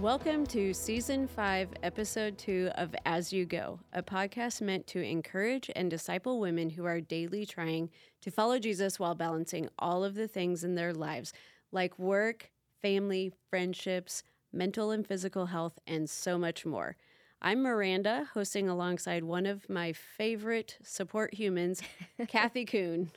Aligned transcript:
Welcome 0.00 0.46
to 0.48 0.74
season 0.74 1.26
five, 1.26 1.70
episode 1.82 2.36
two 2.36 2.70
of 2.74 2.94
As 3.06 3.32
You 3.32 3.46
Go, 3.46 3.80
a 3.94 4.02
podcast 4.02 4.60
meant 4.60 4.86
to 4.88 5.00
encourage 5.02 5.70
and 5.74 5.90
disciple 5.90 6.38
women 6.38 6.68
who 6.68 6.84
are 6.84 7.00
daily 7.00 7.46
trying 7.46 7.88
to 8.20 8.30
follow 8.30 8.58
Jesus 8.58 9.00
while 9.00 9.14
balancing 9.14 9.70
all 9.78 10.04
of 10.04 10.14
the 10.14 10.28
things 10.28 10.64
in 10.64 10.74
their 10.74 10.92
lives, 10.92 11.32
like 11.72 11.98
work, 11.98 12.50
family, 12.82 13.32
friendships, 13.48 14.22
mental 14.52 14.90
and 14.90 15.06
physical 15.06 15.46
health, 15.46 15.78
and 15.86 16.10
so 16.10 16.36
much 16.36 16.66
more. 16.66 16.96
I'm 17.40 17.62
Miranda, 17.62 18.28
hosting 18.34 18.68
alongside 18.68 19.24
one 19.24 19.46
of 19.46 19.68
my 19.70 19.94
favorite 19.94 20.76
support 20.82 21.32
humans, 21.32 21.80
Kathy 22.28 22.66
Kuhn. 22.66 23.12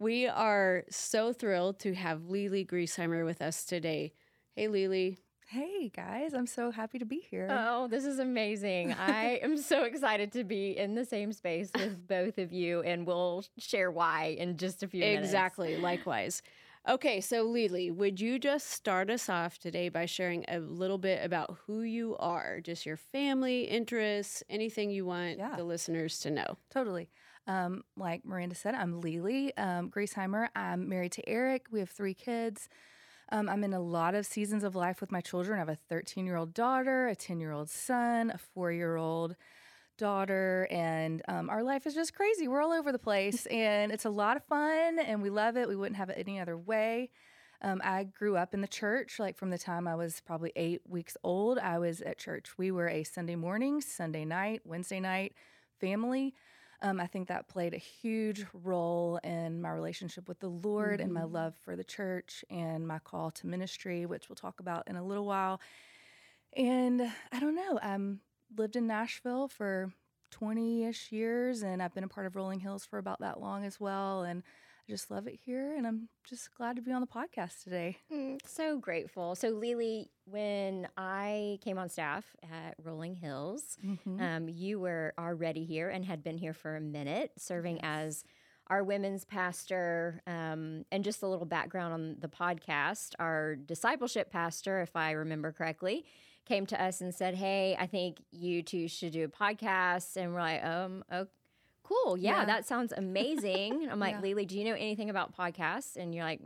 We 0.00 0.26
are 0.26 0.82
so 0.90 1.32
thrilled 1.32 1.78
to 1.80 1.94
have 1.94 2.28
Lele 2.28 2.64
Griesheimer 2.64 3.24
with 3.24 3.40
us 3.40 3.64
today. 3.64 4.14
Hey, 4.56 4.66
Lele. 4.66 5.14
Hey 5.52 5.90
guys, 5.94 6.32
I'm 6.32 6.46
so 6.46 6.70
happy 6.70 6.98
to 6.98 7.04
be 7.04 7.22
here. 7.30 7.46
Oh, 7.50 7.86
this 7.86 8.06
is 8.06 8.18
amazing. 8.18 8.94
I 8.94 9.38
am 9.42 9.58
so 9.58 9.84
excited 9.84 10.32
to 10.32 10.44
be 10.44 10.78
in 10.78 10.94
the 10.94 11.04
same 11.04 11.30
space 11.30 11.70
with 11.74 12.08
both 12.08 12.38
of 12.38 12.54
you, 12.54 12.80
and 12.80 13.06
we'll 13.06 13.44
share 13.58 13.90
why 13.90 14.34
in 14.38 14.56
just 14.56 14.82
a 14.82 14.88
few 14.88 15.00
minutes. 15.00 15.26
Exactly, 15.26 15.76
likewise. 15.76 16.40
Okay, 16.88 17.20
so 17.20 17.42
Lele, 17.42 17.92
would 17.92 18.18
you 18.18 18.38
just 18.38 18.70
start 18.70 19.10
us 19.10 19.28
off 19.28 19.58
today 19.58 19.90
by 19.90 20.06
sharing 20.06 20.46
a 20.48 20.58
little 20.58 20.96
bit 20.96 21.22
about 21.22 21.58
who 21.66 21.82
you 21.82 22.16
are, 22.16 22.60
just 22.62 22.86
your 22.86 22.96
family, 22.96 23.64
interests, 23.64 24.42
anything 24.48 24.88
you 24.90 25.04
want 25.04 25.36
Yeah. 25.36 25.54
the 25.54 25.64
listeners 25.64 26.18
to 26.20 26.30
know? 26.30 26.56
Totally. 26.70 27.10
Um, 27.46 27.84
like 27.94 28.24
Miranda 28.24 28.54
said, 28.54 28.74
I'm 28.74 29.02
Lele 29.02 29.50
um, 29.58 29.90
Griesheimer. 29.90 30.48
I'm 30.56 30.88
married 30.88 31.12
to 31.12 31.28
Eric. 31.28 31.66
We 31.70 31.80
have 31.80 31.90
three 31.90 32.14
kids. 32.14 32.70
Um, 33.32 33.48
I'm 33.48 33.64
in 33.64 33.72
a 33.72 33.80
lot 33.80 34.14
of 34.14 34.26
seasons 34.26 34.62
of 34.62 34.76
life 34.76 35.00
with 35.00 35.10
my 35.10 35.22
children. 35.22 35.56
I 35.56 35.60
have 35.60 35.70
a 35.70 35.78
13 35.88 36.26
year 36.26 36.36
old 36.36 36.52
daughter, 36.52 37.08
a 37.08 37.16
10 37.16 37.40
year 37.40 37.50
old 37.50 37.70
son, 37.70 38.30
a 38.30 38.36
four 38.36 38.70
year 38.70 38.96
old 38.96 39.36
daughter, 39.96 40.68
and 40.70 41.22
um, 41.28 41.48
our 41.48 41.62
life 41.62 41.86
is 41.86 41.94
just 41.94 42.14
crazy. 42.14 42.46
We're 42.46 42.60
all 42.60 42.72
over 42.72 42.92
the 42.92 42.98
place, 42.98 43.46
and 43.46 43.90
it's 43.90 44.04
a 44.04 44.10
lot 44.10 44.36
of 44.36 44.44
fun, 44.44 44.98
and 44.98 45.22
we 45.22 45.30
love 45.30 45.56
it. 45.56 45.66
We 45.66 45.76
wouldn't 45.76 45.96
have 45.96 46.10
it 46.10 46.18
any 46.18 46.38
other 46.40 46.58
way. 46.58 47.08
Um, 47.62 47.80
I 47.82 48.04
grew 48.04 48.36
up 48.36 48.52
in 48.52 48.60
the 48.60 48.68
church, 48.68 49.18
like 49.18 49.38
from 49.38 49.48
the 49.48 49.58
time 49.58 49.88
I 49.88 49.94
was 49.94 50.20
probably 50.26 50.52
eight 50.54 50.82
weeks 50.86 51.16
old. 51.24 51.58
I 51.58 51.78
was 51.78 52.02
at 52.02 52.18
church. 52.18 52.58
We 52.58 52.70
were 52.70 52.88
a 52.88 53.02
Sunday 53.02 53.36
morning, 53.36 53.80
Sunday 53.80 54.26
night, 54.26 54.60
Wednesday 54.66 55.00
night 55.00 55.32
family. 55.80 56.34
Um, 56.84 57.00
I 57.00 57.06
think 57.06 57.28
that 57.28 57.46
played 57.46 57.74
a 57.74 57.78
huge 57.78 58.44
role 58.52 59.20
in 59.22 59.62
my 59.62 59.70
relationship 59.70 60.28
with 60.28 60.40
the 60.40 60.48
Lord 60.48 61.00
and 61.00 61.14
my 61.14 61.22
love 61.22 61.54
for 61.64 61.76
the 61.76 61.84
church 61.84 62.44
and 62.50 62.86
my 62.86 62.98
call 62.98 63.30
to 63.30 63.46
ministry, 63.46 64.04
which 64.04 64.28
we'll 64.28 64.36
talk 64.36 64.58
about 64.58 64.88
in 64.88 64.96
a 64.96 65.04
little 65.04 65.24
while. 65.24 65.60
And 66.56 67.00
I 67.30 67.38
don't 67.38 67.54
know, 67.54 67.78
I 67.80 67.94
um, 67.94 68.18
lived 68.56 68.74
in 68.74 68.88
Nashville 68.88 69.46
for 69.46 69.92
20 70.32 70.84
ish 70.86 71.12
years, 71.12 71.62
and 71.62 71.80
I've 71.80 71.94
been 71.94 72.04
a 72.04 72.08
part 72.08 72.26
of 72.26 72.34
Rolling 72.34 72.58
Hills 72.60 72.84
for 72.84 72.98
about 72.98 73.20
that 73.20 73.40
long 73.40 73.64
as 73.64 73.78
well. 73.78 74.24
And 74.24 74.42
I 74.88 74.92
just 74.92 75.10
love 75.10 75.28
it 75.28 75.38
here, 75.44 75.76
and 75.76 75.86
I'm 75.86 76.08
just 76.28 76.52
glad 76.54 76.76
to 76.76 76.82
be 76.82 76.92
on 76.92 77.00
the 77.00 77.06
podcast 77.06 77.62
today. 77.62 77.98
Mm, 78.12 78.38
so 78.44 78.78
grateful. 78.78 79.34
So, 79.36 79.50
Lele, 79.50 80.06
when 80.24 80.88
I 80.96 81.58
came 81.62 81.78
on 81.78 81.88
staff 81.88 82.24
at 82.42 82.74
Rolling 82.82 83.14
Hills, 83.14 83.78
um, 84.18 84.48
you 84.48 84.80
were 84.80 85.14
already 85.18 85.64
here 85.64 85.88
and 85.88 86.04
had 86.04 86.24
been 86.24 86.36
here 86.36 86.52
for 86.52 86.76
a 86.76 86.80
minute, 86.80 87.30
serving 87.38 87.80
as 87.84 88.24
our 88.66 88.82
women's 88.82 89.24
pastor. 89.24 90.20
Um, 90.26 90.84
and 90.90 91.04
just 91.04 91.22
a 91.22 91.28
little 91.28 91.46
background 91.46 91.92
on 91.94 92.16
the 92.18 92.28
podcast 92.28 93.12
our 93.20 93.54
discipleship 93.54 94.30
pastor, 94.30 94.80
if 94.80 94.96
I 94.96 95.12
remember 95.12 95.52
correctly, 95.52 96.04
came 96.44 96.66
to 96.66 96.82
us 96.82 97.00
and 97.00 97.14
said, 97.14 97.34
Hey, 97.34 97.76
I 97.78 97.86
think 97.86 98.22
you 98.32 98.62
two 98.62 98.88
should 98.88 99.12
do 99.12 99.24
a 99.24 99.28
podcast. 99.28 100.16
And 100.16 100.32
we're 100.32 100.40
like, 100.40 100.64
um, 100.64 101.04
oh, 101.12 101.26
cool. 101.82 102.16
Yeah, 102.16 102.40
Yeah. 102.40 102.44
that 102.46 102.66
sounds 102.66 102.92
amazing. 102.96 103.88
I'm 103.90 103.98
like, 104.06 104.16
Yeah. 104.22 104.34
Lele, 104.34 104.44
do 104.46 104.58
you 104.58 104.64
know 104.64 104.74
anything 104.74 105.10
about 105.10 105.36
podcasts? 105.36 105.96
And 105.96 106.14
you're 106.14 106.24
like, 106.24 106.40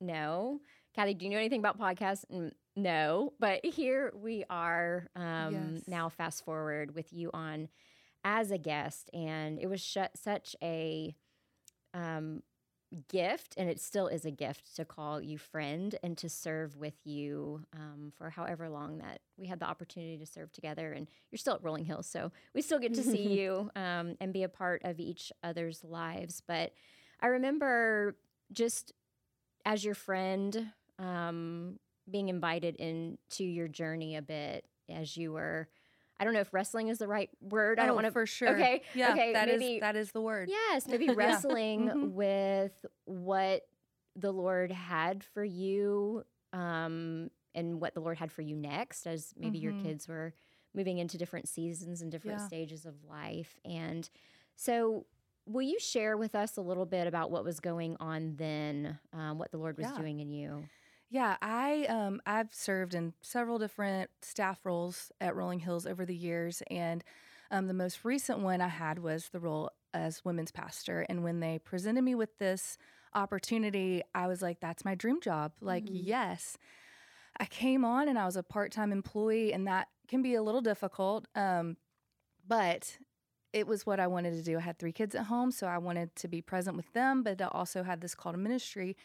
no. 0.00 0.60
Kathy, 0.94 1.14
do 1.14 1.24
you 1.24 1.30
know 1.30 1.38
anything 1.38 1.60
about 1.60 1.78
podcasts? 1.78 2.24
"Mm, 2.32 2.52
No. 2.76 3.32
But 3.40 3.64
here 3.64 4.12
we 4.14 4.44
are 4.50 5.06
um, 5.16 5.74
Yes. 5.74 5.88
now, 5.88 6.08
fast 6.08 6.44
forward 6.44 6.94
with 6.94 7.12
you 7.12 7.30
on 7.34 7.68
as 8.24 8.50
a 8.50 8.58
guest. 8.58 9.10
And 9.12 9.58
it 9.58 9.66
was 9.66 9.80
sh- 9.80 9.96
such 10.14 10.54
a 10.62 11.14
um, 11.94 12.42
gift, 12.94 13.54
and 13.56 13.68
it 13.68 13.80
still 13.80 14.06
is 14.06 14.24
a 14.24 14.30
gift 14.30 14.74
to 14.76 14.84
call 14.84 15.20
you 15.20 15.38
friend 15.38 15.94
and 16.02 16.16
to 16.18 16.28
serve 16.28 16.76
with 16.76 16.94
you 17.04 17.62
um, 17.72 18.12
for 18.16 18.30
however 18.30 18.68
long 18.68 18.98
that 18.98 19.20
we 19.36 19.46
had 19.46 19.60
the 19.60 19.66
opportunity 19.66 20.18
to 20.18 20.26
serve 20.26 20.52
together. 20.52 20.92
And 20.92 21.08
you're 21.30 21.38
still 21.38 21.54
at 21.54 21.62
Rolling 21.62 21.84
Hills, 21.84 22.06
so 22.06 22.32
we 22.54 22.62
still 22.62 22.78
get 22.78 22.94
to 22.94 23.02
see 23.02 23.22
you 23.40 23.70
um, 23.76 24.16
and 24.20 24.32
be 24.32 24.42
a 24.42 24.48
part 24.48 24.82
of 24.84 25.00
each 25.00 25.32
other's 25.42 25.84
lives. 25.84 26.42
But 26.46 26.72
I 27.20 27.28
remember 27.28 28.16
just 28.52 28.92
as 29.64 29.84
your 29.84 29.94
friend, 29.94 30.72
um, 30.98 31.78
being 32.10 32.28
invited 32.28 32.76
into 32.76 33.44
your 33.44 33.68
journey 33.68 34.16
a 34.16 34.22
bit 34.22 34.64
as 34.88 35.16
you 35.16 35.32
were. 35.32 35.68
I 36.18 36.24
don't 36.24 36.32
know 36.34 36.40
if 36.40 36.52
wrestling 36.54 36.88
is 36.88 36.98
the 36.98 37.08
right 37.08 37.30
word. 37.40 37.78
I 37.78 37.82
don't 37.86 37.92
Oh, 37.92 37.94
want 37.94 38.06
to 38.06 38.12
for 38.12 38.26
sure. 38.26 38.50
Okay, 38.50 38.82
Yeah, 38.94 39.10
okay, 39.12 39.32
that 39.32 39.48
is 39.48 39.60
maybe 39.60 39.80
that 39.80 39.96
is 39.96 40.12
the 40.12 40.20
word. 40.20 40.48
Yes, 40.48 40.86
maybe 40.88 41.10
wrestling 41.10 41.88
Mhm. 41.88 42.10
with 42.12 42.86
what 43.04 43.62
the 44.16 44.32
Lord 44.32 44.70
had 44.70 45.24
for 45.24 45.44
you 45.44 46.24
um, 46.52 47.30
and 47.54 47.80
what 47.80 47.94
the 47.94 48.00
Lord 48.00 48.16
had 48.16 48.30
for 48.30 48.42
you 48.42 48.54
next, 48.54 49.06
as 49.06 49.34
maybe 49.36 49.58
your 49.58 49.72
Mhm. 49.72 49.82
kids 49.82 50.06
were 50.06 50.32
moving 50.72 50.98
into 50.98 51.18
different 51.18 51.48
seasons 51.48 52.00
and 52.00 52.12
different 52.12 52.38
Yeah. 52.40 52.46
stages 52.46 52.86
of 52.86 53.02
life. 53.04 53.58
And 53.64 54.08
so, 54.54 55.06
will 55.46 55.62
you 55.62 55.78
share 55.80 56.16
with 56.16 56.34
us 56.34 56.56
a 56.56 56.60
little 56.62 56.86
bit 56.86 57.06
about 57.08 57.30
what 57.30 57.44
was 57.44 57.58
going 57.60 57.96
on 58.00 58.36
then, 58.36 58.98
um, 59.12 59.38
what 59.38 59.50
the 59.50 59.58
Lord 59.58 59.76
was 59.76 59.86
Yeah. 59.88 59.96
doing 59.96 60.20
in 60.20 60.30
you? 60.30 60.64
Yeah, 61.14 61.36
I 61.40 61.84
um 61.86 62.20
I've 62.26 62.52
served 62.52 62.94
in 62.94 63.14
several 63.22 63.58
different 63.58 64.10
staff 64.22 64.64
roles 64.64 65.12
at 65.20 65.36
Rolling 65.36 65.60
Hills 65.60 65.86
over 65.86 66.04
the 66.04 66.16
years, 66.16 66.62
and 66.70 67.04
um, 67.50 67.68
the 67.68 67.74
most 67.74 68.04
recent 68.04 68.40
one 68.40 68.60
I 68.60 68.68
had 68.68 68.98
was 68.98 69.28
the 69.28 69.38
role 69.38 69.70
as 69.92 70.24
women's 70.24 70.50
pastor. 70.50 71.06
And 71.08 71.22
when 71.22 71.38
they 71.40 71.58
presented 71.60 72.02
me 72.02 72.16
with 72.16 72.38
this 72.38 72.78
opportunity, 73.14 74.02
I 74.14 74.26
was 74.26 74.42
like, 74.42 74.58
"That's 74.60 74.84
my 74.84 74.96
dream 74.96 75.20
job!" 75.20 75.52
Like, 75.60 75.84
Mhm. 75.84 75.92
yes. 75.92 76.58
I 77.38 77.46
came 77.46 77.84
on 77.84 78.08
and 78.08 78.18
I 78.18 78.26
was 78.26 78.36
a 78.36 78.42
part 78.42 78.72
time 78.72 78.92
employee, 78.92 79.52
and 79.52 79.66
that 79.66 79.88
can 80.08 80.22
be 80.22 80.34
a 80.34 80.42
little 80.42 80.60
difficult. 80.60 81.26
Um, 81.34 81.76
but 82.46 82.98
it 83.52 83.66
was 83.66 83.86
what 83.86 84.00
I 84.00 84.08
wanted 84.08 84.32
to 84.34 84.42
do. 84.42 84.58
I 84.58 84.62
had 84.62 84.78
three 84.78 84.92
kids 84.92 85.14
at 85.16 85.26
home, 85.26 85.52
so 85.52 85.66
I 85.68 85.78
wanted 85.78 86.14
to 86.16 86.28
be 86.28 86.42
present 86.42 86.76
with 86.76 86.92
them, 86.94 87.22
but 87.24 87.42
I 87.42 87.46
also 87.48 87.82
had 87.84 88.00
this 88.02 88.14
call 88.14 88.32
to 88.32 88.38
ministry. 88.38 88.96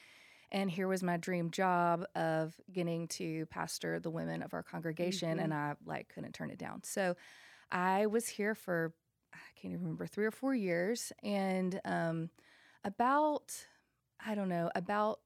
And 0.51 0.69
here 0.69 0.87
was 0.87 1.03
my 1.03 1.17
dream 1.17 1.51
job 1.51 2.05
of 2.15 2.55
getting 2.71 3.07
to 3.09 3.45
pastor 3.47 3.99
the 3.99 4.09
women 4.09 4.41
of 4.41 4.53
our 4.53 4.63
congregation, 4.63 5.39
and 5.39 5.53
I 5.53 5.75
like 5.85 6.09
couldn't 6.09 6.33
turn 6.33 6.49
it 6.49 6.57
down. 6.57 6.81
So 6.83 7.15
I 7.71 8.07
was 8.07 8.27
here 8.27 8.55
for 8.55 8.93
I 9.33 9.37
can't 9.61 9.73
even 9.73 9.83
remember 9.85 10.07
three 10.07 10.25
or 10.25 10.31
four 10.31 10.55
years, 10.55 11.11
and 11.23 11.79
um, 11.85 12.29
about 12.83 13.53
I 14.25 14.34
don't 14.35 14.49
know 14.49 14.72
about 14.75 15.19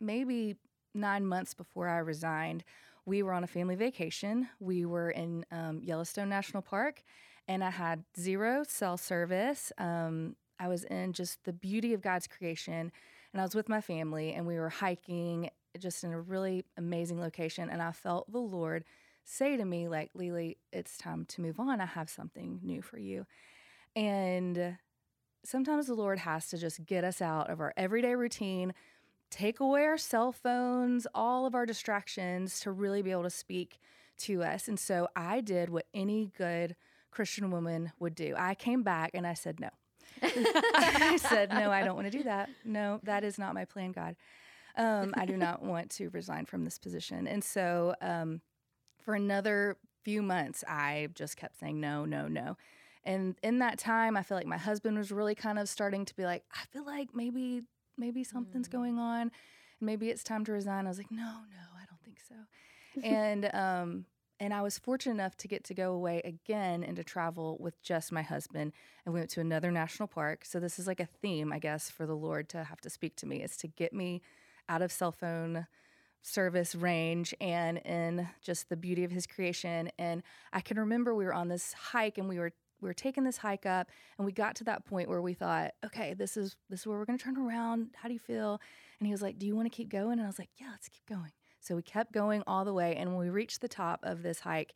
maybe 0.00 0.56
nine 0.94 1.26
months 1.26 1.54
before 1.54 1.88
I 1.88 1.98
resigned, 1.98 2.64
we 3.04 3.22
were 3.22 3.32
on 3.32 3.44
a 3.44 3.46
family 3.46 3.76
vacation. 3.76 4.48
We 4.58 4.84
were 4.84 5.10
in 5.10 5.44
um, 5.52 5.80
Yellowstone 5.82 6.28
National 6.28 6.62
Park, 6.62 7.02
and 7.46 7.62
I 7.62 7.70
had 7.70 8.04
zero 8.18 8.64
cell 8.66 8.96
service. 8.96 9.72
Um, 9.78 10.36
I 10.58 10.68
was 10.68 10.84
in 10.84 11.12
just 11.12 11.44
the 11.44 11.52
beauty 11.52 11.92
of 11.92 12.00
God's 12.00 12.26
creation, 12.26 12.90
and 13.32 13.40
I 13.40 13.44
was 13.44 13.54
with 13.54 13.68
my 13.68 13.80
family, 13.80 14.32
and 14.32 14.46
we 14.46 14.56
were 14.58 14.68
hiking 14.68 15.50
just 15.78 16.04
in 16.04 16.12
a 16.12 16.20
really 16.20 16.64
amazing 16.76 17.20
location. 17.20 17.68
And 17.68 17.82
I 17.82 17.92
felt 17.92 18.30
the 18.32 18.38
Lord 18.38 18.84
say 19.24 19.56
to 19.56 19.64
me, 19.64 19.88
like, 19.88 20.10
Lele, 20.14 20.54
it's 20.72 20.96
time 20.96 21.24
to 21.26 21.40
move 21.40 21.60
on. 21.60 21.80
I 21.80 21.86
have 21.86 22.08
something 22.08 22.60
new 22.62 22.80
for 22.80 22.98
you. 22.98 23.26
And 23.94 24.78
sometimes 25.44 25.86
the 25.86 25.94
Lord 25.94 26.20
has 26.20 26.48
to 26.48 26.58
just 26.58 26.84
get 26.86 27.04
us 27.04 27.20
out 27.20 27.50
of 27.50 27.60
our 27.60 27.74
everyday 27.76 28.14
routine, 28.14 28.72
take 29.30 29.60
away 29.60 29.84
our 29.84 29.98
cell 29.98 30.32
phones, 30.32 31.06
all 31.14 31.46
of 31.46 31.54
our 31.54 31.66
distractions 31.66 32.60
to 32.60 32.70
really 32.70 33.02
be 33.02 33.10
able 33.10 33.24
to 33.24 33.30
speak 33.30 33.78
to 34.18 34.42
us. 34.42 34.68
And 34.68 34.78
so 34.78 35.08
I 35.14 35.40
did 35.40 35.68
what 35.68 35.86
any 35.92 36.30
good 36.38 36.76
Christian 37.10 37.50
woman 37.50 37.92
would 37.98 38.14
do. 38.14 38.34
I 38.36 38.54
came 38.54 38.82
back 38.82 39.10
and 39.14 39.26
I 39.26 39.34
said, 39.34 39.60
no. 39.60 39.70
I 40.22 41.16
said, 41.16 41.50
no, 41.50 41.70
I 41.70 41.84
don't 41.84 41.94
want 41.94 42.10
to 42.10 42.16
do 42.18 42.24
that. 42.24 42.48
No, 42.64 43.00
that 43.04 43.24
is 43.24 43.38
not 43.38 43.54
my 43.54 43.64
plan, 43.64 43.92
God. 43.92 44.16
Um, 44.76 45.14
I 45.16 45.24
do 45.26 45.36
not 45.36 45.62
want 45.62 45.90
to 45.92 46.08
resign 46.10 46.44
from 46.46 46.64
this 46.64 46.78
position. 46.78 47.26
And 47.26 47.42
so 47.42 47.94
um, 48.00 48.40
for 49.02 49.14
another 49.14 49.76
few 50.02 50.22
months, 50.22 50.62
I 50.68 51.08
just 51.14 51.36
kept 51.36 51.58
saying 51.58 51.80
no, 51.80 52.04
no, 52.04 52.28
no. 52.28 52.56
And 53.04 53.36
in 53.42 53.60
that 53.60 53.78
time, 53.78 54.16
I 54.16 54.22
feel 54.22 54.36
like 54.36 54.46
my 54.46 54.56
husband 54.58 54.98
was 54.98 55.12
really 55.12 55.34
kind 55.34 55.58
of 55.58 55.68
starting 55.68 56.04
to 56.04 56.14
be 56.16 56.24
like, 56.24 56.44
I 56.52 56.64
feel 56.72 56.84
like 56.84 57.14
maybe, 57.14 57.62
maybe 57.96 58.24
something's 58.24 58.68
Mm. 58.68 58.72
going 58.72 58.98
on. 58.98 59.20
And 59.22 59.30
maybe 59.80 60.10
it's 60.10 60.24
time 60.24 60.44
to 60.46 60.52
resign. 60.52 60.86
I 60.86 60.88
was 60.90 60.98
like, 60.98 61.10
no, 61.10 61.22
no, 61.22 61.62
I 61.80 61.84
don't 61.88 62.02
think 62.04 62.18
so. 62.26 62.34
and 63.02 63.44
um, 63.54 64.06
and 64.38 64.52
I 64.52 64.62
was 64.62 64.78
fortunate 64.78 65.14
enough 65.14 65.36
to 65.38 65.48
get 65.48 65.64
to 65.64 65.74
go 65.74 65.92
away 65.92 66.20
again 66.24 66.84
and 66.84 66.96
to 66.96 67.04
travel 67.04 67.56
with 67.58 67.82
just 67.82 68.12
my 68.12 68.22
husband. 68.22 68.72
And 69.04 69.14
we 69.14 69.20
went 69.20 69.30
to 69.30 69.40
another 69.40 69.70
national 69.70 70.08
park. 70.08 70.44
So 70.44 70.60
this 70.60 70.78
is 70.78 70.86
like 70.86 71.00
a 71.00 71.06
theme, 71.06 71.52
I 71.52 71.58
guess, 71.58 71.90
for 71.90 72.06
the 72.06 72.16
Lord 72.16 72.48
to 72.50 72.64
have 72.64 72.80
to 72.82 72.90
speak 72.90 73.16
to 73.16 73.26
me 73.26 73.42
is 73.42 73.56
to 73.58 73.68
get 73.68 73.92
me 73.92 74.20
out 74.68 74.82
of 74.82 74.92
cell 74.92 75.12
phone 75.12 75.66
service 76.22 76.74
range 76.74 77.34
and 77.40 77.78
in 77.78 78.28
just 78.42 78.68
the 78.68 78.76
beauty 78.76 79.04
of 79.04 79.10
his 79.10 79.26
creation. 79.26 79.90
And 79.98 80.22
I 80.52 80.60
can 80.60 80.78
remember 80.78 81.14
we 81.14 81.24
were 81.24 81.34
on 81.34 81.48
this 81.48 81.72
hike 81.72 82.18
and 82.18 82.28
we 82.28 82.38
were 82.38 82.52
we 82.82 82.90
were 82.90 82.94
taking 82.94 83.24
this 83.24 83.38
hike 83.38 83.64
up 83.64 83.88
and 84.18 84.26
we 84.26 84.32
got 84.32 84.54
to 84.56 84.64
that 84.64 84.84
point 84.84 85.08
where 85.08 85.22
we 85.22 85.32
thought, 85.32 85.72
okay, 85.84 86.12
this 86.12 86.36
is 86.36 86.56
this 86.68 86.80
is 86.80 86.86
where 86.86 86.98
we're 86.98 87.06
gonna 87.06 87.16
turn 87.16 87.38
around. 87.38 87.90
How 87.94 88.08
do 88.08 88.12
you 88.12 88.20
feel? 88.20 88.60
And 88.98 89.06
he 89.06 89.12
was 89.12 89.22
like, 89.22 89.38
Do 89.38 89.46
you 89.46 89.56
want 89.56 89.70
to 89.70 89.74
keep 89.74 89.88
going? 89.88 90.12
And 90.18 90.22
I 90.22 90.26
was 90.26 90.38
like, 90.38 90.50
Yeah, 90.56 90.68
let's 90.70 90.88
keep 90.88 91.06
going. 91.06 91.32
So 91.60 91.76
we 91.76 91.82
kept 91.82 92.12
going 92.12 92.42
all 92.46 92.64
the 92.64 92.74
way. 92.74 92.94
And 92.96 93.10
when 93.10 93.18
we 93.18 93.30
reached 93.30 93.60
the 93.60 93.68
top 93.68 94.00
of 94.02 94.22
this 94.22 94.40
hike, 94.40 94.74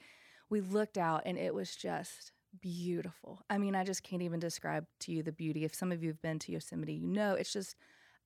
we 0.49 0.61
looked 0.61 0.99
out 0.99 1.23
and 1.25 1.39
it 1.39 1.55
was 1.55 1.77
just 1.77 2.33
beautiful. 2.61 3.41
I 3.49 3.59
mean, 3.59 3.75
I 3.75 3.85
just 3.85 4.03
can't 4.03 4.23
even 4.23 4.41
describe 4.41 4.87
to 5.01 5.13
you 5.13 5.23
the 5.23 5.33
beauty. 5.33 5.65
If 5.65 5.75
some 5.75 5.93
of 5.93 6.03
you 6.03 6.09
have 6.09 6.23
been 6.23 6.39
to 6.41 6.53
Yosemite, 6.53 6.93
you 6.93 7.07
know 7.07 7.35
it's 7.35 7.53
just 7.53 7.77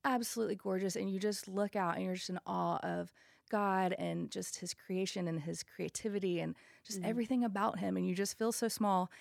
absolutely 0.03 0.55
gorgeous. 0.55 0.95
And 0.95 1.09
you 1.09 1.19
just 1.19 1.47
look 1.47 1.75
out 1.75 1.95
and 1.95 2.05
you're 2.05 2.15
just 2.15 2.29
in 2.29 2.39
awe 2.45 2.77
of 2.77 3.11
God 3.51 3.93
and 3.99 4.31
just 4.31 4.59
his 4.59 4.73
creation 4.73 5.27
and 5.27 5.41
his 5.41 5.63
creativity 5.63 6.39
and 6.39 6.55
just 6.85 6.99
mm-hmm. 6.99 7.09
everything 7.09 7.43
about 7.43 7.79
him. 7.79 7.97
And 7.97 8.07
you 8.07 8.15
just 8.15 8.37
feel 8.37 8.51
so 8.51 8.67
small. 8.67 9.11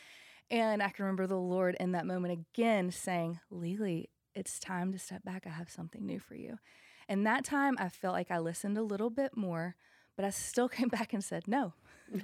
And 0.50 0.82
I 0.82 0.90
can 0.90 1.04
remember 1.04 1.26
the 1.26 1.38
Lord 1.38 1.76
in 1.80 1.92
that 1.92 2.06
moment 2.06 2.32
again 2.32 2.90
saying, 2.90 3.40
Lele, 3.50 4.04
it's 4.34 4.58
time 4.58 4.92
to 4.92 4.98
step 4.98 5.24
back. 5.24 5.46
I 5.46 5.50
have 5.50 5.70
something 5.70 6.04
new 6.04 6.18
for 6.18 6.34
you. 6.34 6.58
And 7.08 7.26
that 7.26 7.44
time 7.44 7.76
I 7.78 7.88
felt 7.88 8.14
like 8.14 8.30
I 8.30 8.38
listened 8.38 8.78
a 8.78 8.82
little 8.82 9.10
bit 9.10 9.36
more, 9.36 9.76
but 10.16 10.24
I 10.24 10.30
still 10.30 10.68
came 10.78 10.88
back 10.88 11.12
and 11.12 11.22
said, 11.22 11.46
no, 11.46 11.74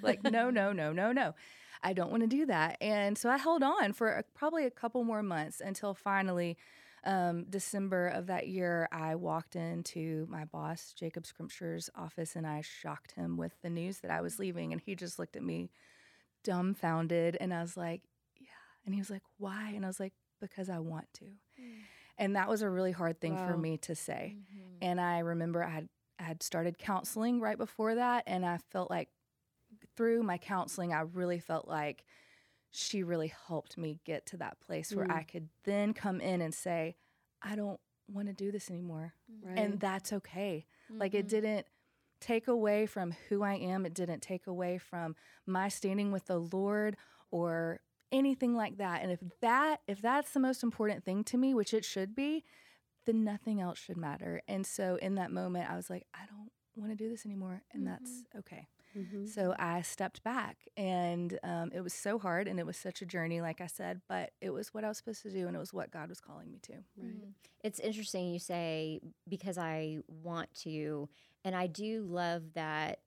like, 0.03 0.23
no, 0.25 0.51
no, 0.51 0.73
no, 0.73 0.93
no, 0.93 1.13
no. 1.13 1.35
I 1.83 1.93
don't 1.93 2.11
want 2.11 2.23
to 2.23 2.27
do 2.27 2.47
that. 2.47 2.77
And 2.81 3.17
so 3.17 3.31
I 3.31 3.39
held 3.39 3.63
on 3.63 3.93
for 3.95 4.09
a, 4.09 4.25
probably 4.35 4.67
a 4.67 4.71
couple 4.71 5.03
more 5.03 5.23
months 5.23 5.63
until 5.65 5.95
finally, 5.95 6.59
um, 7.05 7.47
December 7.49 8.09
of 8.09 8.27
that 8.27 8.49
year, 8.49 8.87
I 8.93 9.15
walked 9.15 9.57
into 9.57 10.27
my 10.29 10.45
boss, 10.45 10.93
Jacob 10.99 11.25
Scrimshire's 11.25 11.89
office, 11.95 12.37
and 12.37 12.47
I 12.47 12.61
shocked 12.61 13.13
him 13.13 13.39
with 13.39 13.53
the 13.63 13.71
news 13.71 14.01
that 14.01 14.11
I 14.11 14.21
was 14.21 14.39
leaving. 14.39 14.73
And 14.73 14.81
he 14.81 14.95
just 14.95 15.19
looked 15.19 15.37
at 15.37 15.43
me 15.43 15.71
dumbfounded. 16.45 17.39
And 17.41 17.55
I 17.55 17.63
was 17.63 17.77
like, 17.77 18.03
yeah. 18.39 18.49
And 18.85 18.95
he 18.95 19.01
was 19.01 19.11
like, 19.11 19.23
why? 19.39 19.73
And 19.75 19.85
I 19.85 19.89
was 19.89 20.01
like, 20.01 20.13
because 20.41 20.69
I 20.69 20.79
want 20.79 21.07
to. 21.15 21.25
Mm. 21.25 21.85
And 22.21 22.37
that 22.37 22.49
was 22.49 22.61
a 22.61 22.69
really 22.69 22.93
hard 22.93 23.19
thing 23.19 23.35
wow. 23.35 23.49
for 23.49 23.57
me 23.57 23.79
to 23.79 23.95
say. 23.95 24.37
Mm-hmm. 24.37 24.61
And 24.83 25.01
I 25.01 25.21
remember 25.21 25.65
I 25.65 25.71
had, 25.71 25.89
I 26.19 26.25
had 26.25 26.43
started 26.43 26.79
counseling 26.79 27.41
right 27.41 27.57
before 27.57 27.95
that. 27.95 28.25
And 28.27 28.45
I 28.45 28.59
felt 28.71 28.91
like 28.91 29.09
through 29.97 30.23
my 30.23 30.37
counseling, 30.37 30.93
I 30.93 31.01
really 31.01 31.41
felt 31.41 31.67
like 31.67 32.05
she 32.71 33.03
really 33.03 33.33
helped 33.49 33.79
me 33.79 33.99
get 34.05 34.27
to 34.27 34.37
that 34.37 34.61
place 34.61 34.93
mm. 34.93 34.97
where 34.97 35.11
I 35.11 35.23
could 35.23 35.49
then 35.65 35.95
come 35.95 36.21
in 36.21 36.43
and 36.43 36.55
say, 36.55 36.95
I 37.43 37.57
don't 37.57 37.81
want 38.07 38.29
to 38.29 38.35
do 38.35 38.53
this 38.53 38.71
anymore. 38.71 39.15
Right. 39.43 39.59
And 39.59 39.81
that's 39.81 40.13
okay. 40.13 40.67
Mm-hmm. 40.91 41.01
Like 41.01 41.15
it 41.15 41.27
mm-hmm. 41.27 41.41
didn't 41.41 41.67
take 42.21 42.49
away 42.49 42.85
from 42.85 43.15
who 43.31 43.43
I 43.43 43.55
am, 43.55 43.87
it 43.87 43.95
didn't 43.95 44.21
take 44.21 44.47
away 44.47 44.77
from 44.77 45.17
my 45.47 45.69
standing 45.69 46.13
with 46.13 46.27
the 46.27 46.39
Lord 46.39 46.99
or 47.31 47.81
anything 48.13 48.55
like 48.55 48.79
that. 48.79 49.03
And 49.03 49.13
if 49.13 49.21
that 49.41 49.81
if 49.87 50.01
that's 50.01 50.33
the 50.33 50.41
most 50.41 50.63
important 50.63 51.05
thing 51.05 51.25
to 51.25 51.37
me, 51.37 51.55
which 51.55 51.75
it 51.75 51.85
should 51.85 52.15
be, 52.15 52.45
then 53.07 53.25
nothing 53.25 53.61
else 53.61 53.79
should 53.79 53.97
matter. 53.97 54.43
And 54.49 54.67
so 54.67 54.99
in 55.01 55.15
that 55.17 55.31
moment, 55.31 55.71
I 55.71 55.77
was 55.77 55.91
like, 55.91 56.07
I 56.15 56.21
don't 56.29 56.51
want 56.77 56.91
to 56.91 56.97
do 56.97 57.11
this 57.11 57.27
anymore, 57.27 57.63
and 57.73 57.83
mm-hmm. 57.83 57.93
that's 57.93 58.11
okay. 58.39 58.67
Mm-hmm. 58.97 59.27
So 59.27 59.55
I 59.59 59.83
stepped 59.83 60.25
back, 60.25 60.57
and 60.77 61.39
um, 61.45 61.71
it 61.73 61.81
was 61.81 61.95
so 61.95 62.19
hard, 62.19 62.49
and 62.49 62.59
it 62.59 62.67
was 62.67 62.77
such 62.77 63.03
a 63.03 63.07
journey, 63.07 63.41
like 63.41 63.61
I 63.61 63.67
said, 63.67 64.01
but 64.09 64.31
it 64.41 64.51
was 64.51 64.75
what 64.75 64.85
I 64.85 64.89
was 64.89 64.99
supposed 64.99 65.23
to 65.23 65.31
do, 65.31 65.47
and 65.47 65.55
it 65.55 65.61
was 65.61 65.73
what 65.73 65.93
God 65.93 66.09
was 66.09 66.21
calling 66.21 66.51
me 66.51 66.59
to. 66.63 66.73
Right. 66.73 66.83
Mm-hmm. 67.07 67.31
It's 67.63 67.79
interesting 67.79 68.33
you 68.33 68.39
say 68.39 69.01
because 69.29 69.59
I 69.59 69.99
want 70.09 70.53
to, 70.63 71.09
and 71.45 71.55
I 71.55 71.69
do 71.69 72.05
love 72.09 72.43
that 72.55 73.01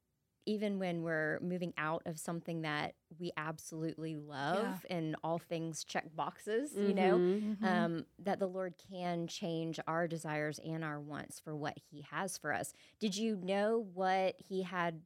even 0.45 0.79
when 0.79 1.03
we're 1.03 1.39
moving 1.41 1.73
out 1.77 2.03
of 2.05 2.19
something 2.19 2.61
that 2.63 2.95
we 3.19 3.31
absolutely 3.37 4.15
love 4.15 4.85
yeah. 4.89 4.97
and 4.97 5.15
all 5.23 5.37
things 5.37 5.83
check 5.83 6.05
boxes, 6.15 6.71
mm-hmm, 6.71 6.87
you 6.87 6.93
know, 6.93 7.17
mm-hmm. 7.17 7.65
um, 7.65 8.05
that 8.19 8.39
the 8.39 8.47
Lord 8.47 8.73
can 8.89 9.27
change 9.27 9.79
our 9.87 10.07
desires 10.07 10.59
and 10.63 10.83
our 10.83 10.99
wants 10.99 11.39
for 11.39 11.55
what 11.55 11.77
He 11.91 12.05
has 12.11 12.37
for 12.37 12.53
us. 12.53 12.73
Did 12.99 13.15
you 13.15 13.37
know 13.41 13.87
what 13.93 14.35
He 14.37 14.63
had? 14.63 15.01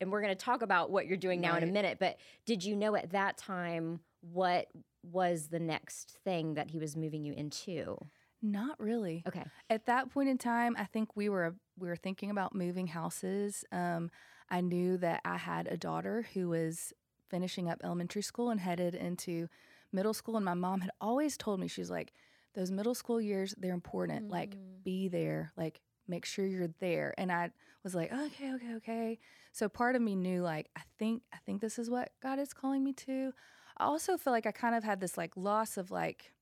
And 0.00 0.10
we're 0.10 0.22
going 0.22 0.36
to 0.36 0.44
talk 0.44 0.62
about 0.62 0.90
what 0.90 1.06
you're 1.06 1.16
doing 1.16 1.40
now 1.40 1.52
right. 1.52 1.62
in 1.62 1.68
a 1.68 1.72
minute, 1.72 1.98
but 2.00 2.16
did 2.44 2.64
you 2.64 2.74
know 2.74 2.96
at 2.96 3.12
that 3.12 3.38
time 3.38 4.00
what 4.20 4.66
was 5.02 5.48
the 5.48 5.60
next 5.60 6.18
thing 6.24 6.54
that 6.54 6.70
He 6.70 6.78
was 6.78 6.96
moving 6.96 7.24
you 7.24 7.32
into? 7.32 7.96
Not 8.42 8.80
really. 8.80 9.22
Okay. 9.26 9.44
At 9.70 9.86
that 9.86 10.10
point 10.10 10.28
in 10.28 10.36
time, 10.36 10.74
I 10.76 10.84
think 10.84 11.16
we 11.16 11.28
were 11.28 11.54
we 11.78 11.88
were 11.88 11.96
thinking 11.96 12.30
about 12.30 12.54
moving 12.54 12.88
houses. 12.88 13.64
Um, 13.70 14.10
I 14.52 14.60
knew 14.60 14.98
that 14.98 15.22
I 15.24 15.38
had 15.38 15.66
a 15.66 15.78
daughter 15.78 16.26
who 16.34 16.50
was 16.50 16.92
finishing 17.30 17.70
up 17.70 17.80
elementary 17.82 18.20
school 18.20 18.50
and 18.50 18.60
headed 18.60 18.94
into 18.94 19.48
middle 19.92 20.12
school. 20.12 20.36
And 20.36 20.44
my 20.44 20.54
mom 20.54 20.82
had 20.82 20.90
always 21.00 21.38
told 21.38 21.58
me, 21.58 21.68
she's 21.68 21.90
like, 21.90 22.12
those 22.54 22.70
middle 22.70 22.94
school 22.94 23.18
years, 23.18 23.54
they're 23.56 23.72
important. 23.72 24.24
Mm-hmm. 24.24 24.32
Like, 24.32 24.56
be 24.84 25.08
there, 25.08 25.52
like, 25.56 25.80
make 26.06 26.26
sure 26.26 26.44
you're 26.44 26.68
there. 26.80 27.14
And 27.16 27.32
I 27.32 27.50
was 27.82 27.94
like, 27.94 28.12
okay, 28.12 28.52
okay, 28.52 28.74
okay. 28.74 29.18
So 29.52 29.70
part 29.70 29.96
of 29.96 30.02
me 30.02 30.14
knew, 30.14 30.42
like, 30.42 30.68
I 30.76 30.82
think, 30.98 31.22
I 31.32 31.38
think 31.46 31.62
this 31.62 31.78
is 31.78 31.88
what 31.88 32.10
God 32.22 32.38
is 32.38 32.52
calling 32.52 32.84
me 32.84 32.92
to. 32.92 33.32
I 33.78 33.84
also 33.84 34.18
feel 34.18 34.34
like 34.34 34.46
I 34.46 34.52
kind 34.52 34.74
of 34.74 34.84
had 34.84 35.00
this 35.00 35.16
like 35.16 35.32
loss 35.34 35.78
of 35.78 35.90
like 35.90 36.32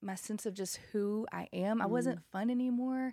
my 0.00 0.14
sense 0.14 0.46
of 0.46 0.54
just 0.54 0.78
who 0.92 1.26
I 1.30 1.48
am. 1.52 1.80
Mm. 1.80 1.82
I 1.82 1.86
wasn't 1.86 2.20
mm. 2.20 2.24
fun 2.32 2.50
anymore. 2.50 3.12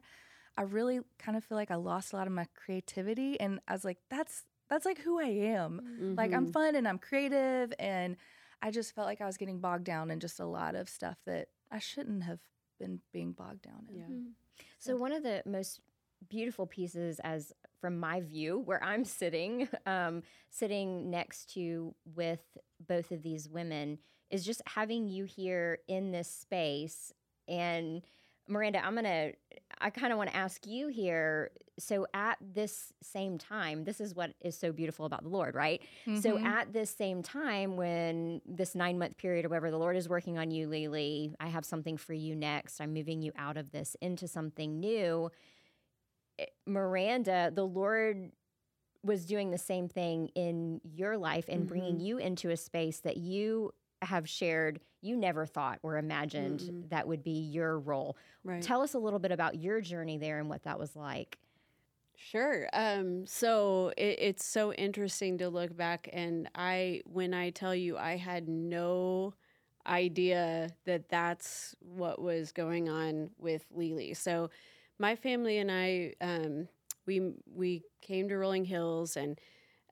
I 0.57 0.63
really 0.63 1.00
kind 1.17 1.38
of 1.38 1.43
feel 1.43 1.58
like 1.58 1.72
I 1.72 1.75
lost 1.75 2.13
a 2.13 2.15
lot 2.15 2.27
of 2.27 2.34
my 2.34 2.46
creativity 2.55 3.39
and 3.39 3.60
I 3.67 3.74
was 3.74 3.86
like 3.86 3.98
that's 4.10 4.43
that's 4.70 4.86
like 4.86 5.00
who 5.00 5.20
I 5.20 5.25
am. 5.25 5.81
Mm-hmm. 5.84 6.15
Like 6.15 6.34
I'm 6.34 6.43
mm-hmm. 6.43 6.51
fun 6.51 6.75
and 6.75 6.88
I'm 6.88 6.98
creative 6.98 7.74
and 7.79 8.15
I 8.62 8.72
just 8.72 8.93
felt 8.93 9.08
like 9.08 9.22
I 9.22 9.25
was 9.25 9.38
getting 9.38 9.60
bogged 9.60 9.86
down 9.86 10.12
in 10.12 10.20
just 10.20 10.39
a 10.39 10.46
lot 10.46 10.75
of 10.75 10.88
stuff 10.89 11.17
that 11.25 11.48
I 11.72 11.79
shouldn't 11.79 12.24
have 12.24 12.39
been 12.79 13.00
being 13.12 13.31
bogged 13.31 13.63
down 13.63 13.88
in. 13.89 13.96
Yeah. 13.96 14.03
Mm-hmm. 14.03 14.27
So 14.79 14.96
one 14.96 15.12
of 15.12 15.24
the 15.24 15.43
most 15.46 15.81
beautiful 16.29 16.67
pieces 16.67 17.20
as 17.24 17.51
from 17.79 18.00
my 18.00 18.22
view 18.22 18.60
where 18.60 18.84
i'm 18.84 19.03
sitting 19.03 19.67
um, 19.88 20.22
sitting 20.51 21.10
next 21.10 21.51
to 21.51 21.96
with 22.13 22.43
both 22.88 23.10
of 23.10 23.24
these 23.24 23.50
women 23.50 23.98
is 24.29 24.46
just 24.46 24.62
having 24.67 25.08
you 25.08 25.25
here 25.25 25.79
in 25.88 26.12
this 26.12 26.29
space 26.29 27.12
and 27.48 28.03
Miranda, 28.48 28.84
I'm 28.84 28.93
going 28.93 29.05
to, 29.05 29.34
I 29.82 29.90
kind 29.90 30.12
of 30.12 30.18
want 30.18 30.30
to 30.30 30.36
ask 30.36 30.66
you 30.66 30.88
here. 30.88 31.52
So, 31.80 32.06
at 32.14 32.38
this 32.42 32.94
same 33.02 33.38
time, 33.38 33.84
this 33.84 34.00
is 34.00 34.14
what 34.14 34.34
is 34.42 34.58
so 34.58 34.72
beautiful 34.72 35.06
about 35.06 35.24
the 35.24 35.30
Lord, 35.30 35.56
right? 35.56 35.82
Mm-hmm. 36.06 36.20
So, 36.20 36.38
at 36.38 36.74
this 36.74 36.90
same 36.90 37.24
time, 37.24 37.76
when 37.76 38.42
this 38.46 38.76
nine 38.76 39.00
month 39.00 39.18
period 39.18 39.46
or 39.46 39.50
whatever, 39.50 39.72
the 39.72 39.78
Lord 39.78 39.98
is 39.98 40.08
working 40.08 40.38
on 40.38 40.52
you, 40.52 40.68
Lele, 40.68 41.34
I 41.40 41.48
have 41.48 41.66
something 41.66 41.98
for 41.98 42.14
you 42.14 42.36
next. 42.36 42.80
I'm 42.80 42.94
moving 42.94 43.22
you 43.22 43.32
out 43.38 43.58
of 43.58 43.72
this 43.72 43.96
into 44.02 44.28
something 44.28 44.80
new. 44.80 45.32
Eh, 46.40 46.46
Miranda, 46.68 47.52
the 47.54 47.66
Lord 47.66 48.32
was 49.04 49.26
doing 49.26 49.50
the 49.50 49.58
same 49.58 49.88
thing 49.88 50.30
in 50.36 50.80
your 50.84 51.18
life 51.18 51.46
and 51.50 51.62
mm-hmm. 51.62 51.70
bringing 51.70 52.00
you 52.00 52.18
into 52.18 52.50
a 52.52 52.58
space 52.58 53.00
that 53.00 53.18
you 53.18 53.74
have 54.01 54.27
shared 54.27 54.79
you 55.01 55.15
never 55.15 55.46
thought 55.46 55.79
or 55.84 55.98
imagined 55.98 56.60
mm 56.60 56.89
that 56.89 57.08
would 57.08 57.24
be 57.24 57.31
your 57.31 57.79
role. 57.79 58.17
Right. 58.43 58.62
Tell 58.62 58.81
us 58.81 58.96
a 58.96 59.00
little 59.00 59.20
bit 59.20 59.31
about 59.31 59.55
your 59.55 59.79
journey 59.79 60.17
there 60.17 60.39
and 60.39 60.50
what 60.50 60.63
that 60.63 60.77
was 60.77 60.93
like. 60.93 61.38
Sure. 62.17 62.67
Um, 62.74 63.25
so 63.25 63.93
it, 63.98 64.17
it's 64.20 64.46
so 64.46 64.74
interesting 64.74 65.38
to 65.38 65.50
look 65.50 65.75
back, 65.75 66.10
and 66.12 66.50
I, 66.53 67.01
when 67.05 67.34
I 67.34 67.51
tell 67.51 67.74
you, 67.74 67.98
I 67.98 68.17
had 68.17 68.50
no 68.50 69.34
idea 69.88 70.70
that 70.86 71.10
that's 71.10 71.75
what 71.79 72.22
was 72.22 72.51
going 72.51 72.89
on 72.89 73.29
with 73.39 73.63
Lele. 73.74 74.13
So 74.15 74.50
my 75.00 75.15
family 75.15 75.58
and 75.58 75.72
I, 75.72 76.13
um, 76.20 76.67
we 77.05 77.34
we 77.55 77.84
came 78.01 78.27
to 78.29 78.38
Rolling 78.38 78.65
Hills 78.65 79.15
and 79.15 79.39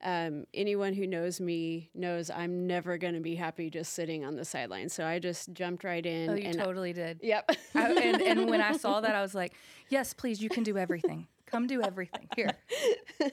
um, 0.02 0.46
anyone 0.54 0.94
who 0.94 1.06
knows 1.06 1.40
me 1.40 1.90
knows 1.94 2.30
I'm 2.30 2.66
never 2.66 2.96
going 2.96 3.14
to 3.14 3.20
be 3.20 3.34
happy 3.34 3.68
just 3.68 3.92
sitting 3.92 4.24
on 4.24 4.36
the 4.36 4.44
sidelines. 4.44 4.94
So 4.94 5.04
I 5.04 5.18
just 5.18 5.52
jumped 5.52 5.84
right 5.84 6.04
in. 6.04 6.30
Oh, 6.30 6.34
you 6.34 6.52
totally 6.52 6.92
did. 6.92 7.20
Yep. 7.22 7.50
I, 7.74 7.92
and, 7.92 8.22
and 8.22 8.50
when 8.50 8.60
I 8.60 8.76
saw 8.76 9.00
that, 9.00 9.14
I 9.14 9.22
was 9.22 9.34
like, 9.34 9.52
yes, 9.88 10.14
please, 10.14 10.42
you 10.42 10.48
can 10.48 10.62
do 10.62 10.78
everything. 10.78 11.26
Come 11.46 11.66
do 11.66 11.82
everything 11.82 12.28
here. 12.36 12.52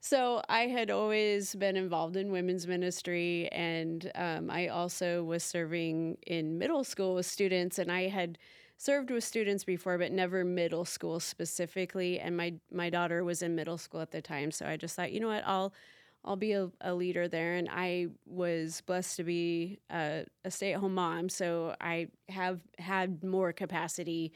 so 0.00 0.42
I 0.48 0.66
had 0.66 0.90
always 0.90 1.54
been 1.54 1.76
involved 1.76 2.16
in 2.16 2.30
women's 2.30 2.66
ministry, 2.66 3.48
and 3.50 4.10
um, 4.14 4.50
I 4.50 4.68
also 4.68 5.24
was 5.24 5.42
serving 5.42 6.18
in 6.26 6.58
middle 6.58 6.84
school 6.84 7.14
with 7.14 7.26
students, 7.26 7.78
and 7.78 7.90
I 7.90 8.08
had 8.08 8.36
served 8.76 9.10
with 9.10 9.24
students 9.24 9.64
before, 9.64 9.96
but 9.96 10.12
never 10.12 10.44
middle 10.44 10.84
school 10.84 11.18
specifically. 11.18 12.20
And 12.20 12.36
my 12.36 12.54
my 12.70 12.90
daughter 12.90 13.24
was 13.24 13.40
in 13.40 13.54
middle 13.54 13.78
school 13.78 14.02
at 14.02 14.10
the 14.10 14.20
time, 14.20 14.50
so 14.50 14.66
I 14.66 14.76
just 14.76 14.94
thought, 14.94 15.12
you 15.12 15.20
know 15.20 15.28
what, 15.28 15.42
I'll 15.46 15.72
I'll 16.26 16.36
be 16.36 16.52
a, 16.52 16.70
a 16.80 16.94
leader 16.94 17.28
there. 17.28 17.54
And 17.54 17.68
I 17.70 18.08
was 18.26 18.80
blessed 18.82 19.16
to 19.18 19.24
be 19.24 19.78
a, 19.90 20.24
a 20.44 20.50
stay 20.50 20.72
at 20.72 20.80
home 20.80 20.94
mom, 20.94 21.28
so 21.28 21.74
I 21.80 22.08
have 22.28 22.60
had 22.78 23.22
more 23.22 23.52
capacity 23.52 24.32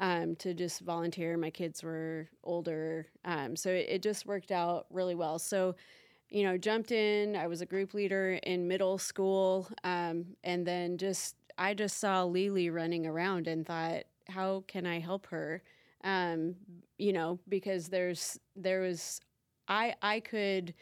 um, 0.00 0.36
to 0.36 0.54
just 0.54 0.80
volunteer. 0.80 1.36
My 1.36 1.50
kids 1.50 1.82
were 1.82 2.28
older, 2.42 3.06
um, 3.24 3.56
so 3.56 3.70
it, 3.70 3.86
it 3.88 4.02
just 4.02 4.26
worked 4.26 4.50
out 4.52 4.86
really 4.90 5.14
well. 5.14 5.38
So 5.38 5.76
you 6.30 6.42
know, 6.42 6.58
jumped 6.58 6.90
in. 6.90 7.36
I 7.36 7.46
was 7.46 7.60
a 7.60 7.66
group 7.66 7.94
leader 7.94 8.40
in 8.42 8.66
middle 8.66 8.98
school, 8.98 9.68
um, 9.84 10.26
and 10.42 10.66
then 10.66 10.98
just 10.98 11.36
I 11.58 11.74
just 11.74 11.98
saw 11.98 12.24
Lele 12.24 12.72
running 12.72 13.06
around 13.06 13.46
and 13.46 13.64
thought, 13.64 14.04
how 14.28 14.64
can 14.66 14.86
I 14.86 14.98
help 14.98 15.26
her? 15.28 15.62
Um, 16.02 16.56
you 16.98 17.12
know, 17.12 17.38
because 17.48 17.88
there's 17.88 18.38
there 18.56 18.80
was 18.80 19.20
I 19.68 19.94
I 20.02 20.20
could 20.20 20.74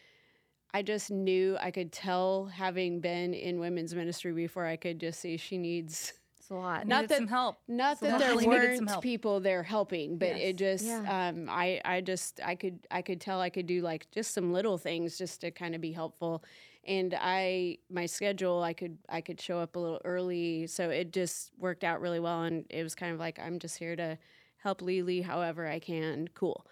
I 0.74 0.82
just 0.82 1.10
knew 1.10 1.56
I 1.60 1.70
could 1.70 1.92
tell 1.92 2.46
having 2.46 3.00
been 3.00 3.34
in 3.34 3.60
women's 3.60 3.94
ministry 3.94 4.32
before 4.32 4.64
I 4.66 4.76
could 4.76 4.98
just 4.98 5.20
see 5.20 5.36
she 5.36 5.58
needs 5.58 6.14
It's 6.38 6.50
a 6.50 6.54
lot. 6.54 6.86
Not 6.86 7.02
Needed 7.02 7.08
that- 7.10 7.16
some 7.18 7.28
help. 7.28 7.56
not 7.68 7.98
So 7.98 8.06
that 8.06 8.18
there 8.18 8.28
definitely 8.30 8.46
needed 8.46 8.76
some 8.76 8.86
weren't 8.86 8.90
help. 8.90 9.02
people 9.02 9.40
there 9.40 9.62
helping, 9.62 10.16
but 10.18 10.28
it 10.30 10.56
just 10.56 10.84
Yeah. 10.86 11.28
um, 11.28 11.48
I 11.50 11.80
I 11.84 12.00
just 12.00 12.40
I 12.42 12.54
could 12.54 12.86
I 12.90 13.02
could 13.02 13.20
tell 13.20 13.40
I 13.40 13.50
could 13.50 13.66
do 13.66 13.82
like 13.82 14.10
just 14.10 14.32
some 14.32 14.52
little 14.52 14.78
things 14.78 15.18
just 15.18 15.40
to 15.42 15.50
kind 15.50 15.74
of 15.74 15.80
be 15.82 15.92
helpful, 15.92 16.42
and 16.84 17.14
I 17.20 17.78
my 17.90 18.06
schedule 18.06 18.62
I 18.62 18.72
could 18.72 18.96
I 19.10 19.20
could 19.20 19.40
show 19.40 19.58
up 19.60 19.76
a 19.76 19.78
little 19.78 20.00
early, 20.04 20.66
so 20.66 20.88
it 20.90 21.12
just 21.12 21.52
worked 21.58 21.84
out 21.84 22.00
really 22.00 22.18
well, 22.20 22.42
and 22.44 22.64
it 22.70 22.82
was 22.82 22.94
kind 22.94 23.12
of 23.12 23.20
like 23.20 23.38
I'm 23.38 23.58
just 23.58 23.76
here 23.78 23.94
to 23.96 24.18
help 24.56 24.80
Lele 24.80 25.22
however 25.22 25.66
I 25.68 25.78
can. 25.80 26.28
Cool. 26.34 26.64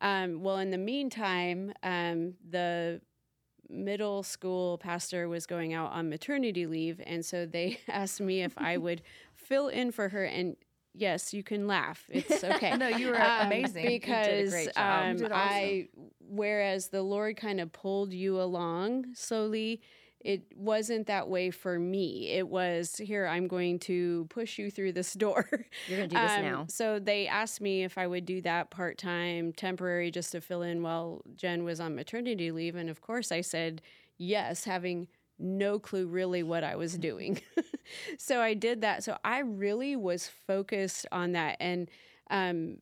Um, 0.00 0.42
well, 0.42 0.58
in 0.58 0.70
the 0.70 0.78
meantime, 0.78 1.72
um, 1.82 2.34
the 2.48 3.00
middle 3.68 4.22
school 4.22 4.78
pastor 4.78 5.28
was 5.28 5.46
going 5.46 5.74
out 5.74 5.92
on 5.92 6.08
maternity 6.08 6.66
leave 6.66 7.00
and 7.06 7.24
so 7.24 7.44
they 7.46 7.78
asked 7.88 8.20
me 8.20 8.42
if 8.42 8.56
i 8.58 8.76
would 8.76 9.02
fill 9.34 9.68
in 9.68 9.90
for 9.92 10.08
her 10.08 10.24
and 10.24 10.56
yes 10.94 11.32
you 11.34 11.42
can 11.42 11.66
laugh 11.66 12.04
it's 12.10 12.42
okay 12.54 12.76
No, 12.76 12.88
you 12.88 13.08
were 13.08 13.20
Um, 13.20 13.46
amazing. 13.46 13.84
A 13.86 13.88
because 13.98 14.50
great 14.50 14.74
job. 14.74 15.18
You 15.18 15.26
um, 15.26 15.32
awesome. 15.32 15.32
I, 15.32 15.88
whereas 16.20 16.88
the 16.88 17.02
Lord 17.02 17.36
kind 17.36 17.60
of 17.60 17.72
pulled 17.72 18.12
you 18.12 18.40
along 18.40 19.06
slowly, 19.14 19.80
it 20.20 20.42
wasn't 20.56 21.06
that 21.06 21.28
way 21.28 21.50
for 21.50 21.78
me. 21.78 22.28
It 22.28 22.48
was 22.48 22.96
here. 22.96 23.26
I'm 23.26 23.46
going 23.46 23.78
to 23.80 24.26
push 24.30 24.58
you 24.58 24.70
through 24.70 24.92
this 24.92 25.14
door. 25.14 25.48
You're 25.86 25.98
gonna 25.98 26.08
do 26.08 26.16
this 26.16 26.32
Um, 26.32 26.42
now. 26.42 26.66
So 26.68 26.98
they 26.98 27.26
asked 27.28 27.60
me 27.60 27.84
if 27.84 27.96
I 27.96 28.06
would 28.06 28.26
do 28.26 28.40
that 28.42 28.70
part 28.70 28.98
time, 28.98 29.52
temporary, 29.52 30.10
just 30.10 30.32
to 30.32 30.40
fill 30.40 30.62
in 30.62 30.82
while 30.82 31.22
Jen 31.36 31.64
was 31.64 31.80
on 31.80 31.94
maternity 31.94 32.50
leave, 32.50 32.74
and 32.74 32.90
of 32.90 33.00
course 33.00 33.30
I 33.30 33.40
said 33.42 33.80
yes, 34.18 34.64
having 34.64 35.08
no 35.38 35.78
clue 35.78 36.06
really 36.06 36.42
what 36.42 36.64
I 36.64 36.74
was 36.76 36.98
doing. 36.98 37.40
so 38.18 38.40
I 38.40 38.54
did 38.54 38.80
that. 38.80 39.04
So 39.04 39.16
I 39.24 39.38
really 39.38 39.94
was 39.96 40.28
focused 40.46 41.06
on 41.12 41.32
that. 41.32 41.56
And 41.60 41.88
um, 42.30 42.78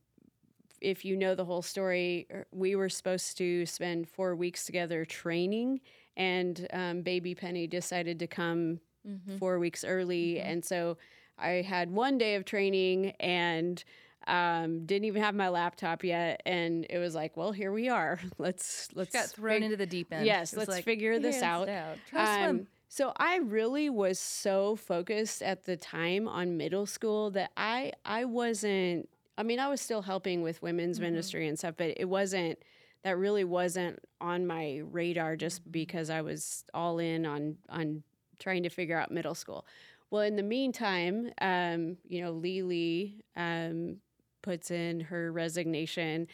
if 0.80 1.04
you 1.04 1.16
know 1.16 1.34
the 1.34 1.44
whole 1.44 1.62
story, 1.62 2.26
er, 2.32 2.46
we 2.50 2.74
were 2.74 2.88
supposed 2.88 3.36
to 3.38 3.66
spend 3.66 4.08
four 4.08 4.34
weeks 4.34 4.64
together 4.64 5.04
training, 5.04 5.80
and 6.16 6.66
um, 6.72 7.02
baby 7.02 7.34
Penny 7.34 7.66
decided 7.66 8.18
to 8.20 8.26
come 8.26 8.80
Mm-hmm. 9.08 9.36
four 9.36 9.60
weeks 9.60 9.84
early. 9.84 10.40
And 10.40 10.64
so 10.64 10.98
I 11.38 11.62
had 11.62 11.92
one 11.92 12.18
day 12.18 12.34
of 12.34 12.44
training 12.44 13.10
and 13.20 13.84
um, 14.26 14.84
didn't 14.84 15.04
even 15.04 15.22
have 15.22 15.32
my 15.36 15.48
laptop 15.48 16.02
yet. 16.02 16.42
And 16.44 16.84
it 16.90 16.98
was 16.98 17.14
like, 17.14 17.36
well, 17.36 17.52
here 17.52 17.70
we 17.70 17.88
are. 17.88 18.18
Let's, 18.38 18.88
let's 18.94 19.12
got 19.12 19.26
thrown 19.26 19.54
fig- 19.58 19.62
into 19.62 19.76
the 19.76 19.86
deep 19.86 20.12
end. 20.12 20.26
Yes, 20.26 20.56
let's 20.56 20.68
like, 20.70 20.82
figure 20.84 21.20
this 21.20 21.40
out. 21.40 21.66
down. 21.66 21.98
Try 22.10 22.24
to 22.24 22.32
swim. 22.34 22.50
Um, 22.50 22.66
so 22.88 23.12
I 23.16 23.36
really 23.36 23.90
was 23.90 24.18
so 24.18 24.74
focused 24.74 25.40
at 25.40 25.66
the 25.66 25.76
time 25.76 26.26
on 26.26 26.56
middle 26.56 26.86
school 26.86 27.30
that 27.30 27.52
I 27.56 27.92
I 28.04 28.24
wasn't. 28.24 29.08
I 29.38 29.44
mean, 29.44 29.60
I 29.60 29.68
was 29.68 29.80
still 29.80 30.02
helping 30.02 30.42
with 30.42 30.62
women's 30.62 30.96
Mm-hmm. 30.98 31.04
ministry 31.10 31.46
and 31.46 31.56
stuff, 31.56 31.74
but 31.76 31.94
it 31.96 32.06
wasn't. 32.06 32.58
That 33.06 33.18
really 33.18 33.44
wasn't 33.44 34.00
on 34.20 34.46
my 34.46 34.82
radar 34.90 35.36
just 35.36 35.62
Mm-hmm. 35.68 35.72
because 35.72 36.10
I 36.10 36.22
was 36.22 36.64
all 36.74 36.98
in 36.98 37.26
on 37.26 37.58
on 37.70 38.04
trying 38.40 38.64
to 38.64 38.70
figure 38.70 38.98
out 39.00 39.12
middle 39.12 39.34
school. 39.36 39.66
Well, 40.10 40.22
in 40.22 40.36
the 40.36 40.42
meantime, 40.44 41.30
um, 41.40 41.98
you 42.08 42.22
know, 42.22 42.32
Lele 42.32 43.10
um, 43.36 43.98
puts 44.42 44.70
in 44.72 45.00
her 45.02 45.32
resignation, 45.32 46.28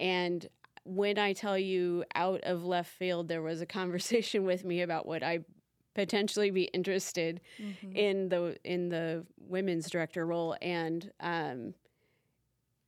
and 0.00 0.48
when 0.84 1.18
I 1.18 1.32
tell 1.34 1.58
you 1.58 2.04
out 2.16 2.40
of 2.42 2.64
left 2.64 2.90
field, 2.92 3.28
there 3.28 3.42
was 3.42 3.62
a 3.62 3.66
conversation 3.80 4.44
with 4.44 4.64
me 4.64 4.82
about 4.82 5.06
what 5.06 5.22
I 5.24 5.40
potentially 5.94 6.50
be 6.50 6.64
interested 6.64 7.40
Mhm. 7.58 8.04
in 8.06 8.28
the 8.30 8.58
in 8.64 8.90
the 8.90 9.26
women's 9.38 9.90
director 9.90 10.26
role, 10.26 10.56
and 10.62 11.12
um, 11.20 11.74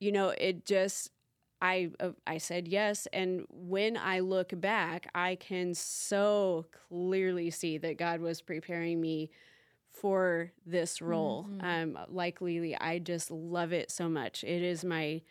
you 0.00 0.12
know, 0.12 0.30
it 0.30 0.64
just 0.66 1.11
I 1.60 1.90
uh, 2.00 2.10
I 2.26 2.38
said 2.38 2.68
yes, 2.68 3.06
and 3.12 3.44
when 3.50 3.96
I 3.96 4.20
look 4.20 4.58
back, 4.60 5.08
I 5.14 5.36
can 5.36 5.74
so 5.74 6.66
clearly 6.88 7.50
see 7.50 7.78
that 7.78 7.98
God 7.98 8.20
was 8.20 8.40
preparing 8.42 9.00
me 9.00 9.30
for 9.92 10.52
this 10.66 11.00
role. 11.02 11.48
Um, 11.60 11.98
like 12.08 12.40
Lele, 12.40 12.76
I 12.80 12.98
just 12.98 13.30
love 13.30 13.72
it 13.72 13.90
so 13.90 14.08
much. 14.08 14.44
It 14.44 14.62
is 14.62 14.84
my 14.84 15.22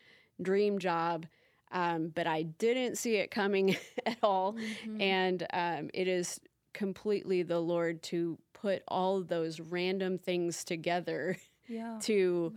dream 0.41 0.79
job, 0.79 1.25
um, 1.71 2.09
but 2.13 2.27
I 2.27 2.43
didn't 2.43 2.97
see 2.97 3.15
it 3.15 3.31
coming 3.31 3.77
at 4.05 4.17
all, 4.21 4.53
Mm-hmm. 4.53 5.01
and 5.01 5.47
um, 5.53 5.89
it 5.93 6.07
is 6.07 6.39
completely 6.73 7.43
the 7.43 7.59
Lord 7.59 8.01
to 8.03 8.37
put 8.53 8.83
all 8.87 9.21
those 9.21 9.59
random 9.59 10.17
things 10.17 10.63
together 10.63 11.37
Yeah. 11.67 11.97
to 12.01 12.53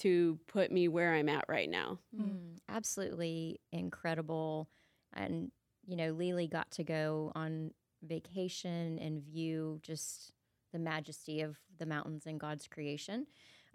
to 0.00 0.38
put 0.46 0.70
me 0.70 0.88
where 0.88 1.14
I'm 1.14 1.28
at 1.28 1.44
right 1.48 1.68
now. 1.68 1.98
Mm, 2.18 2.58
absolutely 2.68 3.60
incredible. 3.72 4.68
And, 5.14 5.50
you 5.86 5.96
know, 5.96 6.12
Lele 6.12 6.46
got 6.46 6.70
to 6.72 6.84
go 6.84 7.32
on 7.34 7.72
vacation 8.02 8.98
and 8.98 9.22
view 9.22 9.80
just 9.82 10.32
the 10.72 10.78
majesty 10.78 11.40
of 11.42 11.56
the 11.78 11.86
mountains 11.86 12.26
and 12.26 12.38
God's 12.38 12.66
creation. 12.66 13.26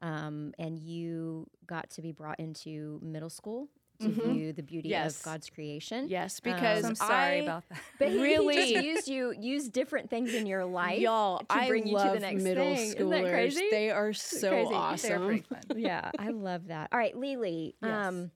Um, 0.01 0.53
and 0.59 0.77
you 0.77 1.47
got 1.67 1.89
to 1.91 2.01
be 2.01 2.11
brought 2.11 2.39
into 2.39 2.99
middle 3.01 3.29
school 3.29 3.69
to 3.99 4.07
Mhm. 4.09 4.33
view 4.33 4.53
the 4.53 4.63
beauty 4.63 4.89
Yes. 4.89 5.17
of 5.17 5.23
God's 5.23 5.49
creation. 5.49 6.07
Yes, 6.09 6.39
Um, 6.43 6.53
because 6.53 6.81
So 6.83 6.87
I'm 6.89 6.95
sorry 6.95 7.35
I, 7.39 7.43
about 7.43 7.67
that. 7.69 7.79
But 7.99 8.09
he 8.09 8.21
Really- 8.21 8.73
just 8.73 8.85
used 8.85 9.07
you, 9.07 9.31
use 9.39 9.69
different 9.69 10.09
things 10.09 10.33
in 10.33 10.45
your 10.45 10.65
life. 10.65 10.99
y'all, 10.99 11.39
to 11.39 11.45
I 11.49 11.67
bring 11.67 11.87
you 11.87 11.97
to 11.97 12.03
the 12.03 12.09
love 12.11 12.21
next 12.21 12.43
middle 12.43 12.75
thing. 12.75 12.93
Schoolers. 12.95 13.55
They 13.71 13.89
are 13.91 14.13
so 14.13 14.49
crazy. 14.49 14.73
Awesome. 14.73 15.43
yeah, 15.75 16.11
I 16.19 16.29
love 16.29 16.67
that. 16.67 16.89
All 16.91 16.99
right, 16.99 17.15
Lele. 17.17 17.45
Yes. 17.45 17.73
Um, 17.83 18.31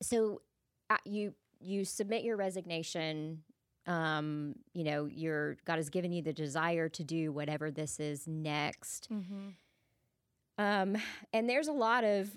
so 0.00 0.42
uh, 0.90 0.96
you 1.04 1.34
you 1.60 1.84
submit 1.84 2.24
your 2.24 2.36
resignation. 2.36 3.44
Um, 3.86 4.54
you 4.74 4.84
know, 4.84 5.06
your 5.06 5.56
God 5.64 5.76
has 5.76 5.90
given 5.90 6.12
you 6.12 6.22
the 6.22 6.32
desire 6.32 6.88
to 6.90 7.04
do 7.04 7.32
whatever 7.32 7.70
this 7.70 7.98
is 8.00 8.26
next. 8.26 9.08
Mm-hmm. 9.12 9.48
Um, 10.58 10.96
and 11.32 11.48
there's 11.48 11.68
a 11.68 11.72
lot 11.72 12.04
of 12.04 12.30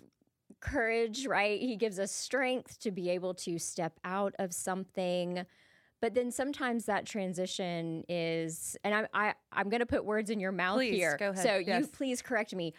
courage, 0.59 1.27
right? 1.27 1.59
He 1.59 1.75
gives 1.75 1.99
us 1.99 2.11
strength 2.11 2.79
to 2.79 2.91
be 2.91 3.09
able 3.09 3.33
to 3.35 3.59
step 3.59 3.99
out 4.03 4.33
of 4.39 4.53
something. 4.53 5.45
But 6.01 6.13
then 6.13 6.31
sometimes 6.31 6.85
that 6.85 7.05
transition 7.05 8.03
is, 8.09 8.75
and 8.83 8.93
I'm 8.93 9.07
I, 9.13 9.33
I'm 9.51 9.69
going 9.69 9.79
to 9.79 9.85
put 9.85 10.05
words 10.05 10.29
in 10.29 10.39
your 10.39 10.51
mouth 10.51 10.77
Please, 10.77 10.95
here. 10.95 11.17
go 11.17 11.29
ahead. 11.31 11.43
So 11.43 11.57
you 11.57 11.87
please 11.87 12.21
correct 12.21 12.53
me. 12.53 12.73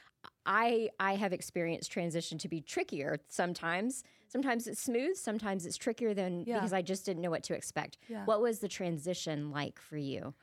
I 0.44 0.90
I 1.00 1.16
have 1.16 1.32
experienced 1.32 1.90
transition 1.90 2.38
to 2.38 2.48
be 2.48 2.60
trickier 2.60 3.18
sometimes. 3.28 4.04
Sometimes 4.28 4.66
it's 4.66 4.80
smooth. 4.82 5.16
Sometimes 5.16 5.66
it's 5.66 5.76
trickier 5.76 6.14
than 6.14 6.44
Yeah. 6.46 6.56
because 6.56 6.72
I 6.72 6.82
just 6.82 7.06
didn't 7.06 7.22
know 7.22 7.30
what 7.30 7.42
to 7.44 7.54
expect. 7.54 7.96
Yeah. 8.08 8.24
What 8.26 8.40
was 8.40 8.58
the 8.60 8.68
transition 8.68 9.50
like 9.50 9.80
for 9.80 9.96
you? 9.96 10.34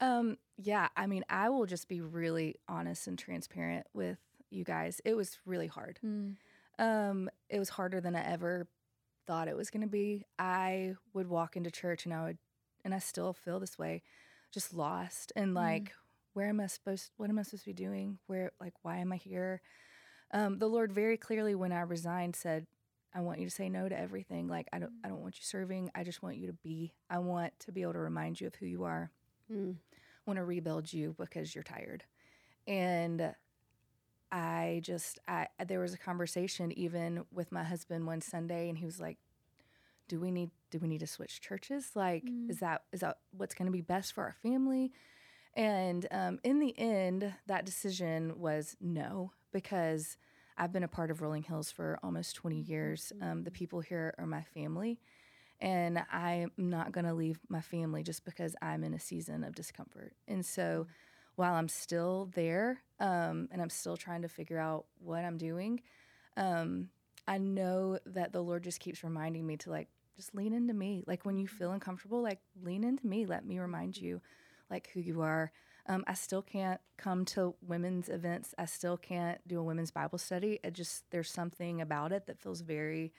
Um, 0.00 0.36
yeah, 0.56 0.88
I 0.96 1.06
mean, 1.06 1.24
I 1.28 1.48
will 1.48 1.66
just 1.66 1.86
be 1.88 2.00
really 2.00 2.56
honest 2.68 3.06
and 3.06 3.16
transparent 3.16 3.86
with 3.94 4.18
you 4.50 4.64
guys. 4.64 5.00
It 5.04 5.14
was 5.14 5.38
really 5.46 5.68
hard. 5.68 6.00
Um, 6.82 7.30
it 7.48 7.60
was 7.60 7.68
harder 7.68 8.00
than 8.00 8.16
I 8.16 8.24
ever 8.24 8.66
thought 9.26 9.46
it 9.46 9.56
was 9.56 9.70
going 9.70 9.82
to 9.82 9.88
be. 9.88 10.24
I 10.38 10.96
would 11.14 11.28
walk 11.28 11.56
into 11.56 11.70
church 11.70 12.04
and 12.04 12.12
I 12.12 12.24
would, 12.24 12.38
and 12.84 12.92
I 12.92 12.98
still 12.98 13.32
feel 13.32 13.60
this 13.60 13.78
way, 13.78 14.02
just 14.50 14.74
lost 14.74 15.32
and 15.36 15.54
like, 15.54 15.92
where 16.34 16.48
am 16.48 16.60
I 16.60 16.66
supposed? 16.66 17.10
What 17.16 17.30
am 17.30 17.38
I 17.38 17.42
supposed 17.42 17.64
to 17.64 17.70
be 17.70 17.74
doing? 17.74 18.18
Where, 18.26 18.50
like, 18.60 18.74
why 18.82 18.96
am 18.98 19.12
I 19.12 19.16
here? 19.16 19.62
Um, 20.32 20.58
the 20.58 20.66
Lord 20.66 20.92
very 20.92 21.16
clearly, 21.16 21.54
when 21.54 21.72
I 21.72 21.82
resigned, 21.82 22.34
said, 22.34 22.66
"I 23.14 23.20
want 23.20 23.38
you 23.38 23.46
to 23.46 23.54
say 23.54 23.68
no 23.68 23.88
to 23.88 23.98
everything. 23.98 24.48
Like, 24.48 24.68
I 24.72 24.78
don't, 24.78 24.92
I 25.04 25.08
don't 25.08 25.20
want 25.20 25.36
you 25.36 25.42
serving. 25.44 25.90
I 25.94 26.04
just 26.04 26.22
want 26.22 26.36
you 26.36 26.46
to 26.48 26.52
be. 26.54 26.94
I 27.10 27.18
want 27.18 27.52
to 27.60 27.72
be 27.72 27.82
able 27.82 27.92
to 27.92 27.98
remind 27.98 28.40
you 28.40 28.46
of 28.46 28.54
who 28.56 28.66
you 28.66 28.84
are. 28.84 29.10
Mm. 29.52 29.76
want 30.26 30.38
to 30.38 30.44
rebuild 30.44 30.92
you 30.92 31.14
because 31.18 31.54
you're 31.54 31.64
tired." 31.64 32.04
And 32.66 33.34
I 34.32 34.80
just 34.84 35.20
I 35.28 35.48
there 35.66 35.80
was 35.80 35.94
a 35.94 35.98
conversation 35.98 36.72
even 36.78 37.24
with 37.32 37.52
my 37.52 37.64
husband 37.64 38.06
one 38.06 38.22
Sunday 38.22 38.68
and 38.70 38.78
he 38.78 38.86
was 38.86 39.00
like 39.00 39.18
do 40.08 40.20
we 40.20 40.30
need 40.30 40.50
do 40.70 40.78
we 40.78 40.88
need 40.88 41.00
to 41.00 41.06
switch 41.06 41.40
churches? 41.40 41.92
Like 41.94 42.24
Mm. 42.28 42.48
is 42.48 42.58
that 42.60 42.82
is 42.92 43.00
that 43.00 43.18
what's 43.32 43.54
going 43.54 43.66
to 43.66 43.72
be 43.72 43.82
best 43.82 44.12
for 44.14 44.24
our 44.24 44.34
family? 44.42 44.92
And 45.54 46.06
um, 46.10 46.38
in 46.44 46.60
the 46.60 46.78
end 46.78 47.32
that 47.46 47.66
decision 47.66 48.38
was 48.38 48.76
no 48.80 49.32
because 49.52 50.16
I've 50.56 50.72
been 50.72 50.84
a 50.84 50.88
part 50.88 51.10
of 51.10 51.22
Rolling 51.22 51.42
Hills 51.44 51.70
for 51.70 51.98
almost 52.02 52.36
20 52.36 52.60
years. 52.60 53.12
Um, 53.20 53.44
the 53.44 53.50
people 53.50 53.80
here 53.80 54.14
are 54.18 54.26
my 54.26 54.42
family 54.42 55.00
and 55.60 56.02
I'm 56.12 56.52
not 56.56 56.92
going 56.92 57.06
to 57.06 57.14
leave 57.14 57.38
my 57.48 57.60
family 57.60 58.02
just 58.02 58.24
because 58.24 58.56
I'm 58.62 58.84
in 58.84 58.94
a 58.94 58.98
season 59.00 59.44
of 59.44 59.54
discomfort. 59.54 60.14
And 60.28 60.44
so 60.44 60.86
while 61.42 61.54
I'm 61.54 61.68
still 61.68 62.30
there 62.34 62.82
um, 63.00 63.48
and 63.50 63.60
I'm 63.60 63.70
still 63.70 63.96
trying 63.96 64.22
to 64.22 64.28
figure 64.28 64.58
out 64.58 64.86
what 65.00 65.24
I'm 65.24 65.38
doing, 65.38 65.80
um, 66.36 66.88
I 67.26 67.38
know 67.38 67.98
that 68.06 68.32
the 68.32 68.42
Lord 68.42 68.62
just 68.64 68.80
keeps 68.80 69.02
reminding 69.02 69.46
me 69.46 69.56
to 69.58 69.70
like 69.70 69.88
just 70.16 70.34
lean 70.34 70.52
into 70.52 70.74
me. 70.74 71.02
Like 71.06 71.24
when 71.26 71.36
you 71.38 71.48
feel 71.48 71.72
uncomfortable, 71.72 72.22
like 72.22 72.40
lean 72.62 72.84
into 72.84 73.06
me. 73.06 73.26
Let 73.26 73.44
me 73.46 73.58
remind 73.58 73.96
you, 73.98 74.20
like 74.70 74.90
who 74.94 75.00
you 75.00 75.22
are. 75.22 75.52
Um, 75.86 76.04
I 76.06 76.14
still 76.14 76.42
can't 76.42 76.80
come 76.96 77.24
to 77.26 77.54
women's 77.60 78.08
events. 78.08 78.54
I 78.58 78.66
still 78.66 78.96
can't 78.96 79.40
do 79.48 79.58
a 79.58 79.64
women's 79.64 79.90
Bible 79.90 80.18
study. 80.18 80.60
It 80.64 80.74
just 80.74 81.04
there's 81.10 81.30
something 81.30 81.80
about 81.80 82.12
it 82.12 82.26
that 82.26 82.40
feels 82.40 82.60
very 82.60 83.12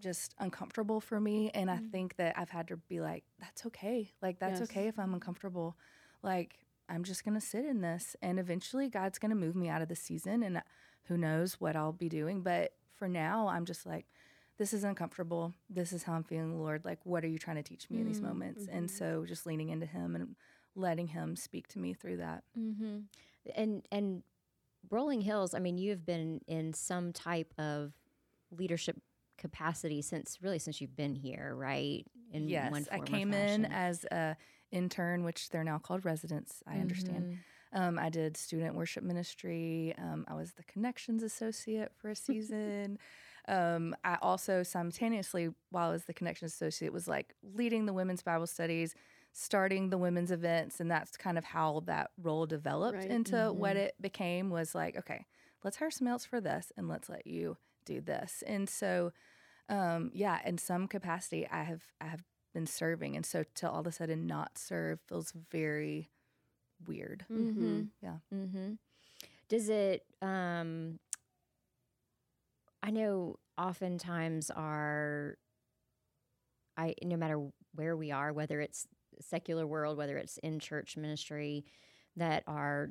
just 0.00 0.34
uncomfortable 0.38 1.00
for 1.00 1.20
me. 1.20 1.50
And 1.54 1.70
I 1.70 1.78
think 1.90 2.16
that 2.16 2.36
I've 2.38 2.50
had 2.50 2.68
to 2.68 2.76
be 2.76 3.00
like, 3.00 3.24
that's 3.40 3.66
okay. 3.66 4.12
Like 4.22 4.38
that's 4.38 4.60
Yes. 4.60 4.62
okay 4.62 4.88
if 4.88 4.98
I'm 4.98 5.14
uncomfortable. 5.14 5.76
Like 6.22 6.63
I'm 6.88 7.04
just 7.04 7.24
going 7.24 7.34
to 7.34 7.40
sit 7.40 7.64
in 7.64 7.80
this 7.80 8.16
and 8.22 8.38
eventually 8.38 8.88
God's 8.88 9.18
going 9.18 9.30
to 9.30 9.36
move 9.36 9.56
me 9.56 9.68
out 9.68 9.82
of 9.82 9.88
the 9.88 9.96
season 9.96 10.42
and 10.42 10.62
who 11.04 11.16
knows 11.16 11.60
what 11.60 11.76
I'll 11.76 11.92
be 11.92 12.08
doing. 12.08 12.42
But 12.42 12.72
for 12.96 13.08
now, 13.08 13.48
I'm 13.48 13.64
just 13.64 13.86
like, 13.86 14.06
this 14.58 14.72
is 14.72 14.84
uncomfortable. 14.84 15.52
This 15.68 15.92
is 15.92 16.04
how 16.04 16.12
I'm 16.12 16.22
feeling, 16.22 16.58
Lord. 16.58 16.84
Like, 16.84 17.00
what 17.04 17.24
are 17.24 17.28
you 17.28 17.38
trying 17.38 17.56
to 17.56 17.62
teach 17.62 17.90
me 17.90 18.00
in 18.00 18.06
these 18.06 18.20
moments? 18.20 18.66
And 18.70 18.90
so 18.90 19.24
just 19.26 19.46
leaning 19.46 19.70
into 19.70 19.86
Him 19.86 20.14
and 20.14 20.36
letting 20.76 21.08
Him 21.08 21.34
speak 21.34 21.66
to 21.68 21.78
me 21.78 21.92
through 21.92 22.18
that. 22.18 22.44
Mm-hmm. 22.58 22.98
And 23.56 23.82
and 23.90 24.22
Rolling 24.90 25.20
Hills. 25.20 25.54
I 25.54 25.58
mean, 25.58 25.76
you 25.76 25.90
have 25.90 26.06
been 26.06 26.40
in 26.46 26.72
some 26.72 27.12
type 27.12 27.52
of 27.58 27.94
leadership 28.50 29.00
capacity 29.38 30.00
since 30.02 30.38
really 30.40 30.60
since 30.60 30.80
you've 30.80 30.96
been 30.96 31.16
here, 31.16 31.52
right? 31.56 32.06
In 32.32 32.48
yes, 32.48 32.70
one 32.70 32.86
I 32.92 33.00
came 33.00 33.32
in 33.32 33.64
as 33.64 34.04
a 34.04 34.36
intern, 34.74 35.24
which 35.24 35.48
they're 35.50 35.64
now 35.64 35.78
called 35.78 36.04
residents. 36.04 36.62
I 36.66 36.78
understand. 36.80 37.24
Mhm. 37.24 37.38
Um, 37.80 37.98
I 37.98 38.08
did 38.08 38.36
student 38.36 38.74
worship 38.76 39.02
ministry. 39.02 39.94
Um, 39.98 40.24
I 40.28 40.34
was 40.34 40.52
the 40.52 40.62
connections 40.64 41.22
associate 41.22 41.90
for 41.96 42.10
a 42.10 42.16
season. 42.16 42.98
um, 43.48 43.96
I 44.04 44.16
also 44.22 44.62
simultaneously, 44.62 45.48
while 45.70 45.88
I 45.88 45.92
was 45.92 46.04
the 46.04 46.14
connections 46.14 46.52
associate, 46.52 46.92
was 46.92 47.08
like 47.08 47.34
leading 47.42 47.86
the 47.86 47.92
women's 47.92 48.22
Bible 48.22 48.46
studies, 48.46 48.94
starting 49.32 49.90
the 49.90 49.98
women's 49.98 50.30
events, 50.30 50.78
and 50.80 50.88
that's 50.90 51.16
kind 51.16 51.36
of 51.36 51.44
how 51.44 51.80
that 51.86 52.10
role 52.22 52.46
developed 52.46 52.98
Right. 52.98 53.10
into 53.10 53.52
what 53.52 53.76
it 53.76 53.94
became. 54.00 54.50
Was 54.50 54.74
like, 54.74 54.96
okay, 54.96 55.26
let's 55.64 55.76
hire 55.78 55.90
some 55.90 56.06
else 56.06 56.24
for 56.24 56.40
this, 56.40 56.70
and 56.76 56.88
let's 56.88 57.08
let 57.08 57.26
you 57.26 57.56
do 57.84 58.00
this. 58.00 58.42
And 58.46 58.68
so, 58.68 59.12
um, 59.68 60.10
yeah, 60.14 60.38
in 60.46 60.58
some 60.58 60.86
capacity, 60.86 61.46
I 61.48 61.64
have 61.64 61.82
I 62.00 62.06
have 62.06 62.22
been 62.54 62.66
serving, 62.66 63.16
and 63.16 63.26
so 63.26 63.44
to 63.56 63.68
all 63.70 63.80
of 63.80 63.86
a 63.86 63.92
sudden 63.92 64.26
not 64.26 64.56
serve 64.56 65.00
feels 65.06 65.32
very 65.50 66.08
weird. 66.86 67.26
Mhm. 67.30 67.88
Yeah. 68.00 68.16
Mm-hmm. 68.32 68.74
Does 69.48 69.68
it? 69.68 70.06
Um, 70.22 70.98
I 72.82 72.90
know 72.90 73.36
oftentimes 73.58 74.50
our, 74.50 75.36
I 76.76 76.94
no 77.02 77.16
matter 77.16 77.40
where 77.74 77.96
we 77.96 78.10
are, 78.10 78.32
whether 78.32 78.60
it's 78.60 78.86
secular 79.20 79.66
world, 79.66 79.96
whether 79.96 80.16
it's 80.16 80.38
in 80.38 80.58
church 80.58 80.96
ministry, 80.96 81.64
that 82.16 82.42
our 82.46 82.90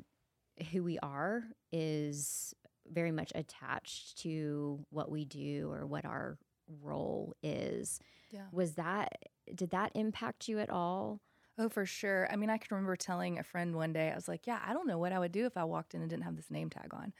who 0.71 0.83
we 0.83 0.99
are 0.99 1.43
is 1.71 2.53
very 2.91 3.11
much 3.11 3.31
attached 3.35 4.17
to 4.19 4.85
what 4.89 5.09
we 5.09 5.25
do 5.25 5.69
or 5.71 5.85
what 5.85 6.05
our 6.05 6.37
role 6.81 7.33
is. 7.41 7.99
Yeah. 8.31 8.45
Was 8.51 8.73
that 8.75 9.11
did 9.53 9.71
that 9.71 9.91
impact 9.95 10.47
you 10.47 10.59
at 10.59 10.69
all? 10.69 11.21
Oh, 11.57 11.69
for 11.69 11.85
sure. 11.85 12.27
I 12.31 12.35
mean, 12.35 12.49
I 12.49 12.57
can 12.57 12.75
remember 12.75 12.95
telling 12.95 13.37
a 13.37 13.43
friend 13.43 13.75
one 13.75 13.93
day, 13.93 14.11
I 14.11 14.15
was 14.15 14.27
like, 14.27 14.47
yeah, 14.47 14.59
I 14.65 14.73
don't 14.73 14.87
know 14.87 14.97
what 14.97 15.11
I 15.11 15.19
would 15.19 15.31
do 15.31 15.45
if 15.45 15.55
I 15.55 15.63
walked 15.65 15.93
in 15.93 16.01
and 16.01 16.09
didn't 16.09 16.23
have 16.23 16.35
this 16.35 16.49
name 16.49 16.69
tag 16.69 16.93
on. 16.93 17.13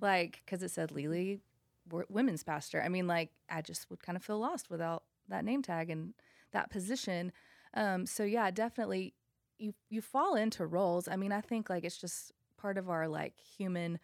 Like, 0.00 0.42
because 0.44 0.62
it 0.62 0.70
said 0.70 0.92
Lele, 0.92 1.38
women's 2.10 2.42
pastor. 2.42 2.82
I 2.82 2.88
mean, 2.88 3.06
like, 3.06 3.30
I 3.48 3.62
just 3.62 3.88
would 3.88 4.02
kind 4.02 4.16
of 4.16 4.22
feel 4.22 4.38
lost 4.38 4.68
without 4.68 5.04
that 5.28 5.44
name 5.44 5.62
tag 5.62 5.88
and 5.88 6.12
that 6.52 6.70
position. 6.70 7.32
Um, 7.74 8.04
so, 8.04 8.24
yeah, 8.24 8.50
definitely 8.50 9.14
you, 9.58 9.74
you 9.88 10.02
fall 10.02 10.34
into 10.34 10.66
roles. 10.66 11.08
I 11.08 11.16
mean, 11.16 11.32
I 11.32 11.40
think 11.40 11.70
like 11.70 11.84
it's 11.84 11.98
just 11.98 12.32
part 12.58 12.78
of 12.78 12.90
our 12.90 13.08
like 13.08 13.34
human 13.40 13.98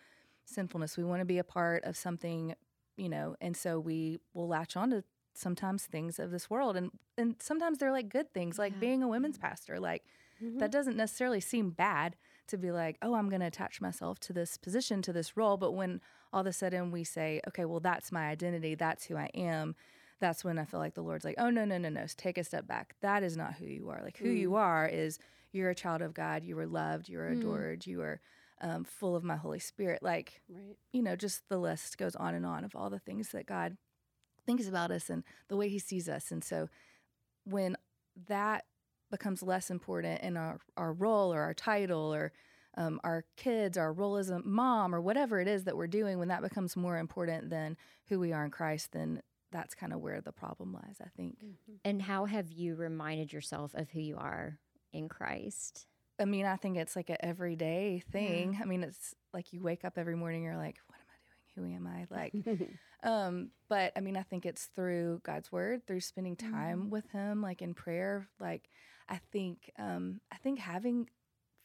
sinfulness. 0.46 0.96
We 0.96 1.04
want 1.04 1.20
to 1.20 1.26
be 1.26 1.38
a 1.38 1.44
part 1.44 1.84
of 1.84 1.96
something, 1.96 2.54
you 2.96 3.08
know, 3.08 3.36
and 3.40 3.56
so 3.56 3.78
we 3.78 4.18
will 4.32 4.48
latch 4.48 4.76
on 4.76 4.90
to 4.90 5.04
sometimes 5.36 5.84
things 5.84 6.18
of 6.18 6.30
this 6.30 6.48
world 6.48 6.76
and 6.76 6.90
and 7.18 7.36
sometimes 7.40 7.78
they're 7.78 7.92
like 7.92 8.08
good 8.08 8.32
things 8.32 8.58
like 8.58 8.72
Yeah. 8.74 8.80
being 8.80 9.02
a 9.02 9.08
women's 9.08 9.36
mm-hmm. 9.36 9.46
pastor 9.46 9.80
like 9.80 10.04
that 10.40 10.46
mm-hmm. 10.46 10.66
doesn't 10.66 10.96
necessarily 10.96 11.40
seem 11.40 11.70
bad 11.70 12.16
to 12.48 12.58
be 12.58 12.70
like 12.70 12.98
oh 13.02 13.14
i'm 13.14 13.28
going 13.28 13.40
to 13.40 13.46
attach 13.46 13.80
myself 13.80 14.18
to 14.20 14.32
this 14.32 14.56
position 14.56 15.02
to 15.02 15.12
this 15.12 15.36
role 15.36 15.56
but 15.56 15.72
when 15.72 16.00
all 16.32 16.40
of 16.40 16.46
a 16.46 16.52
sudden 16.52 16.90
we 16.90 17.04
say 17.04 17.40
okay 17.48 17.64
well 17.64 17.80
that's 17.80 18.12
my 18.12 18.28
identity 18.28 18.74
that's 18.74 19.06
who 19.06 19.16
i 19.16 19.30
am 19.34 19.74
that's 20.20 20.44
when 20.44 20.58
i 20.58 20.64
feel 20.64 20.80
like 20.80 20.94
the 20.94 21.02
lord's 21.02 21.24
like 21.24 21.36
oh 21.38 21.50
no 21.50 21.64
no 21.64 21.78
no 21.78 21.88
no 21.88 22.06
take 22.16 22.38
a 22.38 22.44
step 22.44 22.66
back. 22.66 22.94
That 23.00 23.22
is 23.22 23.36
not 23.36 23.54
who 23.54 23.66
you 23.66 23.90
are. 23.90 24.00
Like 24.02 24.18
who 24.18 24.28
you 24.28 24.50
mm. 24.50 24.58
are 24.58 24.86
is 24.86 25.18
you're 25.52 25.70
a 25.70 25.74
child 25.74 26.02
of 26.02 26.14
god 26.14 26.44
you 26.44 26.58
are 26.58 26.66
loved 26.66 27.08
you 27.08 27.18
are 27.18 27.30
mm. 27.30 27.38
adored 27.38 27.86
you 27.86 28.00
are 28.02 28.20
um, 28.60 28.84
full 28.84 29.14
of 29.14 29.24
my 29.24 29.36
holy 29.36 29.58
spirit 29.58 30.02
like 30.02 30.40
Right. 30.48 30.76
you 30.92 31.02
know, 31.02 31.16
just 31.16 31.48
the 31.48 31.58
list 31.58 31.98
goes 31.98 32.16
on 32.16 32.34
and 32.34 32.46
on 32.46 32.64
of 32.64 32.74
all 32.74 32.88
the 32.90 32.98
things 32.98 33.30
that 33.30 33.46
God 33.46 33.76
thinks 34.46 34.68
about 34.68 34.90
us 34.90 35.10
and 35.10 35.24
the 35.48 35.56
way 35.56 35.68
He 35.68 35.78
sees 35.78 36.08
us. 36.08 36.30
And 36.30 36.42
so 36.42 36.68
when 37.44 37.76
that 38.28 38.64
becomes 39.10 39.42
less 39.42 39.70
important 39.70 40.22
in 40.22 40.36
our, 40.36 40.60
our 40.76 40.92
role 40.92 41.32
or 41.32 41.40
our 41.42 41.54
title 41.54 42.12
or 42.14 42.32
um, 42.76 43.00
our 43.04 43.24
kids, 43.36 43.78
our 43.78 43.92
role 43.92 44.16
as 44.16 44.30
a 44.30 44.40
mom 44.40 44.94
or 44.94 45.00
whatever 45.00 45.40
it 45.40 45.46
is 45.46 45.64
that 45.64 45.76
we're 45.76 45.86
doing, 45.86 46.18
when 46.18 46.28
that 46.28 46.42
becomes 46.42 46.76
more 46.76 46.98
important 46.98 47.50
than 47.50 47.76
who 48.08 48.18
we 48.18 48.32
are 48.32 48.44
in 48.44 48.50
Christ, 48.50 48.92
then 48.92 49.22
that's 49.52 49.74
kind 49.74 49.92
of 49.92 50.00
where 50.00 50.20
the 50.20 50.32
problem 50.32 50.72
lies, 50.72 50.96
I 51.00 51.08
think. 51.16 51.36
And 51.84 52.02
how 52.02 52.24
have 52.24 52.50
you 52.50 52.74
reminded 52.74 53.32
yourself 53.32 53.72
of 53.74 53.88
who 53.90 54.00
you 54.00 54.16
are 54.16 54.58
in 54.92 55.08
Christ? 55.08 55.86
I 56.20 56.24
mean, 56.24 56.46
I 56.46 56.56
think 56.56 56.76
it's 56.76 56.96
like 56.96 57.10
an 57.10 57.16
everyday 57.20 58.02
thing. 58.10 58.58
I 58.60 58.64
mean, 58.66 58.82
it's 58.82 59.14
like 59.32 59.52
you 59.52 59.62
wake 59.62 59.84
up 59.84 59.96
every 59.96 60.16
morning, 60.16 60.42
you're 60.42 60.56
like, 60.56 60.78
what 60.88 60.98
am 60.98 61.06
I 61.08 61.60
doing? 61.62 61.70
Who 61.70 61.76
am 61.76 61.86
I? 61.86 62.06
Like, 62.10 62.68
um, 63.04 63.50
but 63.68 63.92
I 63.94 64.00
mean, 64.00 64.16
I 64.16 64.22
think 64.22 64.46
it's 64.46 64.66
through 64.74 65.20
God's 65.22 65.52
word, 65.52 65.86
through 65.86 66.00
spending 66.00 66.36
time 66.36 66.90
with 66.90 67.08
Him, 67.10 67.42
like 67.42 67.62
in 67.62 67.74
prayer. 67.74 68.28
Like, 68.40 68.68
I 69.08 69.20
think, 69.30 69.70
um, 69.78 70.20
I 70.32 70.36
think 70.36 70.58
having 70.58 71.08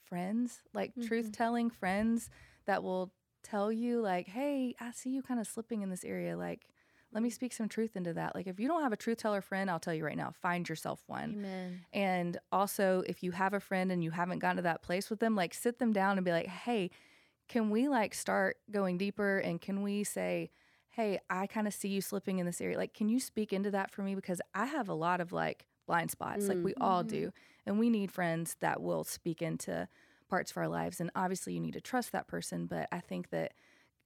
friends, 0.05 0.61
like 0.73 0.93
truth 1.07 1.31
telling 1.31 1.69
friends 1.69 2.29
that 2.65 2.83
will 2.83 3.13
tell 3.43 3.71
you, 3.71 4.01
like, 4.01 4.27
hey, 4.27 4.75
I 4.79 4.91
see 4.91 5.11
you 5.11 5.21
kind 5.23 5.39
of 5.39 5.47
slipping 5.47 5.81
in 5.81 5.89
this 5.89 6.03
area. 6.03 6.37
Like, 6.37 6.67
let 7.11 7.23
me 7.23 7.29
speak 7.29 7.53
some 7.53 7.69
truth 7.69 7.95
into 7.95 8.13
that. 8.13 8.35
Like, 8.35 8.47
if 8.47 8.59
you 8.59 8.67
don't 8.67 8.83
have 8.83 8.93
a 8.93 8.97
truth 8.97 9.17
teller 9.17 9.41
friend, 9.41 9.71
I'll 9.71 9.79
tell 9.79 9.93
you 9.93 10.05
right 10.05 10.17
now, 10.17 10.33
find 10.41 10.67
yourself 10.67 11.01
one. 11.07 11.35
Amen. 11.37 11.81
And 11.93 12.37
also, 12.51 13.03
if 13.07 13.23
you 13.23 13.31
have 13.31 13.53
a 13.53 13.59
friend 13.59 13.91
and 13.91 14.03
you 14.03 14.11
haven't 14.11 14.39
gotten 14.39 14.57
to 14.57 14.63
that 14.63 14.83
place 14.83 15.09
with 15.09 15.19
them, 15.19 15.35
like 15.35 15.53
sit 15.53 15.79
them 15.79 15.93
down 15.93 16.17
and 16.17 16.25
be 16.25 16.31
like, 16.31 16.47
hey, 16.47 16.91
can 17.47 17.69
we 17.69 17.87
like 17.87 18.13
start 18.13 18.57
going 18.69 18.97
deeper? 18.97 19.39
And 19.39 19.59
can 19.59 19.81
we 19.81 20.03
say, 20.03 20.51
hey, 20.91 21.19
I 21.29 21.47
kind 21.47 21.67
of 21.67 21.73
see 21.73 21.87
you 21.89 22.01
slipping 22.01 22.39
in 22.39 22.45
this 22.45 22.59
area. 22.61 22.77
Like, 22.77 22.93
can 22.93 23.09
you 23.09 23.19
speak 23.19 23.53
into 23.53 23.71
that 23.71 23.91
for 23.91 24.01
me? 24.01 24.15
Because 24.15 24.41
I 24.53 24.65
have 24.65 24.89
a 24.89 24.93
lot 24.93 25.21
of 25.21 25.31
like 25.31 25.65
blind 25.87 26.11
spots, 26.11 26.47
like 26.47 26.57
we 26.63 26.73
all 26.81 27.03
do. 27.03 27.31
And 27.65 27.79
we 27.79 27.89
need 27.89 28.11
friends 28.11 28.55
that 28.59 28.81
will 28.81 29.03
speak 29.03 29.41
into 29.41 29.87
parts 30.29 30.51
of 30.51 30.57
our 30.57 30.67
lives. 30.67 30.99
And 30.99 31.09
obviously, 31.15 31.53
you 31.53 31.59
need 31.59 31.73
to 31.73 31.81
trust 31.81 32.11
that 32.11 32.27
person. 32.27 32.65
But 32.65 32.87
I 32.91 32.99
think 32.99 33.29
that 33.29 33.53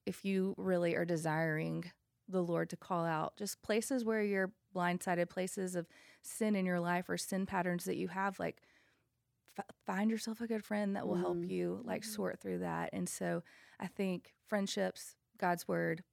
if 0.06 0.24
you 0.26 0.54
really 0.58 0.96
are 0.96 1.06
desiring 1.06 1.86
the 2.28 2.42
Lord 2.44 2.70
to 2.70 2.78
call 2.78 3.06
out 3.06 3.36
just 3.38 3.62
places 3.62 4.04
where 4.06 4.22
you're 4.22 4.52
blindsided, 4.76 5.30
places 5.30 5.76
of 5.76 5.88
sin 6.22 6.56
in 6.56 6.66
your 6.66 6.80
life 6.80 7.10
or 7.10 7.18
sin 7.18 7.46
patterns 7.46 7.86
that 7.86 7.96
you 7.98 8.08
have, 8.10 8.40
like 8.40 8.62
f- 9.58 9.66
find 9.86 10.10
yourself 10.10 10.42
a 10.42 10.48
good 10.48 10.64
friend 10.64 10.96
that 10.96 11.08
will 11.08 11.16
help 11.16 11.38
Mm. 11.38 11.50
you 11.50 11.82
like 11.84 12.04
sort 12.04 12.40
through 12.40 12.60
that. 12.60 12.90
And 12.94 13.08
so 13.08 13.44
I 13.80 13.88
think 13.88 14.34
friendships, 14.48 15.16
God's 15.38 15.68
word, 15.68 16.04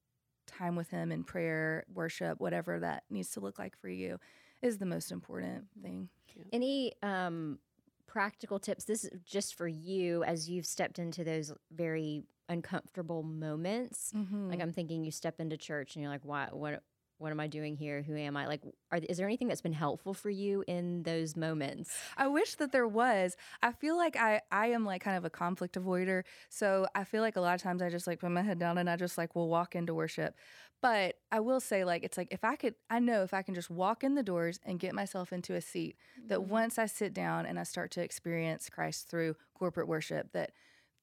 time 0.50 0.76
with 0.76 0.90
Him 0.90 1.10
in 1.12 1.24
prayer, 1.24 1.84
worship, 1.92 2.40
whatever 2.40 2.78
that 2.80 3.04
needs 3.10 3.30
to 3.30 3.40
look 3.40 3.58
like 3.58 3.76
for 3.78 3.88
you 3.88 4.18
is 4.62 4.78
the 4.78 4.86
most 4.86 5.10
important 5.10 5.64
thing. 5.82 6.08
Any 6.52 6.92
um, 7.02 7.58
practical 8.06 8.58
tips? 8.58 8.84
This 8.84 9.04
is 9.04 9.10
just 9.24 9.54
for 9.54 9.66
you 9.68 10.22
as 10.24 10.48
you've 10.48 10.66
stepped 10.66 10.98
into 10.98 11.24
those 11.24 11.52
very 11.72 12.24
uncomfortable 12.48 13.22
moments. 13.22 14.12
Mhm. 14.14 14.50
Like 14.50 14.60
I'm 14.60 14.72
thinking 14.72 15.04
you 15.04 15.10
step 15.12 15.40
into 15.40 15.56
church 15.56 15.94
and 15.94 16.02
you're 16.02 16.10
like, 16.12 16.24
why, 16.24 16.48
what, 16.52 16.82
what 17.20 17.30
am 17.30 17.38
I 17.40 17.46
doing 17.46 17.76
here? 17.76 18.02
Who 18.02 18.16
am 18.16 18.36
I? 18.36 18.46
Like, 18.46 18.62
are, 18.90 18.98
is 18.98 19.18
there 19.18 19.26
anything 19.26 19.48
that's 19.48 19.60
been 19.60 19.72
helpful 19.74 20.14
for 20.14 20.30
you 20.30 20.64
in 20.66 21.02
those 21.02 21.36
moments? 21.36 21.90
I 22.16 22.26
wish 22.28 22.54
that 22.56 22.72
there 22.72 22.88
was. 22.88 23.36
I 23.62 23.72
feel 23.72 23.96
like 23.96 24.16
I 24.16 24.40
I 24.50 24.68
am 24.68 24.84
like 24.84 25.02
kind 25.02 25.16
of 25.16 25.24
a 25.24 25.30
conflict 25.30 25.76
avoider. 25.78 26.24
So 26.48 26.86
I 26.94 27.04
feel 27.04 27.20
like 27.22 27.36
a 27.36 27.40
lot 27.40 27.54
of 27.54 27.62
times 27.62 27.82
I 27.82 27.90
just 27.90 28.06
like 28.06 28.20
put 28.20 28.30
my 28.30 28.42
head 28.42 28.58
down 28.58 28.78
and 28.78 28.88
I 28.88 28.96
just 28.96 29.18
like 29.18 29.34
will 29.34 29.48
walk 29.48 29.74
into 29.76 29.94
worship. 29.94 30.34
But 30.80 31.16
I 31.30 31.40
will 31.40 31.60
say 31.60 31.84
like 31.84 32.04
it's 32.04 32.16
like 32.16 32.28
if 32.30 32.42
I 32.42 32.56
could 32.56 32.74
I 32.88 33.00
know 33.00 33.22
if 33.22 33.34
I 33.34 33.42
can 33.42 33.54
just 33.54 33.70
walk 33.70 34.02
in 34.02 34.14
the 34.14 34.22
doors 34.22 34.58
and 34.64 34.78
get 34.78 34.94
myself 34.94 35.32
into 35.32 35.54
a 35.54 35.60
seat 35.60 35.96
that 36.28 36.44
once 36.44 36.78
I 36.78 36.86
sit 36.86 37.12
down 37.12 37.44
and 37.44 37.58
I 37.58 37.64
start 37.64 37.90
to 37.92 38.02
experience 38.02 38.70
Christ 38.70 39.08
through 39.10 39.36
corporate 39.54 39.88
worship 39.88 40.32
that 40.32 40.52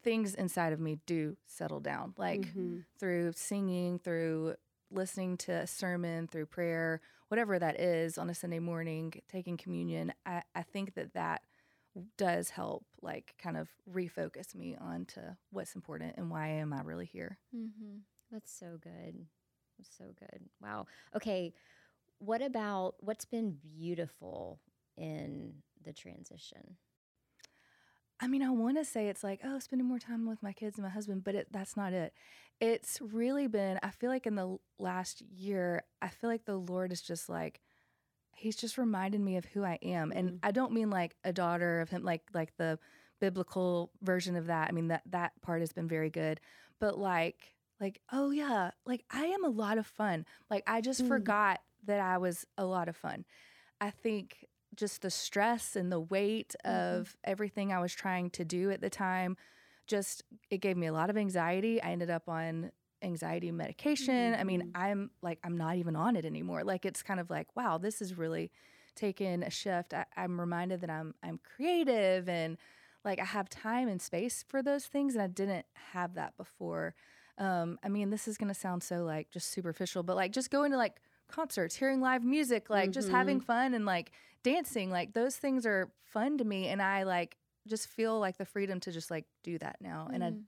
things 0.03 0.33
inside 0.35 0.73
of 0.73 0.79
me 0.79 0.99
do 1.05 1.37
settle 1.45 1.79
down. 1.79 2.13
Like 2.17 2.55
Mhm. 2.55 2.85
through 2.99 3.33
singing, 3.35 3.99
through 3.99 4.55
listening 4.91 5.37
to 5.37 5.51
a 5.51 5.67
sermon, 5.67 6.27
through 6.27 6.45
prayer, 6.47 7.01
whatever 7.27 7.59
that 7.59 7.79
is 7.79 8.17
on 8.17 8.29
a 8.29 8.35
Sunday 8.35 8.59
morning, 8.59 9.13
taking 9.29 9.57
communion, 9.57 10.13
I, 10.25 10.43
I 10.55 10.63
think 10.63 10.95
that 10.95 11.13
that 11.13 11.41
does 12.17 12.49
help, 12.49 12.85
like, 13.01 13.33
kind 13.41 13.57
of 13.57 13.69
refocus 13.91 14.53
me 14.53 14.77
onto 14.79 15.21
what's 15.51 15.75
important 15.75 16.15
and 16.17 16.29
why 16.29 16.47
am 16.47 16.71
I 16.73 16.81
really 16.81 17.05
here. 17.05 17.37
Mm-hmm. 17.55 17.97
That's 18.31 18.51
so 18.51 18.77
good. 18.81 19.25
That's 19.77 19.97
so 19.97 20.05
good. 20.19 20.41
Wow. 20.61 20.85
Okay. 21.15 21.53
What 22.19 22.41
about 22.41 22.95
what's 22.99 23.25
been 23.25 23.57
beautiful 23.61 24.59
in 24.95 25.53
the 25.83 25.93
transition? 25.93 26.77
I 28.19 28.27
mean, 28.27 28.41
I 28.41 28.49
want 28.49 28.77
to 28.77 28.85
say 28.85 29.09
it's 29.09 29.23
like, 29.23 29.41
oh, 29.43 29.59
spending 29.59 29.87
more 29.87 29.99
time 29.99 30.27
with 30.27 30.41
my 30.41 30.51
kids 30.51 30.77
and 30.77 30.83
my 30.83 30.89
husband, 30.89 31.23
but 31.23 31.35
it, 31.35 31.47
that's 31.51 31.77
not 31.77 31.93
it. 31.93 32.13
It's 32.59 32.99
really 32.99 33.47
been, 33.47 33.79
I 33.83 33.91
feel 33.91 34.09
like 34.09 34.25
in 34.25 34.35
the 34.35 34.57
last 34.79 35.21
year, 35.21 35.83
I 36.01 36.07
feel 36.09 36.29
like 36.29 36.45
the 36.45 36.55
Lord 36.57 36.91
is 36.91 37.01
just 37.01 37.29
like, 37.29 37.61
He's 38.35 38.55
just 38.55 38.77
reminded 38.77 39.19
me 39.19 39.37
of 39.37 39.45
who 39.45 39.63
I 39.63 39.79
am. 39.81 40.11
And 40.11 40.37
I 40.43 40.51
don't 40.51 40.71
mean 40.71 40.91
like 40.91 41.15
a 41.23 41.33
daughter 41.33 41.81
of 41.81 41.89
Him, 41.89 42.03
like 42.03 42.21
like 42.35 42.55
the 42.57 42.77
biblical 43.19 43.89
version 44.03 44.35
of 44.35 44.45
that. 44.45 44.67
I 44.69 44.71
mean 44.73 44.89
that 44.89 45.01
that 45.09 45.31
part 45.41 45.61
has 45.61 45.73
been 45.73 45.87
very 45.87 46.11
good, 46.11 46.39
but 46.79 46.99
like 46.99 47.55
like 47.81 47.99
oh 48.11 48.29
yeah, 48.29 48.71
like 48.85 49.05
I 49.09 49.25
am 49.25 49.43
a 49.43 49.49
lot 49.49 49.79
of 49.79 49.87
fun. 49.87 50.23
Like 50.51 50.63
I 50.67 50.81
just 50.81 51.03
Mm. 51.03 51.07
forgot 51.07 51.61
that 51.87 51.99
I 51.99 52.19
was 52.19 52.45
a 52.59 52.65
lot 52.65 52.87
of 52.87 52.95
fun. 52.95 53.25
I 53.81 53.89
think 53.89 54.45
just 54.75 55.01
the 55.01 55.09
stress 55.09 55.75
and 55.75 55.91
the 55.91 55.99
weight 55.99 56.55
Mhm. 56.67 57.05
of 57.05 57.15
everything 57.23 57.71
I 57.73 57.79
was 57.79 57.93
trying 57.93 58.29
to 58.31 58.45
do 58.45 58.71
at 58.71 58.81
the 58.81 58.89
time 58.89 59.37
just 59.87 60.23
it 60.49 60.57
gave 60.59 60.75
me 60.77 60.87
a 60.87 60.93
lot 60.93 61.09
of 61.09 61.17
anxiety. 61.17 61.81
I 61.81 61.91
ended 61.91 62.09
up 62.09 62.27
on 62.27 62.71
anxiety 63.01 63.51
medication. 63.51 64.35
I 64.35 64.43
mean, 64.43 64.61
Mhm. 64.61 64.75
I'm 64.75 65.11
like 65.21 65.39
I'm 65.43 65.57
not 65.57 65.77
even 65.77 65.95
on 65.95 66.15
it 66.15 66.25
anymore. 66.25 66.63
Like 66.63 66.85
it's 66.85 67.03
kind 67.03 67.19
of 67.19 67.29
like, 67.29 67.55
wow, 67.55 67.77
this 67.77 68.01
is 68.01 68.17
really 68.17 68.51
taken 68.95 69.43
a 69.43 69.49
shift. 69.49 69.93
I, 69.93 70.05
I'm 70.17 70.39
reminded 70.39 70.81
that 70.81 70.89
I'm 70.89 71.13
I'm 71.23 71.39
creative 71.39 72.27
and 72.27 72.57
like 73.05 73.19
I 73.19 73.25
have 73.25 73.49
time 73.49 73.87
and 73.87 74.01
space 74.01 74.43
for 74.47 74.61
those 74.61 74.85
things 74.87 75.15
and 75.15 75.21
I 75.23 75.27
didn't 75.27 75.65
have 75.93 76.15
that 76.15 76.35
before. 76.35 76.95
Um, 77.37 77.77
I 77.83 77.89
mean, 77.89 78.09
this 78.09 78.27
is 78.27 78.37
gonna 78.37 78.53
sound 78.53 78.83
so 78.83 79.03
like 79.03 79.29
just 79.31 79.49
superficial, 79.49 80.03
but 80.03 80.15
like 80.15 80.31
just 80.31 80.49
going 80.49 80.71
to 80.71 80.77
like 80.77 80.99
concerts, 81.27 81.75
hearing 81.75 82.01
live 82.01 82.23
music, 82.23 82.69
like 82.69 82.91
just 82.91 83.09
having 83.09 83.39
fun 83.39 83.73
and 83.73 83.85
like 83.85 84.11
dancing, 84.43 84.89
like 84.91 85.13
those 85.13 85.37
things 85.37 85.65
are 85.65 85.91
fun 86.03 86.37
to 86.37 86.43
me 86.45 86.67
and 86.67 86.81
I 86.81 87.03
like 87.03 87.37
just 87.67 87.87
feel 87.87 88.19
like 88.19 88.37
the 88.37 88.45
freedom 88.45 88.79
to 88.81 88.91
just 88.91 89.11
like 89.11 89.25
do 89.43 89.57
that 89.59 89.77
now. 89.81 90.09
And 90.13 90.23
I 90.23 90.33
Mhm. 90.33 90.43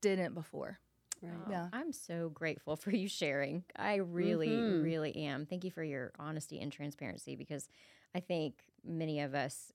didn't 0.00 0.34
before. 0.34 0.78
Right. 1.22 1.32
Wow. 1.38 1.46
Yeah. 1.48 1.68
I'm 1.72 1.92
so 1.92 2.30
grateful 2.30 2.76
for 2.76 2.90
you 2.90 3.08
sharing. 3.08 3.64
I 3.76 3.96
really, 3.96 4.64
Mhm. 4.64 4.80
really 4.80 5.14
am. 5.16 5.46
Thank 5.46 5.64
you 5.64 5.70
for 5.70 5.82
your 5.84 6.12
honesty 6.18 6.60
and 6.60 6.72
transparency 6.72 7.36
because 7.36 7.68
I 8.14 8.20
think 8.20 8.62
many 8.84 9.20
of 9.20 9.34
us 9.34 9.72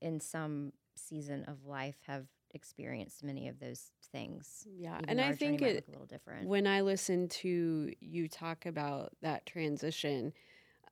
in 0.00 0.20
some 0.20 0.72
season 0.96 1.44
of 1.44 1.66
life 1.66 1.96
have 2.06 2.26
experienced 2.54 3.22
many 3.22 3.48
of 3.48 3.58
those 3.60 3.92
things. 4.12 4.66
Yeah. 4.76 4.98
even 4.98 5.10
And 5.10 5.20
I 5.20 5.32
think 5.32 5.60
might 5.60 5.76
it, 5.76 5.84
a 5.88 5.90
little 5.90 6.06
different. 6.06 6.48
when 6.48 6.66
I 6.66 6.80
listen 6.80 7.28
to 7.28 7.92
you 8.00 8.28
talk 8.28 8.66
about 8.66 9.12
that 9.22 9.46
transition, 9.46 10.32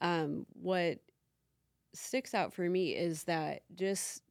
um, 0.01 0.47
what 0.55 0.99
sticks 1.94 2.35
out 2.35 2.53
for 2.53 2.68
me 2.68 2.94
is 2.94 3.25
that 3.25 3.62
just 3.75 4.23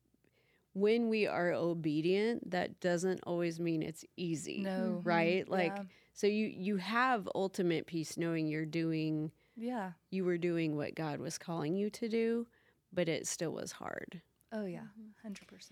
when 0.74 1.10
we 1.10 1.26
are 1.26 1.52
obedient, 1.54 2.52
that 2.52 2.80
doesn't 2.80 3.22
always 3.26 3.60
mean 3.60 3.82
it's 3.82 4.06
easy. 4.16 4.62
No. 4.62 5.02
Right? 5.04 5.48
Like 5.50 5.74
yeah. 5.76 5.84
so 6.14 6.28
you 6.28 6.46
you 6.48 6.78
have 6.78 7.28
ultimate 7.36 7.88
peace 7.88 8.18
knowing 8.18 8.48
you're 8.48 8.66
doing 8.66 9.32
yeah. 9.56 9.92
you 10.12 10.24
were 10.24 10.38
doing 10.38 10.76
what 10.76 10.96
God 10.96 11.20
was 11.20 11.38
calling 11.38 11.76
you 11.76 11.90
to 11.92 12.08
do, 12.08 12.48
but 12.94 13.10
it 13.10 13.28
still 13.28 13.52
was 13.52 13.72
hard. 13.72 14.22
Oh 14.54 14.66
yeah. 14.66 14.86
Mm-hmm. 15.26 15.34
100%. 15.34 15.72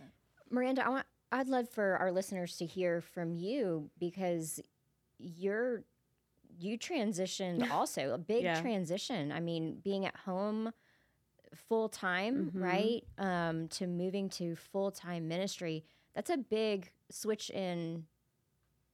Miranda, 0.52 0.86
I 0.86 0.89
want 0.89 1.06
I'd 1.36 1.50
love 1.50 1.69
for 1.69 1.98
our 1.98 2.12
listeners 2.12 2.58
to 2.58 2.65
hear 2.65 3.02
from 3.02 3.34
you 3.36 3.89
because 4.00 4.60
you're 5.19 5.84
you 6.58 6.78
transitioned 6.78 7.69
also 7.71 8.13
a 8.13 8.17
big 8.17 8.43
Yeah. 8.43 8.62
transition. 8.62 9.32
I 9.34 9.41
mean, 9.41 9.82
being 9.84 10.06
at 10.06 10.15
home 10.15 10.71
full 11.67 11.89
time, 11.89 12.52
Mhm. 12.52 12.62
right? 12.62 13.04
Um, 13.17 13.67
to 13.69 13.88
moving 13.88 14.30
to 14.30 14.56
full 14.56 14.91
time 14.91 15.28
ministry. 15.28 15.84
That's 16.13 16.30
a 16.30 16.38
big 16.38 16.91
switch 17.12 17.50
in 17.50 18.06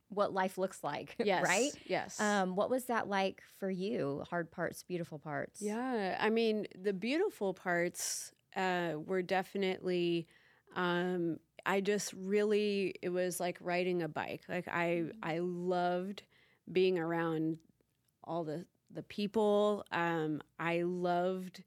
what 0.09 0.33
life 0.33 0.57
looks 0.57 0.83
like, 0.83 1.15
Yes. 1.23 1.43
right? 1.43 1.71
Yes. 1.85 2.19
Um, 2.19 2.55
what 2.55 2.69
was 2.69 2.85
that 2.85 3.07
like 3.07 3.43
for 3.59 3.69
you? 3.69 4.23
Hard 4.29 4.51
parts, 4.51 4.83
beautiful 4.83 5.19
parts. 5.19 5.61
Yeah, 5.61 6.17
I 6.19 6.29
mean, 6.29 6.67
the 6.75 6.93
beautiful 6.93 7.53
parts 7.53 8.31
uh, 8.55 8.93
were 8.97 9.21
definitely. 9.21 10.27
Um, 10.75 11.37
I 11.65 11.81
just 11.81 12.13
really, 12.13 12.95
it 13.01 13.09
was 13.09 13.39
like 13.39 13.57
riding 13.61 14.01
a 14.01 14.07
bike. 14.07 14.41
Like 14.49 14.67
I, 14.67 15.05
I 15.21 15.39
loved 15.39 16.23
being 16.71 16.97
around 16.97 17.57
all 18.23 18.43
the 18.43 18.65
the 18.93 19.03
people. 19.03 19.85
Um, 19.91 20.41
I 20.59 20.81
loved 20.81 21.63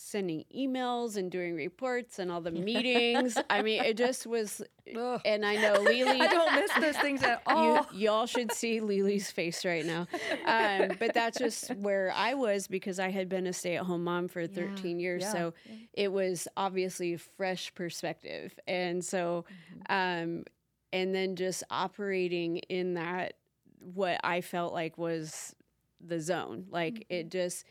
sending 0.00 0.44
emails 0.56 1.16
and 1.16 1.30
doing 1.30 1.54
reports 1.54 2.18
and 2.18 2.32
all 2.32 2.40
the 2.40 2.50
meetings. 2.50 3.36
I 3.50 3.62
mean, 3.62 3.84
it 3.84 3.96
just 3.96 4.26
was. 4.26 4.62
Ugh. 4.96 5.20
And 5.24 5.44
I 5.44 5.56
know 5.56 5.74
Lele. 5.82 6.22
I 6.22 6.26
don't 6.26 6.54
miss 6.54 6.70
those 6.80 6.96
things 7.02 7.22
at 7.22 7.42
all. 7.46 7.86
You, 7.92 8.06
y'all 8.06 8.26
should 8.26 8.50
see 8.50 8.80
Lele's 8.80 9.30
face 9.30 9.64
right 9.64 9.84
now. 9.84 10.06
Um, 10.46 10.96
but 10.98 11.12
that's 11.14 11.38
just 11.38 11.74
where 11.76 12.12
I 12.16 12.34
was 12.34 12.66
because 12.66 12.98
I 12.98 13.10
had 13.10 13.28
been 13.28 13.46
a 13.46 13.52
stay 13.52 13.76
at 13.76 13.84
home 13.84 14.04
mom 14.04 14.28
for 14.28 14.46
13 14.46 14.98
years. 14.98 15.22
Yeah. 15.22 15.32
So 15.32 15.54
it 15.92 16.10
was 16.10 16.48
obviously 16.56 17.14
a 17.14 17.18
fresh 17.18 17.72
perspective. 17.74 18.58
And 18.66 19.04
so, 19.04 19.44
um, 19.88 20.44
and 20.92 21.14
then 21.14 21.36
just 21.36 21.62
operating 21.70 22.58
in 22.68 22.94
that, 22.94 23.34
what 23.78 24.20
I 24.24 24.40
felt 24.40 24.72
like 24.72 24.98
was 24.98 25.54
the 26.00 26.20
zone. 26.20 26.66
Like 26.70 27.06
it 27.10 27.30
just, 27.30 27.64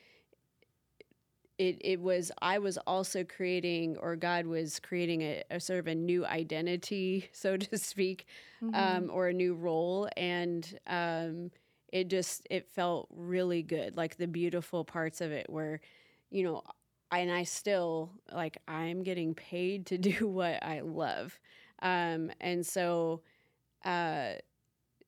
it, 1.59 1.77
it 1.81 2.01
was 2.01 2.31
i 2.41 2.59
was 2.59 2.77
also 2.87 3.23
creating 3.23 3.97
or 3.99 4.15
god 4.15 4.47
was 4.47 4.79
creating 4.79 5.21
a, 5.21 5.43
a 5.51 5.59
sort 5.59 5.79
of 5.79 5.87
a 5.87 5.95
new 5.95 6.25
identity 6.25 7.29
so 7.33 7.57
to 7.57 7.77
speak 7.77 8.27
Mm-hmm. 8.63 9.01
um, 9.01 9.09
or 9.13 9.29
a 9.29 9.33
new 9.33 9.55
role. 9.55 10.09
And 10.17 10.79
um, 10.87 11.51
it 11.91 12.09
just 12.09 12.47
it 12.51 12.67
felt 12.69 13.07
really 13.11 13.63
good. 13.63 13.97
Like 13.97 14.17
the 14.17 14.27
beautiful 14.27 14.85
parts 14.85 15.21
of 15.21 15.31
it 15.31 15.49
were 15.49 15.81
you 16.31 16.43
know 16.43 16.63
and 17.11 17.31
i 17.31 17.43
still 17.43 18.11
like 18.33 18.57
i'm 18.67 19.03
getting 19.03 19.33
paid 19.35 19.85
to 19.87 19.97
do 19.99 20.27
what 20.27 20.63
i 20.63 20.81
love. 20.81 21.39
Um, 21.81 22.31
and 22.41 22.65
so 22.65 23.21
uh, 23.85 24.33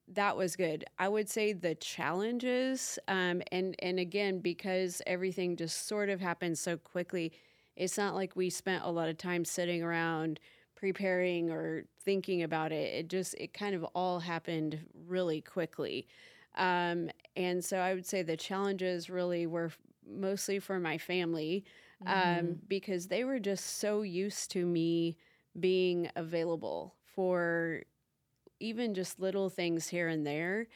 that 0.07 0.35
was 0.37 0.55
good. 0.55 0.85
I 0.99 1.07
would 1.07 1.29
say 1.29 1.53
the 1.53 1.75
challenges 1.75 2.99
um, 3.07 3.41
and 3.51 3.75
and 3.79 3.99
again 3.99 4.39
because 4.39 5.01
everything 5.07 5.55
just 5.55 5.87
sort 5.87 6.09
of 6.09 6.19
happened 6.19 6.57
so 6.57 6.77
quickly 6.77 7.31
it's 7.75 7.97
not 7.97 8.15
like 8.15 8.35
we 8.35 8.49
spent 8.49 8.83
a 8.83 8.89
lot 8.91 9.09
of 9.09 9.17
time 9.17 9.45
sitting 9.45 9.81
around 9.83 10.39
preparing 10.75 11.49
or 11.49 11.85
thinking 12.03 12.43
about 12.43 12.71
it. 12.71 12.93
It 12.93 13.07
just 13.09 13.35
it 13.35 13.53
kind 13.53 13.75
of 13.75 13.83
all 13.95 14.19
happened 14.19 14.79
really 15.07 15.41
quickly. 15.41 16.07
Um, 16.55 17.09
and 17.35 17.63
so 17.63 17.77
i 17.77 17.93
would 17.93 18.05
say 18.05 18.21
the 18.21 18.35
challenges 18.37 19.09
really 19.09 19.45
were 19.45 19.71
mostly 20.07 20.59
for 20.59 20.79
my 20.79 20.97
family 20.97 21.63
um, 22.05 22.57
because 22.67 23.07
they 23.07 23.23
were 23.23 23.39
just 23.39 23.79
so 23.79 24.01
used 24.01 24.51
to 24.51 24.65
me 24.65 25.15
being 25.59 26.09
available 26.15 26.95
for 27.15 27.81
even 28.61 28.93
just 28.93 29.19
little 29.19 29.49
things 29.49 29.87
here 29.87 30.07
and 30.07 30.25
there. 30.25 30.67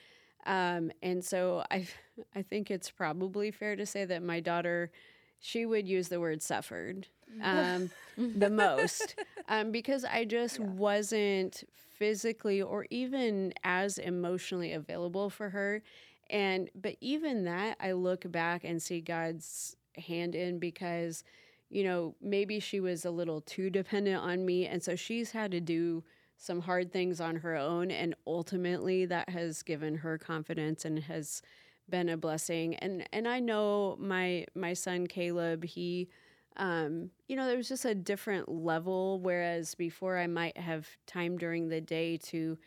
Um, 0.46 0.92
and 1.02 1.24
so 1.24 1.64
I, 1.72 1.88
I 2.36 2.42
think 2.42 2.72
it's 2.72 2.90
probably 2.90 3.52
fair 3.52 3.76
to 3.76 3.86
say 3.86 4.06
that 4.06 4.24
my 4.24 4.40
daughter 4.40 4.92
she 5.40 5.66
would 5.66 5.88
use 5.88 6.08
the 6.08 6.20
word 6.20 6.42
suffered 6.42 7.08
um, 7.44 7.92
the 8.18 8.50
most 8.50 9.16
um, 9.48 9.72
because 9.72 10.04
I 10.04 10.26
just 10.26 10.60
wasn't 10.60 11.64
physically 11.98 12.62
or 12.62 12.88
even 12.90 13.54
as 13.64 13.98
emotionally 13.98 14.74
available 14.74 15.30
for 15.30 15.50
her. 15.50 15.84
And 16.30 16.70
but 16.74 16.96
even 17.02 17.44
that 17.46 17.78
I 17.80 17.92
look 17.92 18.30
back 18.32 18.64
and 18.64 18.82
see 18.82 19.02
God's 19.02 19.76
hand 19.98 20.36
in 20.36 20.58
because 20.58 21.24
you 21.70 21.84
know, 21.84 22.16
maybe 22.22 22.60
she 22.60 22.80
was 22.80 23.06
a 23.06 23.12
little 23.12 23.42
too 23.42 23.70
dependent 23.70 24.22
on 24.22 24.46
me. 24.46 24.68
And 24.68 24.82
so 24.84 24.96
she's 24.96 25.32
had 25.32 25.52
to 25.52 25.60
do 25.60 26.04
some 26.38 26.62
hard 26.62 26.92
things 26.92 27.22
on 27.22 27.38
her 27.38 27.56
own 27.56 27.92
and 27.92 28.16
ultimately 28.28 29.06
that 29.06 29.30
has 29.30 29.64
given 29.64 29.96
her 29.96 30.18
confidence 30.18 30.86
and 30.86 31.00
has 31.00 31.42
been 31.90 32.10
a 32.10 32.18
blessing 32.18 32.76
and 32.76 33.08
and 33.14 33.28
I 33.28 33.40
know 33.40 33.96
my 34.00 34.46
my 34.56 34.74
son 34.74 35.08
Caleb 35.08 35.64
he 35.64 36.10
um, 36.58 37.10
you 37.28 37.36
know, 37.36 37.48
there 37.48 37.58
was 37.58 37.68
just 37.68 37.86
a 37.86 37.96
different 37.96 38.50
level. 38.50 39.20
Whereas 39.20 39.76
before, 39.76 40.18
I 40.18 40.28
might 40.28 40.58
have 40.58 40.88
time 41.06 41.38
during 41.38 41.70
the 41.70 41.82
day 41.82 42.18
to 42.18 42.58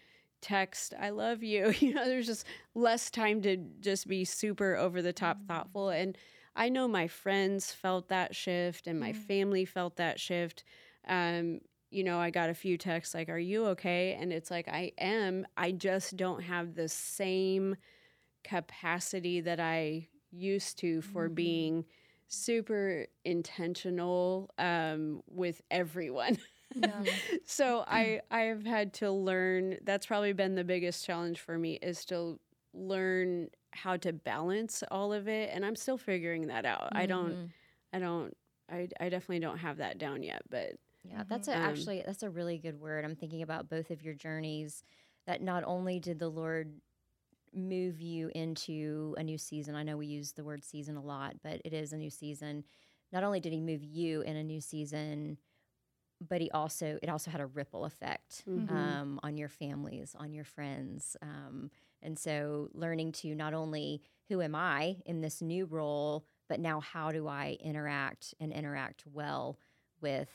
text, 0.41 0.95
I 0.99 1.11
love 1.11 1.43
you. 1.43 1.73
You 1.81 1.95
know, 1.95 2.05
there's 2.05 2.27
just 2.27 2.47
less 2.75 3.11
time 3.11 3.43
to 3.43 3.57
just 3.81 4.07
be 4.07 4.25
super 4.25 4.77
over 4.77 5.01
the 5.03 5.13
top 5.13 5.39
thoughtful. 5.47 5.89
And 5.89 6.17
I 6.55 6.69
know 6.69 6.89
my 6.89 7.07
friends 7.07 7.73
felt 7.73 8.09
that 8.09 8.35
shift 8.35 8.87
and 8.87 8.99
my 8.99 9.13
family 9.13 9.65
felt 9.65 9.97
that 9.97 10.21
shift. 10.21 10.65
Um, 11.07 11.61
you 11.91 12.05
know, 12.05 12.19
I 12.19 12.31
got 12.31 12.51
a 12.51 12.55
few 12.55 12.77
texts 12.79 13.15
like, 13.15 13.29
Are 13.29 13.39
you 13.39 13.67
okay? 13.69 14.17
And 14.21 14.33
it's 14.33 14.51
like, 14.51 14.69
I 14.69 14.93
am. 14.99 15.47
I 15.57 15.73
just 15.73 16.17
don't 16.17 16.43
have 16.43 16.75
the 16.75 16.89
same 16.89 17.77
capacity 18.45 19.41
that 19.41 19.61
I 19.61 20.09
used 20.31 20.79
to 20.81 21.01
for 21.03 21.29
being 21.29 21.85
super 22.29 23.07
intentional 23.25 24.51
um, 24.59 25.23
with 25.29 25.61
everyone. 25.71 26.39
Yeah. 26.75 27.03
so 27.45 27.85
I 27.89 28.21
I've 28.31 28.65
had 28.65 28.93
to 28.95 29.11
learn. 29.11 29.79
That's 29.85 30.07
probably 30.07 30.33
been 30.33 30.55
the 30.55 30.65
biggest 30.65 31.05
challenge 31.07 31.41
for 31.41 31.59
me 31.59 31.79
is 31.83 32.05
to 32.07 32.39
learn 32.75 33.49
how 33.73 33.97
to 33.97 34.13
balance 34.13 34.83
all 34.91 35.13
of 35.13 35.29
it, 35.29 35.51
and 35.53 35.65
I'm 35.65 35.77
still 35.77 35.99
figuring 35.99 36.49
that 36.49 36.65
out. 36.67 36.91
I 36.95 37.07
don't. 37.07 37.33
Mhm. 37.33 37.49
I 37.93 37.99
don't. 37.99 38.37
I 38.71 38.89
I 39.01 39.09
definitely 39.09 39.41
don't 39.41 39.59
have 39.59 39.79
that 39.79 39.99
down 39.99 40.23
yet, 40.23 40.43
but 40.51 40.73
Yeah, 41.09 41.25
that's 41.29 41.49
a, 41.49 41.55
Um, 41.57 41.63
actually 41.63 42.03
that's 42.07 42.23
a 42.23 42.31
really 42.31 42.59
good 42.59 42.81
word. 42.81 43.05
I'm 43.05 43.17
thinking 43.17 43.43
about 43.43 43.69
both 43.71 43.91
of 43.91 44.03
your 44.03 44.15
journeys. 44.15 44.85
That 45.27 45.43
not 45.43 45.65
only 45.65 46.01
did 46.01 46.19
the 46.19 46.29
Lord 46.31 46.73
move 47.55 48.01
you 48.01 48.31
into 48.35 49.15
a 49.19 49.25
new 49.25 49.39
season. 49.39 49.75
I 49.75 49.83
know 49.83 49.97
we 49.97 50.07
use 50.07 50.33
the 50.33 50.45
word 50.45 50.65
season 50.65 50.97
a 50.97 51.03
lot, 51.03 51.37
but 51.43 51.61
it 51.65 51.73
is 51.75 51.93
a 51.93 51.97
new 51.99 52.11
season. 52.11 52.65
Not 53.13 53.25
only 53.25 53.41
did 53.41 53.53
He 53.53 53.61
move 53.61 53.85
you 53.85 54.23
in 54.23 54.37
a 54.37 54.45
new 54.45 54.61
season, 54.61 55.39
but 56.29 56.41
He 56.41 56.51
also 56.51 56.99
it 57.03 57.09
also 57.09 57.31
had 57.31 57.41
a 57.41 57.47
ripple 57.47 57.85
effect 57.85 58.45
Mhm. 58.47 58.69
um, 58.69 59.21
on 59.23 59.37
your 59.37 59.49
families, 59.49 60.15
on 60.19 60.33
your 60.33 60.45
friends, 60.45 61.17
um, 61.23 61.71
and 62.03 62.19
so 62.19 62.69
learning 62.75 63.13
to 63.13 63.35
not 63.35 63.55
only 63.55 64.03
who 64.29 64.43
am 64.43 64.55
I 64.55 64.99
in 65.07 65.21
this 65.21 65.41
new 65.43 65.67
role, 65.67 66.25
but 66.49 66.61
now 66.61 66.81
how 66.81 67.13
do 67.13 67.27
I 67.29 67.57
interact 67.61 68.35
and 68.41 68.53
interact 68.53 69.05
well 69.07 69.59
with 70.01 70.29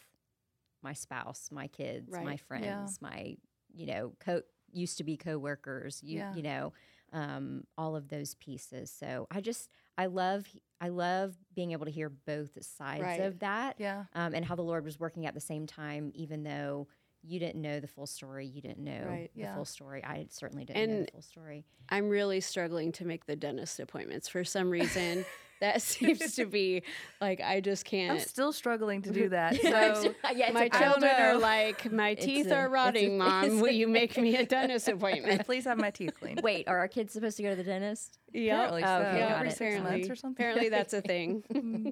my 0.83 0.93
spouse, 0.93 1.49
my 1.51 1.67
kids, 1.67 2.11
my 2.11 2.21
Right. 2.23 2.39
friends, 2.41 2.99
my 3.01 3.35
you 3.73 3.85
know 3.87 4.13
co 4.19 4.41
used 4.71 4.97
to 4.97 5.03
be 5.03 5.17
coworkers, 5.17 6.01
you 6.03 6.19
Yeah. 6.19 6.33
you 6.35 6.41
know, 6.43 6.73
um, 7.11 7.63
all 7.77 7.95
of 7.95 8.09
those 8.09 8.35
pieces. 8.35 8.91
So 8.91 9.27
I 9.31 9.41
just 9.41 9.69
I 9.97 10.07
love 10.07 10.47
I 10.81 10.89
love 10.89 11.35
being 11.53 11.71
able 11.71 11.85
to 11.85 11.91
hear 11.91 12.09
both 12.09 12.57
sides 12.63 13.01
Right. 13.01 13.19
of 13.21 13.39
that 13.39 13.75
Yeah. 13.79 14.05
um, 14.13 14.33
and 14.33 14.43
how 14.43 14.55
the 14.55 14.63
Lord 14.63 14.83
was 14.83 14.99
working 14.99 15.25
at 15.25 15.33
the 15.33 15.39
same 15.39 15.65
time, 15.67 16.11
even 16.15 16.43
though 16.43 16.87
you 17.21 17.39
didn't 17.39 17.61
know 17.61 17.79
the 17.79 17.87
full 17.87 18.05
story. 18.07 18.45
You 18.47 18.61
didn't 18.61 18.83
know 18.83 19.05
Right. 19.05 19.31
the 19.33 19.41
Yeah. 19.41 19.55
full 19.55 19.63
story. 19.65 20.03
I 20.03 20.25
certainly 20.29 20.65
didn't 20.65 20.87
know 20.89 20.95
And 20.97 21.07
the 21.07 21.11
full 21.11 21.21
story. 21.21 21.63
I'm 21.89 22.09
really 22.09 22.41
struggling 22.41 22.91
to 22.93 23.05
make 23.05 23.25
the 23.27 23.35
dentist 23.37 23.79
appointments 23.79 24.27
for 24.27 24.43
some 24.43 24.69
reason. 24.69 25.23
that 25.63 25.81
seems 25.93 26.35
to 26.35 26.45
be 26.45 26.83
like 27.21 27.41
I 27.41 27.61
just 27.61 27.85
can't. 27.85 28.11
I'm 28.13 28.19
still 28.19 28.51
struggling 28.53 29.01
to 29.03 29.11
do 29.11 29.29
that. 29.37 29.53
My- 29.63 29.93
So 29.93 30.13
yeah, 30.35 30.51
my 30.51 30.67
children 30.69 31.11
are 31.17 31.37
like, 31.37 31.91
my 32.03 32.13
teeth 32.15 32.47
a- 32.47 32.55
are 32.55 32.65
it's 32.65 32.67
a- 32.67 32.69
rotting, 32.69 33.17
mom. 33.17 33.43
it's- 33.45 33.61
Will 33.61 33.71
you 33.71 33.87
make 33.87 34.17
me 34.17 34.35
a 34.35 34.45
dentist 34.45 34.87
appointment? 34.87 35.45
please 35.45 35.63
have 35.65 35.77
my 35.77 35.89
teeth 35.91 36.13
cleaned. 36.19 36.41
Wait, 36.43 36.67
are 36.67 36.77
our 36.77 36.87
kids 36.87 37.13
supposed 37.13 37.37
to 37.37 37.43
go 37.43 37.49
to 37.51 37.55
the 37.55 37.63
dentist? 37.63 38.19
Yep. 38.33 38.53
Apparently 38.53 38.83
Oh, 38.83 38.85
so. 39.01 39.07
okay, 39.07 39.19
got 39.19 39.31
Every 39.37 39.49
six 39.49 39.57
Apparently. 39.59 39.91
months 39.91 40.09
or 40.09 40.15
something. 40.15 40.43
Apparently, 40.43 40.69
that's 40.69 40.93
a 40.93 41.01
thing. 41.01 41.43
Mm-hmm. 41.53 41.89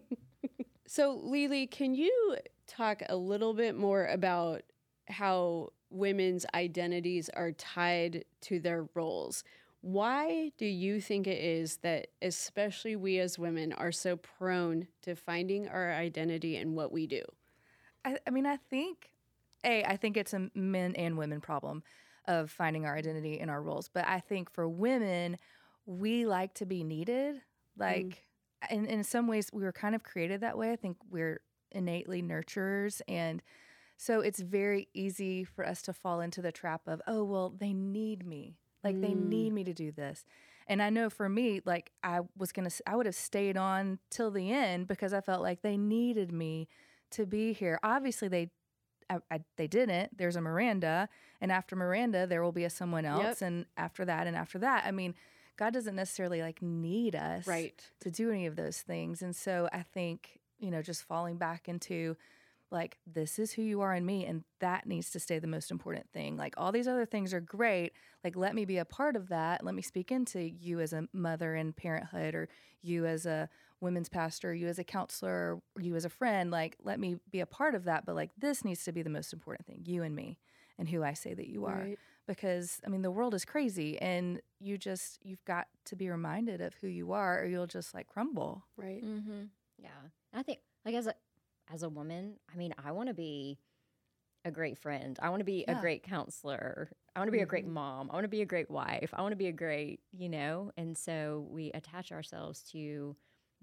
so, 0.88 1.20
Lele, 1.24 1.68
can 1.68 1.94
you 1.96 2.36
talk 2.68 3.02
a 3.10 3.16
little 3.16 3.54
bit 3.54 3.76
more 3.78 4.06
about 4.08 4.64
how 5.08 5.70
women's 5.90 6.46
identities 6.54 7.30
are 7.34 7.52
tied 7.54 8.26
to 8.42 8.60
their 8.60 8.88
roles? 8.96 9.44
Why 9.82 10.52
do 10.58 10.66
you 10.66 11.02
think 11.02 11.26
it 11.26 11.44
is 11.44 11.78
that, 11.78 12.08
especially 12.22 12.96
we 12.96 13.20
as 13.20 13.40
women, 13.40 13.74
are 13.74 13.92
so 13.92 14.16
prone 14.16 14.88
to 15.02 15.16
finding 15.16 15.68
our 15.68 15.92
identity 15.92 16.56
in 16.56 16.76
what 16.76 16.92
we 16.92 17.08
do? 17.08 17.24
I, 18.06 18.18
I 18.28 18.30
mean, 18.30 18.46
I 18.46 18.58
think, 18.58 19.10
A, 19.64 19.84
I 19.84 19.98
think 19.98 20.18
it's 20.18 20.34
a 20.34 20.50
men 20.54 20.96
and 20.96 21.18
women 21.18 21.42
problem 21.42 21.82
of 22.28 22.52
finding 22.52 22.86
our 22.86 22.96
identity 22.96 23.40
in 23.40 23.50
our 23.50 23.62
roles. 23.62 23.90
But 23.90 24.08
I 24.08 24.20
think 24.20 24.52
for 24.52 24.70
women, 24.70 25.38
we 25.88 26.28
like 26.28 26.54
to 26.56 26.68
be 26.68 26.84
needed. 26.84 27.42
Like, 27.76 28.24
mm. 28.64 28.72
in, 28.72 28.86
in 28.86 29.04
some 29.04 29.28
ways, 29.28 29.50
we 29.52 29.64
were 29.64 29.72
kind 29.72 29.96
of 29.96 30.04
created 30.04 30.42
that 30.42 30.58
way. 30.58 30.72
I 30.72 30.76
think 30.76 30.98
we're 31.10 31.42
innately 31.72 32.22
nurturers. 32.22 33.02
And 33.08 33.42
so 33.98 34.20
it's 34.22 34.40
very 34.40 34.90
easy 34.94 35.44
for 35.44 35.66
us 35.66 35.82
to 35.84 35.94
fall 35.94 36.22
into 36.22 36.42
the 36.44 36.52
trap 36.52 36.82
of, 36.86 37.02
oh, 37.08 37.24
well, 37.24 37.50
they 37.50 37.74
need 37.74 38.28
me. 38.28 38.58
Like, 38.84 39.00
they 39.02 39.14
Mm. 39.14 39.30
need 39.30 39.54
me 39.54 39.64
to 39.64 39.74
do 39.74 39.92
this. 39.92 40.26
And 40.68 40.82
I 40.82 40.90
know 40.90 41.10
for 41.10 41.28
me, 41.30 41.62
like, 41.66 41.92
I 42.04 42.22
was 42.38 42.52
going 42.52 42.70
to, 42.70 42.84
I 42.88 42.96
would 42.96 43.06
have 43.06 43.16
stayed 43.16 43.58
on 43.58 44.00
till 44.10 44.32
the 44.32 44.52
end 44.52 44.88
because 44.88 45.14
I 45.14 45.22
felt 45.22 45.42
like 45.42 45.62
they 45.62 45.78
needed 45.78 46.32
me 46.32 46.68
to 47.12 47.26
be 47.26 47.54
here. 47.54 47.80
Obviously, 47.84 48.28
they 48.28 48.52
I, 49.10 49.20
I, 49.30 49.40
they 49.58 49.68
didn't. 49.68 50.18
There's 50.18 50.38
a 50.38 50.42
Miranda, 50.42 51.10
and 51.42 51.52
after 51.52 51.76
Miranda, 51.76 52.26
there 52.26 52.42
will 52.42 52.54
be 52.54 52.64
a 52.64 52.70
someone 52.70 53.06
else, 53.06 53.42
and 53.42 53.66
after 53.76 54.06
that, 54.06 54.26
and 54.26 54.38
after 54.38 54.58
that. 54.60 54.86
I 54.86 54.92
mean, 54.92 55.16
God 55.58 55.74
doesn't 55.74 55.96
necessarily 55.96 56.42
like 56.42 56.62
need 56.62 57.14
us 57.16 57.46
Right. 57.46 57.84
to 58.00 58.10
do 58.10 58.32
any 58.32 58.46
of 58.46 58.56
those 58.56 58.82
things, 58.82 59.22
and 59.22 59.36
so 59.36 59.68
I 59.74 59.84
think 59.84 60.40
you 60.60 60.72
know 60.72 60.82
just 60.82 61.04
falling 61.04 61.38
back 61.38 61.68
into 61.68 62.16
like 62.72 62.98
this 63.06 63.38
is 63.38 63.52
who 63.54 63.62
you 63.62 63.82
are 63.82 63.94
in 63.94 64.06
me 64.06 64.26
and 64.26 64.44
that 64.60 64.86
needs 64.88 65.10
to 65.12 65.20
stay 65.20 65.40
the 65.40 65.48
most 65.48 65.72
important 65.72 66.10
thing 66.14 66.38
like 66.38 66.54
all 66.58 66.72
these 66.72 66.88
other 66.88 67.06
things 67.06 67.34
are 67.34 67.42
great 67.42 67.92
like 68.24 68.36
let 68.36 68.56
me 68.56 68.66
be 68.66 68.78
a 68.78 68.86
part 68.86 69.16
of 69.16 69.28
that 69.30 69.64
let 69.64 69.76
me 69.76 69.82
speak 69.82 70.12
into 70.12 70.40
you 70.42 70.80
as 70.80 70.94
a 70.94 71.08
mother 71.14 71.56
in 71.56 71.74
parenthood 71.74 72.34
or 72.34 72.48
you 72.82 73.06
as 73.06 73.26
a 73.26 73.50
women's 73.82 74.10
pastor 74.10 74.54
you 74.54 74.68
as 74.68 74.80
a 74.80 74.84
counselor 74.84 75.60
or 75.76 75.82
you 75.82 75.96
as 75.96 76.06
a 76.06 76.10
friend 76.10 76.52
like 76.52 76.78
let 76.84 77.00
me 77.00 77.18
be 77.30 77.40
a 77.42 77.46
part 77.46 77.76
of 77.76 77.84
that 77.86 78.06
but 78.06 78.16
like 78.16 78.32
this 78.38 78.64
needs 78.64 78.84
to 78.84 78.92
be 78.92 79.02
the 79.02 79.10
most 79.10 79.34
important 79.34 79.66
thing 79.68 79.82
you 79.86 80.02
and 80.04 80.16
me 80.16 80.38
and 80.80 80.88
who 80.90 81.04
i 81.04 81.14
say 81.14 81.34
that 81.34 81.48
you 81.48 81.66
are 81.66 81.80
Right. 81.80 82.00
because 82.28 82.80
i 82.86 82.90
mean 82.90 83.02
the 83.02 83.12
world 83.12 83.34
is 83.34 83.44
crazy 83.44 84.00
and 84.00 84.40
you 84.60 84.78
just 84.78 85.20
you've 85.24 85.44
got 85.46 85.68
to 85.86 85.96
be 85.96 86.10
reminded 86.10 86.62
of 86.62 86.74
who 86.76 86.88
you 86.88 87.12
are 87.12 87.42
or 87.42 87.46
you'll 87.46 87.68
just 87.68 87.94
like 87.94 88.08
crumble 88.08 88.64
Right. 88.78 89.04
Mm-hmm. 89.04 89.44
Yeah, 89.78 89.90
and 90.32 90.40
I 90.40 90.44
think 90.44 90.60
like 90.86 90.94
as 90.96 91.08
a 91.08 91.16
as 91.74 91.84
a 91.84 91.90
woman, 91.90 92.38
I 92.52 92.58
mean, 92.58 92.74
I 92.84 92.92
want 92.92 93.08
to 93.10 93.14
be 93.14 93.60
a 94.46 94.52
great 94.52 94.78
friend. 94.78 95.18
I 95.22 95.30
want 95.30 95.42
to 95.42 95.46
be 95.46 95.66
a 95.68 95.76
great 95.76 96.04
counselor. 96.04 96.92
I 97.16 97.20
want 97.20 97.28
to 97.28 97.32
be 97.34 97.42
a 97.42 97.46
great 97.46 97.66
Mhm. 97.66 97.74
mom. 97.74 98.10
I 98.10 98.14
want 98.16 98.24
to 98.24 98.30
be 98.30 98.42
a 98.42 98.46
great 98.46 98.70
wife. 98.72 99.12
I 99.14 99.22
want 99.22 99.34
to 99.34 99.38
be 99.38 99.48
a 99.48 99.52
great, 99.54 100.02
you 100.12 100.30
know. 100.30 100.72
And 100.78 100.98
so 100.98 101.48
we 101.50 101.72
attach 101.72 102.12
ourselves 102.12 102.62
to 102.72 103.16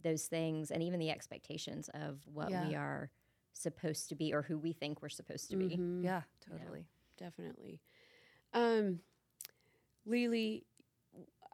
those 0.02 0.26
things 0.26 0.70
and 0.70 0.82
even 0.82 1.00
the 1.00 1.10
expectations 1.10 1.90
of 1.94 2.20
what 2.26 2.50
Yeah. 2.50 2.60
we 2.60 2.74
are 2.74 3.10
supposed 3.52 4.08
to 4.10 4.14
be 4.14 4.32
or 4.32 4.42
who 4.42 4.58
we 4.58 4.72
think 4.72 5.02
we're 5.02 5.08
supposed 5.08 5.50
to 5.50 5.56
be. 5.56 5.80
Mhm. 5.80 6.04
yeah 6.04 6.22
totally 6.40 6.86
definitely. 7.16 7.80
Um, 8.52 9.00
Lele, 10.06 10.60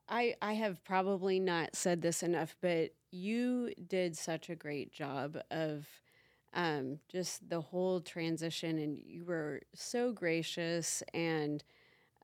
I 0.08 0.36
I 0.42 0.52
have 0.54 0.84
probably 0.84 1.40
not 1.40 1.74
said 1.76 2.02
this 2.02 2.22
enough, 2.22 2.56
but 2.60 2.94
you 3.10 3.72
did 3.86 4.16
such 4.16 4.50
a 4.50 4.56
great 4.56 4.92
job 4.92 5.38
of 5.50 5.86
um, 6.54 6.98
just 7.08 7.48
the 7.48 7.60
whole 7.60 8.00
transition, 8.00 8.78
and 8.78 8.98
you 8.98 9.24
were 9.24 9.62
so 9.74 10.12
gracious. 10.12 11.02
And 11.12 11.62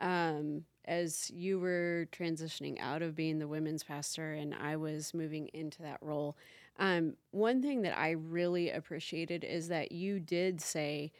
um, 0.00 0.64
as 0.86 1.30
you 1.30 1.60
were 1.60 2.08
transitioning 2.12 2.80
out 2.80 3.02
of 3.02 3.14
being 3.16 3.38
the 3.38 3.48
women's 3.48 3.82
pastor, 3.84 4.32
and 4.32 4.54
I 4.54 4.76
was 4.76 5.14
moving 5.14 5.48
into 5.52 5.82
that 5.82 5.98
role, 6.00 6.36
um, 6.78 7.14
one 7.32 7.62
thing 7.62 7.82
that 7.82 7.98
I 7.98 8.10
really 8.12 8.70
appreciated 8.70 9.44
is 9.44 9.68
that 9.68 9.92
you 9.92 10.20
did 10.20 10.60
say 10.60 11.12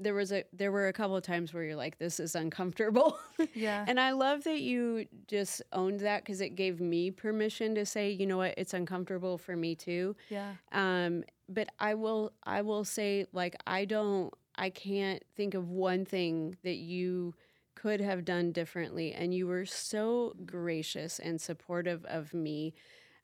there 0.00 0.14
was 0.14 0.32
a 0.32 0.44
there 0.52 0.72
were 0.72 0.88
a 0.88 0.92
couple 0.92 1.16
of 1.16 1.22
times 1.22 1.52
where 1.52 1.64
you're 1.64 1.76
like 1.76 1.98
this 1.98 2.20
is 2.20 2.34
uncomfortable 2.34 3.18
yeah 3.54 3.84
and 3.88 3.98
i 3.98 4.10
love 4.10 4.44
that 4.44 4.60
you 4.60 5.06
just 5.26 5.62
owned 5.72 6.00
that 6.00 6.24
because 6.24 6.40
it 6.40 6.50
gave 6.50 6.80
me 6.80 7.10
permission 7.10 7.74
to 7.74 7.84
say 7.84 8.10
you 8.10 8.26
know 8.26 8.36
what 8.36 8.54
it's 8.56 8.74
uncomfortable 8.74 9.38
for 9.38 9.56
me 9.56 9.74
too 9.74 10.14
yeah 10.28 10.52
um 10.72 11.24
but 11.48 11.68
i 11.78 11.94
will 11.94 12.32
i 12.44 12.62
will 12.62 12.84
say 12.84 13.26
like 13.32 13.56
i 13.66 13.84
don't 13.84 14.32
I 14.58 14.70
can't 14.70 15.22
think 15.36 15.54
of 15.54 15.70
one 15.70 16.04
thing 16.04 16.56
that 16.64 16.76
you 16.76 17.34
could 17.76 18.00
have 18.00 18.24
done 18.24 18.50
differently. 18.50 19.12
And 19.12 19.32
you 19.32 19.46
were 19.46 19.64
so 19.64 20.34
gracious 20.44 21.20
and 21.20 21.40
supportive 21.40 22.04
of 22.06 22.34
me. 22.34 22.74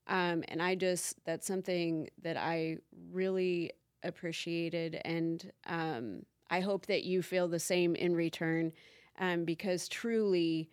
Um, 0.07 0.45
and 0.47 0.63
I 0.63 0.77
just, 0.77 1.17
that's 1.25 1.47
something 1.47 2.09
that 2.23 2.37
I 2.37 2.79
really 3.11 3.73
appreciated. 4.05 5.01
And 5.05 5.51
um, 5.67 6.23
I 6.55 6.61
hope 6.61 6.87
that 6.87 7.03
you 7.03 7.21
feel 7.21 7.49
the 7.49 7.59
same 7.59 7.97
in 7.97 8.15
return 8.15 8.73
um, 9.19 9.45
because 9.45 9.89
truly, 9.89 10.71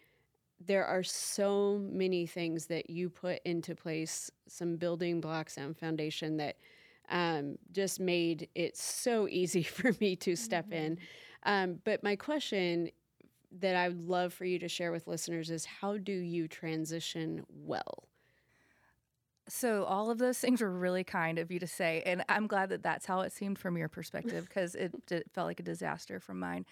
there 0.64 0.86
are 0.86 1.02
so 1.02 1.82
many 1.92 2.28
things 2.28 2.68
that 2.68 2.92
you 2.92 3.10
put 3.10 3.40
into 3.46 3.74
place, 3.74 4.30
some 4.48 4.76
building 4.76 5.20
blocks 5.20 5.58
and 5.58 5.76
foundation 5.76 6.38
that 6.38 6.58
um, 7.10 7.58
just 7.72 8.00
made 8.00 8.48
it 8.54 8.78
so 8.78 9.28
easy 9.42 9.64
for 9.64 9.92
me 10.00 10.16
to 10.18 10.36
step 10.36 10.66
mm-hmm. 10.66 10.86
in. 10.86 11.00
Um, 11.44 11.80
but 11.84 12.04
my 12.04 12.16
question 12.16 12.92
that 13.60 13.76
I 13.76 13.90
would 13.90 14.08
love 14.08 14.34
for 14.36 14.46
you 14.46 14.60
to 14.60 14.68
share 14.68 14.92
with 14.92 15.08
listeners 15.08 15.50
is 15.50 15.66
how 15.66 15.98
do 15.98 16.14
you 16.14 16.48
transition 16.48 17.44
well? 17.50 18.08
So 19.48 19.84
all 19.84 20.12
of 20.12 20.18
those 20.18 20.38
things 20.38 20.62
were 20.62 20.72
really 20.72 21.04
kind 21.04 21.40
of 21.40 21.52
you 21.52 21.60
to 21.60 21.68
say, 21.68 22.04
and 22.06 22.24
I'm 22.30 22.48
glad 22.48 22.70
that 22.70 22.84
that's 22.84 23.06
how 23.06 23.22
it 23.22 23.32
seemed 23.32 23.60
from 23.60 23.78
your 23.78 23.90
perspective 23.90 24.46
because 24.48 24.76
it, 24.76 24.94
it, 25.10 25.26
felt 25.34 25.48
like 25.48 25.60
a 25.60 25.64
disaster 25.64 26.20
from 26.20 26.40
mine. 26.40 26.66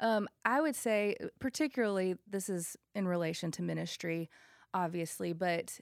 Um, 0.00 0.28
I 0.44 0.60
would 0.60 0.76
say, 0.76 1.16
particularly, 1.40 2.16
this 2.28 2.48
is 2.48 2.76
in 2.94 3.06
relation 3.06 3.50
to 3.52 3.62
ministry, 3.62 4.30
obviously, 4.72 5.32
but 5.32 5.78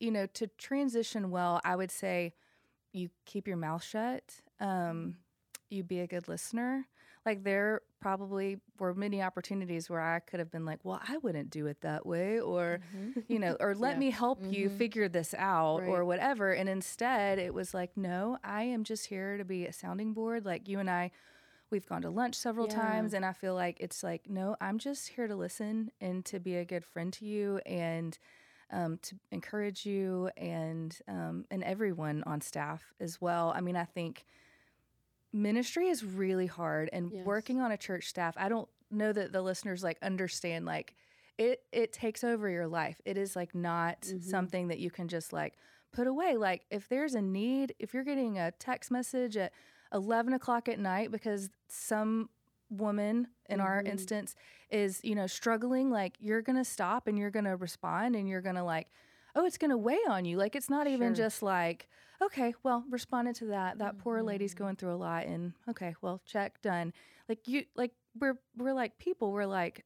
you 0.00 0.10
know, 0.10 0.26
to 0.26 0.48
transition 0.58 1.30
well, 1.30 1.60
I 1.64 1.76
would 1.76 1.92
say 1.92 2.34
you 2.92 3.10
keep 3.24 3.46
your 3.46 3.56
mouth 3.56 3.84
shut. 3.84 4.40
Um, 4.58 5.16
you 5.70 5.84
be 5.84 6.00
a 6.00 6.06
good 6.06 6.28
listener. 6.28 6.86
Like 7.24 7.44
there 7.44 7.82
probably 8.00 8.58
were 8.78 8.94
many 8.94 9.22
opportunities 9.22 9.88
where 9.88 10.00
I 10.00 10.18
could 10.18 10.40
have 10.40 10.50
been 10.50 10.64
like, 10.64 10.80
well, 10.82 11.00
I 11.06 11.18
wouldn't 11.18 11.50
do 11.50 11.66
it 11.66 11.80
that 11.82 12.04
way, 12.04 12.40
or, 12.40 12.80
mm-hmm. 12.96 13.20
you 13.28 13.38
know, 13.38 13.56
or 13.60 13.74
let 13.76 13.94
yeah. 13.94 13.98
me 13.98 14.10
help 14.10 14.40
mm-hmm. 14.42 14.52
you 14.52 14.68
figure 14.68 15.08
this 15.08 15.34
out 15.38 15.80
right. 15.80 15.88
or 15.88 16.04
whatever. 16.04 16.52
And 16.52 16.68
instead, 16.68 17.38
it 17.38 17.54
was 17.54 17.72
like, 17.72 17.96
no, 17.96 18.38
I 18.42 18.64
am 18.64 18.82
just 18.84 19.06
here 19.06 19.38
to 19.38 19.44
be 19.44 19.66
a 19.66 19.72
sounding 19.72 20.12
board. 20.12 20.44
Like 20.44 20.68
you 20.68 20.80
and 20.80 20.90
I, 20.90 21.12
we've 21.70 21.86
gone 21.86 22.02
to 22.02 22.10
lunch 22.10 22.34
several 22.34 22.66
yeah. 22.66 22.80
times. 22.80 23.14
And 23.14 23.24
I 23.24 23.32
feel 23.32 23.54
like 23.54 23.76
it's 23.78 24.02
like, 24.02 24.28
no, 24.28 24.56
I'm 24.60 24.78
just 24.78 25.10
here 25.10 25.28
to 25.28 25.36
listen 25.36 25.92
and 26.00 26.24
to 26.24 26.40
be 26.40 26.56
a 26.56 26.64
good 26.64 26.84
friend 26.84 27.12
to 27.14 27.24
you 27.24 27.60
and, 27.64 28.18
um, 28.72 28.98
to 29.02 29.16
encourage 29.30 29.84
you 29.84 30.30
and 30.36 30.96
um, 31.06 31.44
and 31.50 31.62
everyone 31.62 32.22
on 32.26 32.40
staff 32.40 32.94
as 33.00 33.20
well. 33.20 33.52
I 33.54 33.60
mean, 33.60 33.76
I 33.76 33.84
think 33.84 34.24
ministry 35.32 35.88
is 35.88 36.04
really 36.04 36.46
hard 36.46 36.90
and 36.92 37.10
yes. 37.12 37.24
working 37.24 37.60
on 37.60 37.72
a 37.72 37.76
church 37.76 38.08
staff 38.08 38.34
i 38.36 38.48
don't 38.48 38.68
know 38.90 39.12
that 39.12 39.32
the 39.32 39.40
listeners 39.40 39.82
like 39.82 39.98
understand 40.02 40.66
like 40.66 40.94
it 41.38 41.62
it 41.72 41.92
takes 41.92 42.22
over 42.22 42.48
your 42.48 42.66
life 42.66 43.00
it 43.04 43.16
is 43.16 43.34
like 43.34 43.54
not 43.54 44.00
mm-hmm. 44.02 44.18
something 44.20 44.68
that 44.68 44.78
you 44.78 44.90
can 44.90 45.08
just 45.08 45.32
like 45.32 45.54
put 45.92 46.06
away 46.06 46.36
like 46.36 46.62
if 46.70 46.88
there's 46.88 47.14
a 47.14 47.22
need 47.22 47.74
if 47.78 47.94
you're 47.94 48.04
getting 48.04 48.38
a 48.38 48.50
text 48.52 48.90
message 48.90 49.36
at 49.36 49.52
11 49.92 50.32
o'clock 50.32 50.68
at 50.68 50.78
night 50.78 51.10
because 51.10 51.50
some 51.68 52.28
woman 52.70 53.28
in 53.48 53.58
mm-hmm. 53.58 53.66
our 53.66 53.82
instance 53.82 54.34
is 54.70 55.00
you 55.02 55.14
know 55.14 55.26
struggling 55.26 55.90
like 55.90 56.16
you're 56.20 56.42
gonna 56.42 56.64
stop 56.64 57.06
and 57.06 57.18
you're 57.18 57.30
gonna 57.30 57.56
respond 57.56 58.16
and 58.16 58.28
you're 58.28 58.40
gonna 58.40 58.64
like 58.64 58.88
oh 59.34 59.44
it's 59.44 59.58
gonna 59.58 59.76
weigh 59.76 60.00
on 60.08 60.24
you 60.24 60.36
like 60.36 60.54
it's 60.54 60.70
not 60.70 60.86
even 60.86 61.14
sure. 61.14 61.24
just 61.24 61.42
like 61.42 61.88
okay, 62.22 62.54
well, 62.62 62.84
responded 62.88 63.34
to 63.36 63.46
that. 63.46 63.78
That 63.78 63.94
mm-hmm. 63.94 64.02
poor 64.02 64.22
lady's 64.22 64.54
mm-hmm. 64.54 64.64
going 64.64 64.76
through 64.76 64.94
a 64.94 64.96
lot 64.96 65.26
and 65.26 65.52
okay, 65.68 65.94
well, 66.00 66.20
check 66.24 66.60
done. 66.62 66.92
Like 67.28 67.46
you 67.46 67.64
like 67.74 67.92
we're 68.18 68.38
we're 68.56 68.72
like 68.72 68.98
people, 68.98 69.32
we're 69.32 69.46
like, 69.46 69.84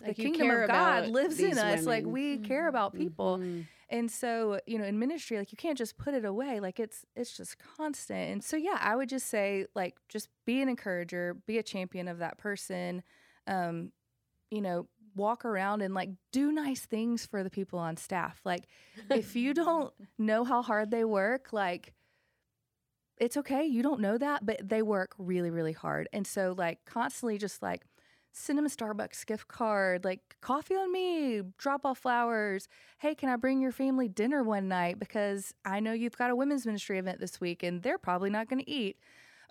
like 0.00 0.16
the 0.16 0.22
kingdom 0.22 0.50
of 0.50 0.68
God 0.68 1.08
lives 1.08 1.40
in 1.40 1.58
us. 1.58 1.80
Women. 1.80 1.84
Like 1.84 2.06
we 2.06 2.36
mm-hmm. 2.36 2.44
care 2.44 2.68
about 2.68 2.94
people. 2.94 3.38
Mm-hmm. 3.38 3.62
And 3.90 4.10
so, 4.10 4.60
you 4.66 4.78
know, 4.78 4.84
in 4.84 4.98
ministry, 4.98 5.38
like 5.38 5.50
you 5.50 5.56
can't 5.56 5.78
just 5.78 5.96
put 5.96 6.12
it 6.12 6.24
away. 6.24 6.60
Like 6.60 6.78
it's 6.78 7.06
it's 7.16 7.36
just 7.36 7.56
constant. 7.76 8.32
And 8.32 8.44
so 8.44 8.56
yeah, 8.56 8.78
I 8.80 8.94
would 8.96 9.08
just 9.08 9.28
say 9.28 9.66
like 9.74 9.96
just 10.08 10.28
be 10.44 10.60
an 10.60 10.68
encourager, 10.68 11.36
be 11.46 11.58
a 11.58 11.62
champion 11.62 12.06
of 12.06 12.18
that 12.18 12.38
person. 12.38 13.02
Um, 13.46 13.92
you 14.50 14.60
know, 14.60 14.88
walk 15.14 15.44
around 15.44 15.82
and 15.82 15.94
like 15.94 16.10
do 16.32 16.52
nice 16.52 16.80
things 16.80 17.26
for 17.26 17.42
the 17.42 17.50
people 17.50 17.78
on 17.78 17.96
staff. 17.96 18.40
Like 18.44 18.64
if 19.10 19.36
you 19.36 19.54
don't 19.54 19.92
know 20.18 20.44
how 20.44 20.62
hard 20.62 20.90
they 20.90 21.04
work, 21.04 21.52
like 21.52 21.94
it's 23.18 23.36
okay. 23.36 23.64
You 23.64 23.82
don't 23.82 24.00
know 24.00 24.16
that, 24.18 24.46
but 24.46 24.68
they 24.68 24.82
work 24.82 25.14
really, 25.18 25.50
really 25.50 25.72
hard. 25.72 26.08
And 26.12 26.26
so 26.26 26.54
like 26.56 26.84
constantly 26.84 27.38
just 27.38 27.62
like 27.62 27.82
send 28.32 28.58
them 28.58 28.66
a 28.66 28.68
Starbucks 28.68 29.26
gift 29.26 29.48
card, 29.48 30.04
like 30.04 30.20
coffee 30.40 30.74
on 30.74 30.92
me, 30.92 31.42
drop 31.58 31.84
off 31.84 31.98
flowers. 31.98 32.68
Hey, 32.98 33.14
can 33.14 33.28
I 33.28 33.36
bring 33.36 33.60
your 33.60 33.72
family 33.72 34.08
dinner 34.08 34.42
one 34.42 34.68
night? 34.68 34.98
Because 34.98 35.52
I 35.64 35.80
know 35.80 35.92
you've 35.92 36.16
got 36.16 36.30
a 36.30 36.36
women's 36.36 36.66
ministry 36.66 36.98
event 36.98 37.20
this 37.20 37.40
week 37.40 37.62
and 37.62 37.82
they're 37.82 37.98
probably 37.98 38.30
not 38.30 38.48
going 38.48 38.60
to 38.60 38.70
eat. 38.70 38.98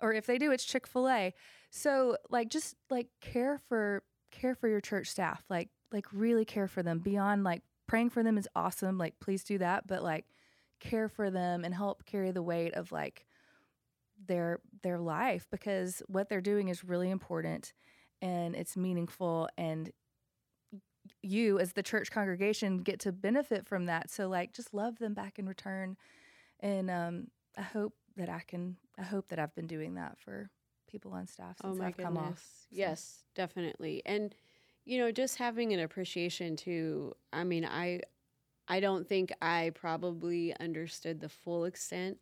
Or 0.00 0.12
if 0.12 0.26
they 0.26 0.38
do, 0.38 0.52
it's 0.52 0.64
Chick 0.64 0.86
fil 0.86 1.08
A. 1.08 1.34
So, 1.70 2.16
like, 2.30 2.48
just 2.48 2.76
like 2.88 3.08
care 3.20 3.58
for 3.68 4.02
care 4.30 4.54
for 4.54 4.68
your 4.68 4.80
church 4.80 5.08
staff. 5.08 5.44
Like 5.48 5.70
like 5.92 6.06
really 6.12 6.44
care 6.44 6.68
for 6.68 6.82
them 6.82 6.98
beyond 6.98 7.44
like 7.44 7.62
praying 7.86 8.10
for 8.10 8.22
them 8.22 8.38
is 8.38 8.48
awesome. 8.54 8.98
Like 8.98 9.18
please 9.20 9.44
do 9.44 9.58
that, 9.58 9.86
but 9.86 10.02
like 10.02 10.26
care 10.80 11.08
for 11.08 11.30
them 11.30 11.64
and 11.64 11.74
help 11.74 12.04
carry 12.04 12.30
the 12.30 12.42
weight 12.42 12.74
of 12.74 12.92
like 12.92 13.26
their 14.26 14.60
their 14.82 14.98
life 14.98 15.46
because 15.50 16.02
what 16.08 16.28
they're 16.28 16.40
doing 16.40 16.68
is 16.68 16.84
really 16.84 17.10
important 17.10 17.72
and 18.20 18.56
it's 18.56 18.76
meaningful 18.76 19.48
and 19.56 19.92
you 21.22 21.58
as 21.58 21.72
the 21.72 21.82
church 21.82 22.10
congregation 22.10 22.78
get 22.78 23.00
to 23.00 23.12
benefit 23.12 23.66
from 23.66 23.86
that 23.86 24.10
so 24.10 24.28
like 24.28 24.52
just 24.52 24.74
love 24.74 24.98
them 24.98 25.14
back 25.14 25.38
in 25.38 25.46
return 25.46 25.96
and 26.60 26.90
um 26.90 27.28
i 27.56 27.62
hope 27.62 27.94
that 28.16 28.28
i 28.28 28.42
can 28.46 28.76
i 28.98 29.02
hope 29.02 29.28
that 29.28 29.38
i've 29.38 29.54
been 29.54 29.66
doing 29.66 29.94
that 29.94 30.18
for 30.18 30.50
people 30.88 31.12
on 31.12 31.26
staff 31.26 31.56
oh 31.62 31.68
since 31.68 31.80
oh 31.80 31.84
I've 31.84 31.96
goodness. 31.96 32.04
come 32.04 32.16
off. 32.18 32.38
So. 32.38 32.76
Yes, 32.76 33.24
definitely. 33.34 34.02
And 34.06 34.34
you 34.84 34.98
know, 34.98 35.12
just 35.12 35.36
having 35.36 35.72
an 35.72 35.80
appreciation 35.80 36.56
to 36.56 37.14
I 37.32 37.44
mean, 37.44 37.64
I 37.64 38.00
I 38.68 38.80
don't 38.80 39.06
think 39.08 39.32
I 39.40 39.72
probably 39.74 40.54
understood 40.60 41.20
the 41.20 41.28
full 41.28 41.64
extent, 41.64 42.18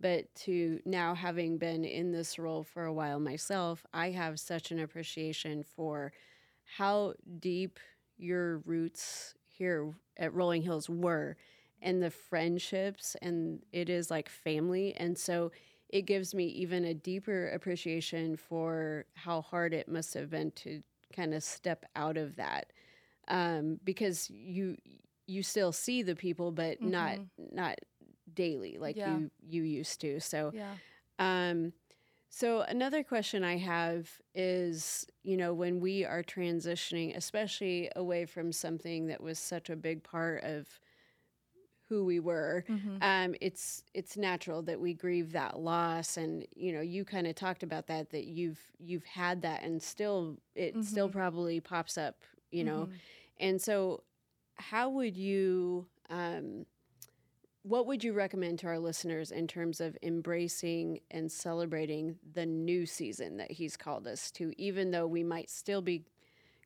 but 0.00 0.32
to 0.36 0.80
now 0.86 1.14
having 1.14 1.58
been 1.58 1.84
in 1.84 2.12
this 2.12 2.38
role 2.38 2.62
for 2.62 2.84
a 2.84 2.92
while 2.92 3.20
myself, 3.20 3.84
I 3.92 4.10
have 4.10 4.40
such 4.40 4.70
an 4.70 4.80
appreciation 4.80 5.62
for 5.62 6.12
how 6.76 7.14
deep 7.38 7.78
your 8.16 8.58
roots 8.58 9.34
here 9.48 9.92
at 10.16 10.34
Rolling 10.34 10.62
Hills 10.62 10.88
were 10.88 11.36
and 11.82 12.02
the 12.02 12.10
friendships 12.10 13.16
and 13.22 13.62
it 13.72 13.88
is 13.88 14.10
like 14.10 14.28
family 14.28 14.94
and 14.96 15.16
so 15.18 15.50
it 15.92 16.02
gives 16.02 16.34
me 16.34 16.46
even 16.46 16.84
a 16.84 16.94
deeper 16.94 17.48
appreciation 17.50 18.36
for 18.36 19.04
how 19.14 19.42
hard 19.42 19.74
it 19.74 19.88
must 19.88 20.14
have 20.14 20.30
been 20.30 20.50
to 20.52 20.82
kind 21.14 21.34
of 21.34 21.42
step 21.42 21.84
out 21.96 22.16
of 22.16 22.36
that 22.36 22.72
um, 23.28 23.78
because 23.84 24.30
you 24.30 24.76
you 25.26 25.42
still 25.42 25.72
see 25.72 26.02
the 26.02 26.16
people 26.16 26.50
but 26.50 26.80
mm-hmm. 26.80 26.90
not 26.90 27.18
not 27.52 27.78
daily 28.34 28.78
like 28.78 28.96
yeah. 28.96 29.16
you 29.16 29.30
you 29.48 29.62
used 29.62 30.00
to 30.00 30.20
so 30.20 30.52
yeah 30.54 30.74
um 31.18 31.72
so 32.32 32.60
another 32.60 33.02
question 33.02 33.42
I 33.42 33.56
have 33.56 34.08
is, 34.36 35.04
you 35.24 35.36
know, 35.36 35.52
when 35.52 35.80
we 35.80 36.04
are 36.04 36.22
transitioning, 36.22 37.16
especially 37.16 37.90
away 37.96 38.24
from 38.24 38.52
something 38.52 39.08
that 39.08 39.20
was 39.20 39.36
such 39.40 39.68
a 39.68 39.74
big 39.74 40.04
part 40.04 40.44
of 40.44 40.68
who 41.90 42.04
we 42.04 42.20
were 42.20 42.64
mm-hmm. 42.68 42.96
um, 43.02 43.34
it's 43.40 43.82
it's 43.94 44.16
natural 44.16 44.62
that 44.62 44.80
we 44.80 44.94
grieve 44.94 45.32
that 45.32 45.58
loss 45.58 46.16
and 46.16 46.46
you 46.54 46.72
know 46.72 46.80
you 46.80 47.04
kind 47.04 47.26
of 47.26 47.34
talked 47.34 47.64
about 47.64 47.88
that 47.88 48.10
that 48.10 48.26
you've 48.26 48.60
you've 48.78 49.04
had 49.04 49.42
that 49.42 49.64
and 49.64 49.82
still 49.82 50.36
it 50.54 50.72
mm-hmm. 50.72 50.82
still 50.82 51.08
probably 51.08 51.58
pops 51.58 51.98
up 51.98 52.14
you 52.52 52.62
know 52.62 52.82
mm-hmm. 52.82 52.92
and 53.40 53.60
so 53.60 54.04
how 54.54 54.88
would 54.88 55.16
you 55.16 55.84
um, 56.10 56.64
what 57.62 57.86
would 57.86 58.04
you 58.04 58.12
recommend 58.12 58.60
to 58.60 58.68
our 58.68 58.78
listeners 58.78 59.32
in 59.32 59.48
terms 59.48 59.80
of 59.80 59.96
embracing 60.02 61.00
and 61.10 61.30
celebrating 61.30 62.16
the 62.34 62.46
new 62.46 62.86
season 62.86 63.36
that 63.36 63.50
he's 63.50 63.76
called 63.76 64.06
us 64.06 64.30
to 64.30 64.52
even 64.62 64.92
though 64.92 65.08
we 65.08 65.24
might 65.24 65.50
still 65.50 65.82
be 65.82 66.04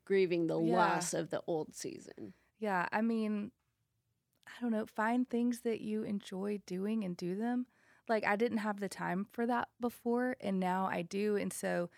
grieving 0.05 0.47
the 0.47 0.61
yeah. 0.61 0.77
loss 0.77 1.14
of 1.14 1.31
the 1.31 1.41
old 1.47 1.75
season 1.75 2.35
yeah 2.59 2.87
i 2.93 3.01
mean 3.01 3.51
I 4.47 4.61
don't 4.61 4.70
know, 4.70 4.86
find 4.86 5.28
things 5.28 5.61
that 5.61 5.80
you 5.80 6.03
enjoy 6.03 6.61
doing 6.66 7.05
and 7.05 7.16
do 7.16 7.34
them. 7.34 7.66
Like 8.09 8.24
I 8.26 8.36
didn't 8.36 8.59
have 8.59 8.80
the 8.80 8.88
time 8.88 9.26
for 9.32 9.47
that 9.47 9.68
before 9.80 10.36
and 10.40 10.61
now 10.61 10.86
I 10.86 11.03
do 11.03 11.36
and 11.36 11.53
so 11.53 11.88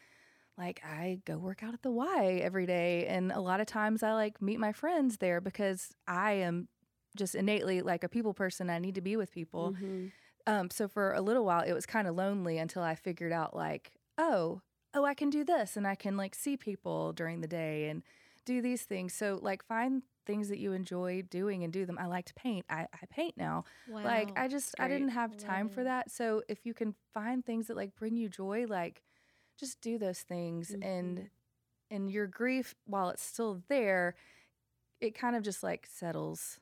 like 0.57 0.80
I 0.84 1.18
go 1.24 1.36
work 1.36 1.62
out 1.62 1.74
at 1.74 1.82
the 1.82 1.90
Y 1.90 2.40
every 2.42 2.64
day 2.64 3.07
and 3.07 3.32
a 3.32 3.40
lot 3.40 3.61
of 3.61 3.66
times 3.66 4.03
I 4.03 4.12
like 4.12 4.40
meet 4.40 4.61
my 4.61 4.72
friends 4.72 5.18
there 5.18 5.40
because 5.40 5.94
I 6.07 6.32
am 6.32 6.68
just 7.16 7.34
innately 7.34 7.82
like 7.82 8.05
a 8.05 8.09
people 8.09 8.34
person. 8.34 8.70
I 8.70 8.78
need 8.78 8.94
to 8.94 9.01
be 9.01 9.16
with 9.16 9.32
people. 9.32 9.72
Mm-hmm. 9.72 10.07
Um, 10.47 10.70
so 10.70 10.86
for 10.86 11.12
a 11.12 11.20
little 11.20 11.44
while 11.44 11.62
it 11.62 11.72
was 11.72 11.86
kind 11.86 12.07
of 12.07 12.14
lonely 12.14 12.59
until 12.59 12.82
I 12.82 12.94
figured 12.94 13.32
out 13.32 13.57
like, 13.57 13.92
oh, 14.16 14.61
oh, 14.94 15.05
I 15.05 15.14
can 15.14 15.28
do 15.28 15.44
this 15.44 15.76
and 15.76 15.86
I 15.86 15.94
can 15.94 16.16
like 16.16 16.34
see 16.34 16.57
people 16.57 17.12
during 17.12 17.40
the 17.40 17.49
day 17.49 17.88
and 17.88 18.03
do 18.44 18.62
these 18.62 18.82
things. 18.82 19.12
So 19.12 19.38
like 19.42 19.64
find 19.64 20.03
things 20.27 20.49
that 20.49 20.59
you 20.59 20.72
enjoy 20.72 21.22
doing 21.31 21.64
and 21.64 21.72
do 21.72 21.87
them. 21.87 21.99
I 21.99 22.07
like 22.07 22.27
to 22.27 22.35
paint. 22.35 22.66
I, 22.68 22.87
I 22.93 23.07
paint 23.11 23.37
now. 23.37 23.64
Like 23.89 24.37
I 24.37 24.49
just 24.49 24.74
I 24.79 24.89
didn't 24.89 25.11
have 25.11 25.37
time 25.37 25.68
for 25.68 25.85
that. 25.85 26.11
So 26.11 26.43
if 26.49 26.66
you 26.66 26.74
can 26.74 26.95
find 27.14 27.45
things 27.45 27.68
that 27.68 27.77
like 27.77 27.95
bring 27.97 28.16
you 28.16 28.29
joy, 28.29 28.66
like 28.68 29.03
just 29.59 29.81
do 29.81 29.99
those 29.99 30.20
things 30.20 30.70
and 30.70 31.18
mm-hmm. 31.18 31.95
and 31.95 32.11
your 32.11 32.27
grief 32.27 32.74
while 32.85 33.09
it's 33.11 33.24
still 33.24 33.62
there, 33.68 34.16
it 35.01 35.14
kind 35.14 35.37
of 35.37 35.43
just 35.43 35.62
like 35.62 35.87
settles 35.91 36.59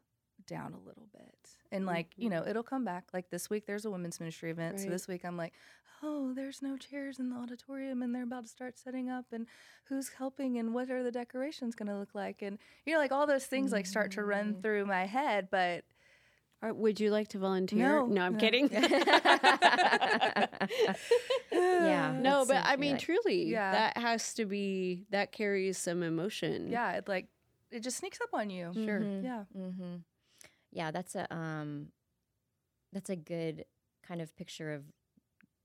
down 0.47 0.75
a 0.75 0.87
little 0.87 1.09
bit. 1.13 1.35
And 1.73 1.87
like, 1.87 2.13
you 2.17 2.29
mm-hmm. 2.29 2.39
know, 2.39 2.47
it'll 2.49 2.63
come 2.63 2.85
back. 2.85 3.05
Like 3.13 3.31
this 3.31 3.51
week 3.51 3.67
there's 3.67 3.85
a 3.85 3.91
women's 3.91 4.21
ministry 4.21 4.51
event. 4.51 4.79
So 4.81 4.89
this 4.89 5.09
week 5.09 5.25
I'm 5.25 5.37
like, 5.37 5.53
oh, 6.05 6.33
there's 6.35 6.61
no 6.63 6.77
chairs 6.77 7.19
in 7.19 7.31
the 7.31 7.37
auditorium 7.37 8.03
and 8.03 8.15
they're 8.15 8.23
about 8.25 8.45
to 8.45 8.51
start 8.51 8.79
setting 8.79 9.09
up 9.09 9.25
and 9.33 9.47
who's 9.89 10.11
helping 10.11 10.59
and 10.59 10.75
what 10.75 10.91
are 10.91 11.03
the 11.03 11.11
decorations 11.11 11.75
going 11.75 11.89
to 11.89 11.97
look 11.99 12.15
like 12.15 12.43
and 12.43 12.59
you 12.85 12.93
know 12.93 12.99
like 12.99 13.11
all 13.13 13.27
those 13.27 13.47
things 13.47 13.73
like 13.73 13.87
start 13.87 14.11
to 14.13 14.23
run 14.23 14.61
through 14.63 14.85
my 14.87 15.07
head, 15.07 15.49
but 15.51 15.85
Or 16.63 16.73
would 16.73 17.01
you 17.01 17.11
like 17.11 17.29
to 17.29 17.39
volunteer? 17.39 17.89
No, 17.89 18.07
no 18.07 18.21
I'm 18.23 18.35
no. 18.35 18.39
kidding. 18.39 18.69
Yeah. 21.53 22.13
no, 22.21 22.45
but 22.47 22.63
I 22.65 22.77
mean, 22.77 22.93
like- 22.93 23.01
truly, 23.03 23.45
Yeah. 23.47 23.73
that 23.73 23.99
has 23.99 24.35
to 24.35 24.45
be 24.47 25.05
that 25.11 25.33
carries 25.33 25.79
some 25.79 26.03
emotion. 26.03 26.69
yeah, 26.71 26.93
it 26.93 27.09
like 27.09 27.29
it 27.71 27.81
just 27.81 27.97
sneaks 27.99 28.19
up 28.23 28.31
on 28.33 28.51
you. 28.51 28.73
Sure. 28.75 29.01
Mhm. 29.01 29.25
Yeah. 29.25 29.45
Mm-hmm. 29.57 29.97
Yeah, 30.73 30.91
that's 30.91 31.15
a 31.15 31.33
um, 31.35 31.89
that's 32.93 33.11
a 33.11 33.17
good 33.17 33.65
kind 34.07 34.21
of 34.21 34.35
picture 34.37 34.73
of 34.73 34.83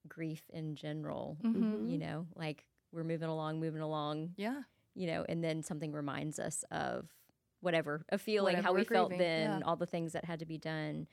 grief 0.10 0.44
in 0.52 0.76
general. 0.76 1.38
Mhm. 1.44 1.90
You 1.90 1.98
know, 1.98 2.28
like 2.36 2.66
we're 2.92 3.04
moving 3.04 3.30
along, 3.30 3.60
moving 3.60 3.82
along. 3.82 4.34
Yeah. 4.38 4.64
You 4.96 5.08
know, 5.08 5.26
and 5.30 5.44
then 5.44 5.64
something 5.64 5.92
reminds 5.92 6.40
us 6.40 6.66
of 6.72 7.08
whatever 7.62 8.06
a 8.10 8.18
feeling, 8.18 8.56
Whatever 8.56 8.68
how 8.68 8.74
we 8.74 8.84
felt 8.84 9.10
grieving, 9.10 9.26
then, 9.28 9.60
yeah. 9.60 9.66
all 9.66 9.76
the 9.76 9.86
things 9.86 10.14
that 10.14 10.26
had 10.26 10.40
to 10.40 10.46
be 10.46 10.58
done. 10.58 11.08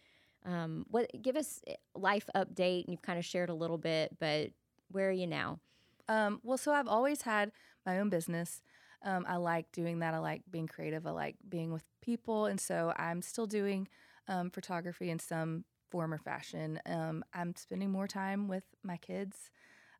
Um, 0.45 0.87
what 0.91 1.11
give 1.21 1.37
us 1.37 1.61
life 1.95 2.29
update? 2.35 2.85
And 2.85 2.93
you've 2.93 3.03
kind 3.03 3.19
of 3.19 3.25
shared 3.25 3.51
a 3.51 3.55
little 3.55 3.79
bit, 3.79 4.17
but 4.19 4.51
where 4.91 5.09
are 5.09 5.13
you 5.13 5.27
now? 5.27 5.61
Um, 6.09 6.41
well, 6.45 6.57
so 6.59 6.73
I've 6.73 6.87
always 6.89 7.23
had 7.23 7.51
my 7.85 7.99
own 7.99 8.09
business. 8.11 8.63
Um, 9.03 9.25
I 9.29 9.37
like 9.37 9.71
doing 9.73 9.99
that. 10.01 10.15
I 10.15 10.19
like 10.19 10.43
being 10.51 10.69
creative. 10.69 11.07
I 11.07 11.11
like 11.11 11.37
being 11.49 11.73
with 11.73 11.85
people. 12.01 12.47
And 12.47 12.61
so 12.61 12.93
I'm 12.97 13.23
still 13.23 13.47
doing 13.47 13.89
um, 14.29 14.51
photography 14.51 15.11
and 15.11 15.21
some 15.21 15.65
form 15.91 16.13
or 16.13 16.19
fashion. 16.19 16.81
Um, 16.87 17.25
I'm 17.35 17.55
spending 17.57 17.91
more 17.91 18.07
time 18.07 18.49
with 18.49 18.65
my 18.83 18.97
kids, 18.97 19.51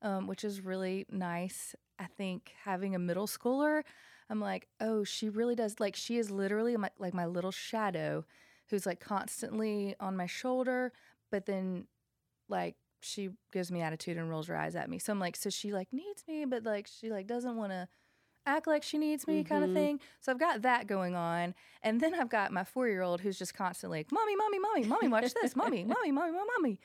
um, 0.03 0.27
which 0.27 0.45
is 0.45 0.61
really 0.61 1.07
nice. 1.11 1.75
I 1.99 2.07
think 2.07 2.53
having 2.65 2.95
a 2.95 2.99
middle 2.99 3.27
schooler, 3.27 3.83
I'm 4.29 4.41
like, 4.41 4.69
oh, 4.81 5.05
she 5.05 5.29
really 5.29 5.55
does. 5.55 5.81
Like, 5.81 5.97
she 5.97 6.19
is 6.19 6.31
literally 6.31 6.77
my, 6.77 6.91
like 6.99 7.15
my 7.15 7.27
little 7.27 7.53
shadow 7.53 8.25
who's 8.69 8.87
like 8.87 9.01
constantly 9.01 9.95
on 10.01 10.17
my 10.17 10.27
shoulder, 10.27 10.93
but 11.31 11.47
then 11.47 11.87
like 12.49 12.77
she 13.01 13.31
gives 13.53 13.71
me 13.71 13.83
attitude 13.83 14.17
and 14.17 14.29
rolls 14.29 14.49
her 14.49 14.57
eyes 14.57 14.75
at 14.77 14.91
me. 14.91 14.99
So 14.99 15.13
I'm 15.13 15.21
like, 15.21 15.37
so 15.37 15.51
she 15.51 15.73
like 15.73 15.93
needs 15.93 16.25
me, 16.27 16.45
but 16.45 16.65
like 16.65 16.89
she 16.89 17.11
like 17.11 17.27
doesn't 17.27 17.57
want 17.57 17.73
to 17.73 17.89
act 18.47 18.67
like 18.67 18.83
she 18.83 18.99
needs 18.99 19.27
me 19.27 19.45
kind 19.45 19.65
of 19.65 19.73
thing. 19.73 20.01
So 20.21 20.33
I've 20.33 20.39
got 20.39 20.63
that 20.63 20.87
going 20.87 21.15
on. 21.15 21.55
And 21.83 22.01
then 22.01 22.15
I've 22.15 22.29
got 22.31 22.53
my 22.53 22.65
four 22.65 22.89
year 22.89 23.03
old 23.03 23.21
who's 23.21 23.39
just 23.39 23.55
constantly 23.55 23.99
like, 23.99 24.13
Mommy, 24.13 24.37
mommy, 24.37 24.59
mommy, 24.59 24.85
mommy, 24.85 25.09
watch 25.09 25.35
this, 25.35 25.57
mommy, 25.57 25.85
mommy, 25.85 26.13
mommy, 26.13 26.33
mommy, 26.33 26.49
mommy. 26.59 26.79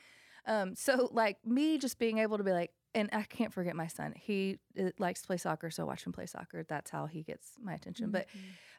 Um, 0.46 0.74
so 0.74 1.08
like 1.12 1.38
me 1.46 1.78
just 1.78 1.98
being 1.98 2.18
able 2.18 2.38
to 2.38 2.44
be 2.44 2.52
like, 2.52 2.72
and 2.94 3.08
I 3.12 3.22
can't 3.22 3.52
forget 3.52 3.74
my 3.74 3.86
son. 3.86 4.14
He 4.16 4.58
uh, 4.78 4.90
likes 4.98 5.22
to 5.22 5.26
play 5.26 5.36
soccer, 5.38 5.70
so 5.70 5.82
I 5.82 5.86
watch 5.86 6.04
him 6.04 6.12
play 6.12 6.26
soccer. 6.26 6.62
That's 6.62 6.90
how 6.90 7.06
he 7.06 7.22
gets 7.22 7.52
my 7.62 7.74
attention. 7.74 8.10
But 8.10 8.26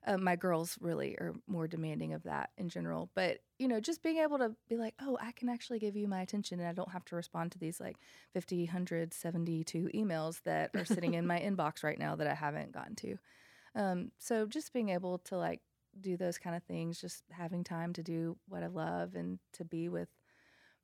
um, 0.06 0.24
my 0.24 0.36
girls 0.36 0.78
really 0.80 1.16
are 1.16 1.34
more 1.48 1.68
demanding 1.68 2.14
of 2.14 2.24
that 2.24 2.52
in 2.58 2.70
general. 2.70 3.10
But 3.16 3.40
you 3.58 3.68
know, 3.68 3.80
just 3.80 4.04
being 4.04 4.18
able 4.18 4.38
to 4.38 4.56
be 4.70 4.78
like, 4.78 4.94
oh, 5.02 5.18
I 5.22 5.32
can 5.32 5.50
actually 5.50 5.80
give 5.80 5.96
you 5.96 6.08
my 6.08 6.22
attention, 6.22 6.60
and 6.60 6.68
I 6.68 6.74
don't 6.74 6.92
have 6.92 7.06
to 7.06 7.16
respond 7.16 7.52
to 7.54 7.60
these 7.60 7.80
like 7.80 7.98
50, 8.34 8.66
100, 8.66 9.14
72 9.14 9.90
emails 9.96 10.42
that 10.44 10.72
are 10.76 10.86
sitting 10.86 11.16
in 11.16 11.26
my 11.26 11.40
inbox 11.42 11.84
right 11.84 12.00
now 12.00 12.16
that 12.16 12.28
I 12.28 12.36
haven't 12.36 12.72
gotten 12.72 12.96
to. 12.98 13.18
Um, 13.76 14.12
so 14.20 14.46
just 14.46 14.74
being 14.74 14.90
able 14.90 15.18
to 15.20 15.38
like 15.38 15.62
do 16.00 16.18
those 16.18 16.38
kind 16.38 16.56
of 16.56 16.64
things, 16.64 17.02
just 17.02 17.24
having 17.32 17.64
time 17.64 17.94
to 17.94 18.04
do 18.04 18.38
what 18.48 18.64
I 18.64 18.68
love 18.68 19.16
and 19.16 19.40
to 19.54 19.66
be 19.66 19.90
with 19.90 20.10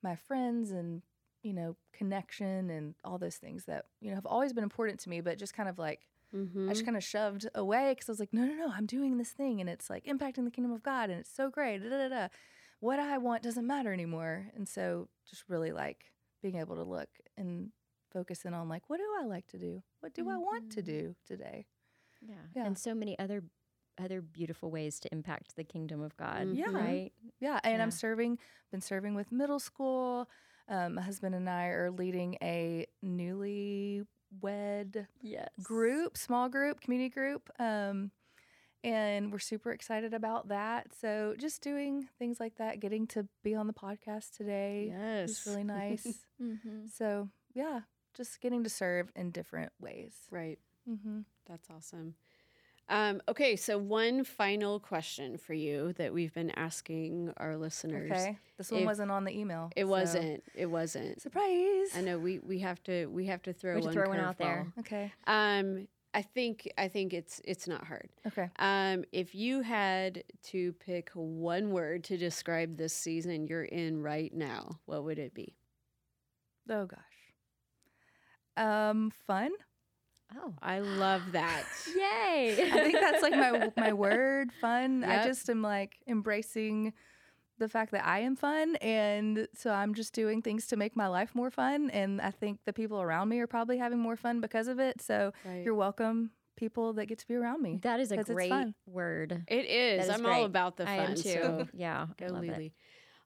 my 0.02 0.16
friends 0.16 0.72
and 0.72 1.02
you 1.44 1.54
know 1.54 1.76
connection 1.94 2.70
and 2.70 2.96
all 3.04 3.18
those 3.18 3.38
things 3.38 3.66
that 3.66 3.86
you 4.02 4.10
know 4.10 4.16
have 4.16 4.26
always 4.26 4.54
been 4.54 4.64
important 4.64 5.00
to 5.02 5.10
me, 5.10 5.22
but 5.22 5.38
just 5.38 5.54
kind 5.54 5.70
of 5.70 5.78
like 5.80 6.08
Mhm. 6.34 6.70
I 6.70 6.74
just 6.74 6.86
kind 6.86 6.96
of 6.96 7.04
shoved 7.04 7.50
away 7.56 7.92
because 7.94 8.08
I 8.08 8.12
was 8.12 8.20
like, 8.20 8.32
no, 8.34 8.46
no, 8.46 8.54
no, 8.54 8.70
I'm 8.72 8.86
doing 8.86 9.18
this 9.18 9.32
thing 9.32 9.60
and 9.62 9.68
it's 9.68 9.90
like 9.90 10.06
impacting 10.06 10.44
the 10.46 10.52
kingdom 10.52 10.72
of 10.72 10.84
God 10.84 11.10
and 11.10 11.20
it's 11.20 11.34
so 11.34 11.50
great. 11.50 11.80
Da, 11.80 11.90
da, 11.90 12.08
da. 12.08 12.28
What 12.82 13.00
I 13.00 13.18
want 13.18 13.42
doesn't 13.42 13.66
matter 13.66 13.92
anymore. 13.92 14.52
And 14.56 14.70
so 14.70 15.10
just 15.28 15.44
really 15.50 15.72
like 15.72 16.12
being 16.44 16.58
able 16.58 16.76
to 16.76 16.84
look 16.84 17.10
and 17.36 17.72
focus 18.14 18.46
in 18.46 18.54
on 18.54 18.70
like, 18.70 18.92
what 18.92 18.98
do 18.98 19.08
I 19.20 19.26
like 19.26 19.48
to 19.48 19.58
do? 19.58 19.82
What 20.02 20.14
do 20.14 20.30
I 20.30 20.38
want 20.38 20.70
to 20.74 20.82
Mhm. 20.84 20.86
do 20.86 21.16
today? 21.26 21.66
Yeah. 22.22 22.36
Yeah. 22.56 22.66
And 22.68 22.78
so 22.78 22.94
many 22.94 23.18
other 23.18 23.44
other 23.98 24.22
beautiful 24.22 24.70
ways 24.70 25.00
to 25.00 25.12
impact 25.12 25.56
the 25.56 25.64
kingdom 25.64 26.00
of 26.00 26.16
God. 26.16 26.54
Yeah. 26.54 26.70
Right. 26.70 27.12
Yeah. 27.40 27.60
And 27.64 27.78
Yeah. 27.80 27.84
I'm 27.84 27.92
serving, 27.92 28.38
been 28.72 28.82
serving 28.82 29.16
with 29.16 29.32
middle 29.32 29.60
school. 29.60 30.30
Um, 30.70 30.96
my 30.96 31.02
husband 31.02 31.34
and 31.36 31.50
I 31.50 31.66
are 31.68 31.90
leading 31.92 32.38
a 32.42 32.86
newly 33.02 34.04
wed 34.42 35.08
Yes. 35.22 35.50
group, 35.64 36.16
small 36.18 36.48
group, 36.48 36.80
community 36.80 37.10
group. 37.10 37.50
Um, 37.60 38.12
and 38.84 39.32
we're 39.32 39.40
super 39.40 39.72
excited 39.72 40.14
about 40.14 40.48
that. 40.50 40.88
So 41.02 41.36
just 41.38 41.62
doing 41.62 42.08
things 42.18 42.40
like 42.40 42.56
that, 42.58 42.80
getting 42.80 43.08
to 43.08 43.28
be 43.44 43.56
on 43.56 43.68
the 43.68 43.74
podcast 43.74 44.38
today 44.38 44.94
Yes. 44.96 45.30
is 45.32 45.44
really 45.48 45.64
nice. 45.64 46.06
Mm-hmm. 46.42 46.86
so 46.94 47.28
yeah, 47.54 47.82
just 48.16 48.40
getting 48.40 48.64
to 48.64 48.70
serve 48.70 49.12
in 49.16 49.32
different 49.32 49.74
ways. 49.82 50.14
right. 50.32 50.58
Mm-hmm. 50.90 51.20
That's 51.46 51.70
awesome. 51.70 52.16
Um, 52.90 53.22
okay, 53.30 53.56
so 53.56 53.78
one 53.78 54.24
final 54.24 54.80
question 54.80 55.38
for 55.38 55.54
you 55.54 55.94
that 55.94 56.12
we've 56.14 56.34
been 56.34 56.50
asking 56.52 57.32
our 57.38 57.56
listeners. 57.56 58.12
Okay, 58.12 58.38
this 58.58 58.72
one 58.72 58.82
If- 58.82 58.86
wasn't 58.88 59.12
on 59.12 59.24
the 59.26 59.32
email. 59.38 59.72
It 59.76 59.84
so- 59.84 59.88
wasn't. 59.90 60.44
It 60.56 60.66
wasn't. 60.66 61.22
surprise. 61.22 61.90
I 61.96 62.02
know 62.02 62.18
we 62.18 62.40
we 62.40 62.60
have 62.60 62.82
to 62.84 63.06
we 63.08 63.28
have 63.28 63.42
to 63.44 63.54
throw 63.54 63.76
We 63.76 63.82
one, 63.82 63.94
throw 63.94 64.10
one 64.10 64.20
out 64.20 64.38
there. 64.40 64.66
Okay. 64.80 65.12
Um, 65.28 65.88
I 66.16 66.24
think 66.24 66.68
I 66.80 66.88
think 66.88 67.14
it's 67.14 67.40
it's 67.46 67.68
not 67.68 67.86
hard. 67.86 68.10
Okay. 68.26 68.50
Um, 68.58 69.06
if 69.12 69.36
you 69.36 69.62
had 69.62 70.24
to 70.46 70.74
pick 70.74 71.12
one 71.14 71.70
word 71.72 72.04
to 72.06 72.18
describe 72.18 72.78
this 72.78 72.94
season 72.94 73.46
you're 73.46 73.64
in 73.66 74.02
right 74.02 74.34
now, 74.34 74.80
what 74.86 75.04
would 75.04 75.20
it 75.20 75.36
be? 75.36 75.56
Oh 76.68 76.88
gosh. 76.88 76.98
Um, 78.58 79.12
fun. 79.28 79.52
Oh. 80.38 80.54
I 80.62 80.80
love 80.80 81.32
that. 81.32 81.64
Yay. 81.96 82.70
I 82.72 82.84
think 82.84 82.94
that's 83.00 83.22
like 83.24 83.34
my 83.36 83.72
my 83.78 83.94
word, 83.94 84.52
fun. 84.62 85.04
I 85.04 85.24
just 85.24 85.50
am 85.50 85.62
like 85.62 85.98
embracing 86.08 86.94
the 87.58 87.68
fact 87.68 87.92
that 87.92 88.06
I 88.06 88.20
am 88.20 88.38
fun 88.38 88.78
and 88.78 89.46
so 89.54 89.72
I'm 89.72 89.94
just 89.94 90.14
doing 90.14 90.42
things 90.42 90.68
to 90.68 90.78
make 90.78 90.96
my 90.96 91.08
life 91.08 91.36
more 91.36 91.52
fun 91.52 91.90
and 91.90 92.22
I 92.22 92.32
think 92.32 92.60
the 92.66 92.72
people 92.72 93.02
around 93.02 93.28
me 93.28 93.40
are 93.42 93.48
probably 93.48 93.78
having 93.78 94.00
more 94.00 94.16
fun 94.16 94.40
because 94.40 94.70
of 94.70 94.80
it. 94.80 95.02
So 95.02 95.34
Right. 95.44 95.66
you're 95.66 95.76
welcome 95.76 96.32
people 96.56 96.94
that 96.94 97.08
get 97.08 97.18
to 97.20 97.28
be 97.28 97.36
around 97.36 97.62
me. 97.62 97.80
That 97.84 98.00
is 98.00 98.12
a 98.14 98.24
great 98.24 98.54
word. 98.86 99.44
It 99.48 99.66
is. 99.66 100.08
That 100.08 100.14
is 100.16 100.20
I'm 100.22 100.26
all 100.26 100.46
about 100.46 100.78
the 100.78 100.90
I 100.90 100.98
fun. 100.98 101.06
am 101.08 101.16
too. 101.16 101.22
So 101.22 101.68
yeah. 101.74 102.08
I 102.10 102.14
go 102.28 102.34
love 102.34 102.44
it. 102.46 102.52
Lele. 102.58 102.70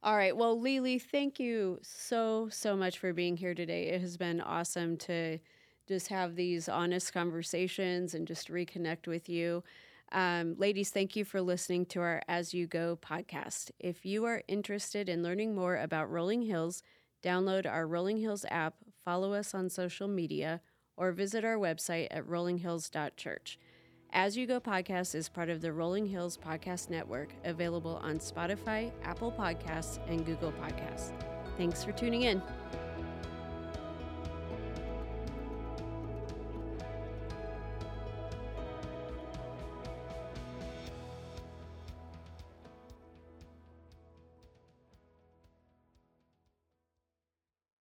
All 0.02 0.16
right. 0.18 0.36
Well, 0.36 0.60
Lele, 0.60 0.98
thank 1.00 1.40
you 1.40 1.78
so 1.84 2.50
so 2.52 2.76
much 2.76 2.98
for 2.98 3.14
being 3.14 3.38
here 3.38 3.54
today. 3.54 3.84
It 3.90 4.02
has 4.02 4.18
been 4.18 4.42
awesome 4.42 4.98
to 4.98 5.38
just 5.88 6.08
have 6.08 6.36
these 6.36 6.70
honest 6.70 7.14
conversations 7.14 8.14
and 8.14 8.28
just 8.28 8.50
reconnect 8.50 9.08
with 9.08 9.30
you. 9.30 9.64
Um, 10.12 10.56
ladies, 10.58 10.92
thank 10.92 11.16
you 11.16 11.26
for 11.26 11.42
listening 11.42 11.86
to 11.88 12.00
our 12.00 12.22
As 12.28 12.54
You 12.54 12.68
Go 12.68 12.98
podcast. 13.02 13.72
If 13.80 14.06
you 14.06 14.26
are 14.26 14.44
interested 14.48 15.10
in 15.10 15.24
learning 15.24 15.56
more 15.56 15.76
about 15.78 16.12
Rolling 16.12 16.44
Hills, 16.44 16.84
download 17.24 17.66
our 17.66 17.88
Rolling 17.88 18.18
Hills 18.18 18.46
app, 18.50 18.76
follow 19.04 19.34
us 19.34 19.56
on 19.56 19.70
social 19.70 20.08
media, 20.08 20.62
or 20.98 21.12
visit 21.12 21.44
our 21.44 21.58
website 21.58 22.08
at 22.12 22.28
rollinghills.church. 22.28 23.58
As 24.12 24.38
You 24.38 24.46
Go 24.46 24.60
podcast 24.60 25.16
is 25.16 25.28
part 25.28 25.50
of 25.50 25.62
the 25.62 25.74
Rolling 25.74 26.06
Hills 26.06 26.38
Podcast 26.38 26.92
Network, 26.92 27.34
available 27.46 28.00
on 28.04 28.20
Spotify, 28.20 28.92
Apple 29.04 29.32
Podcasts, 29.32 29.98
and 30.08 30.24
Google 30.24 30.52
Podcasts. 30.52 31.12
Thanks 31.58 31.84
for 31.84 31.92
tuning 31.94 32.22
in. 32.22 32.40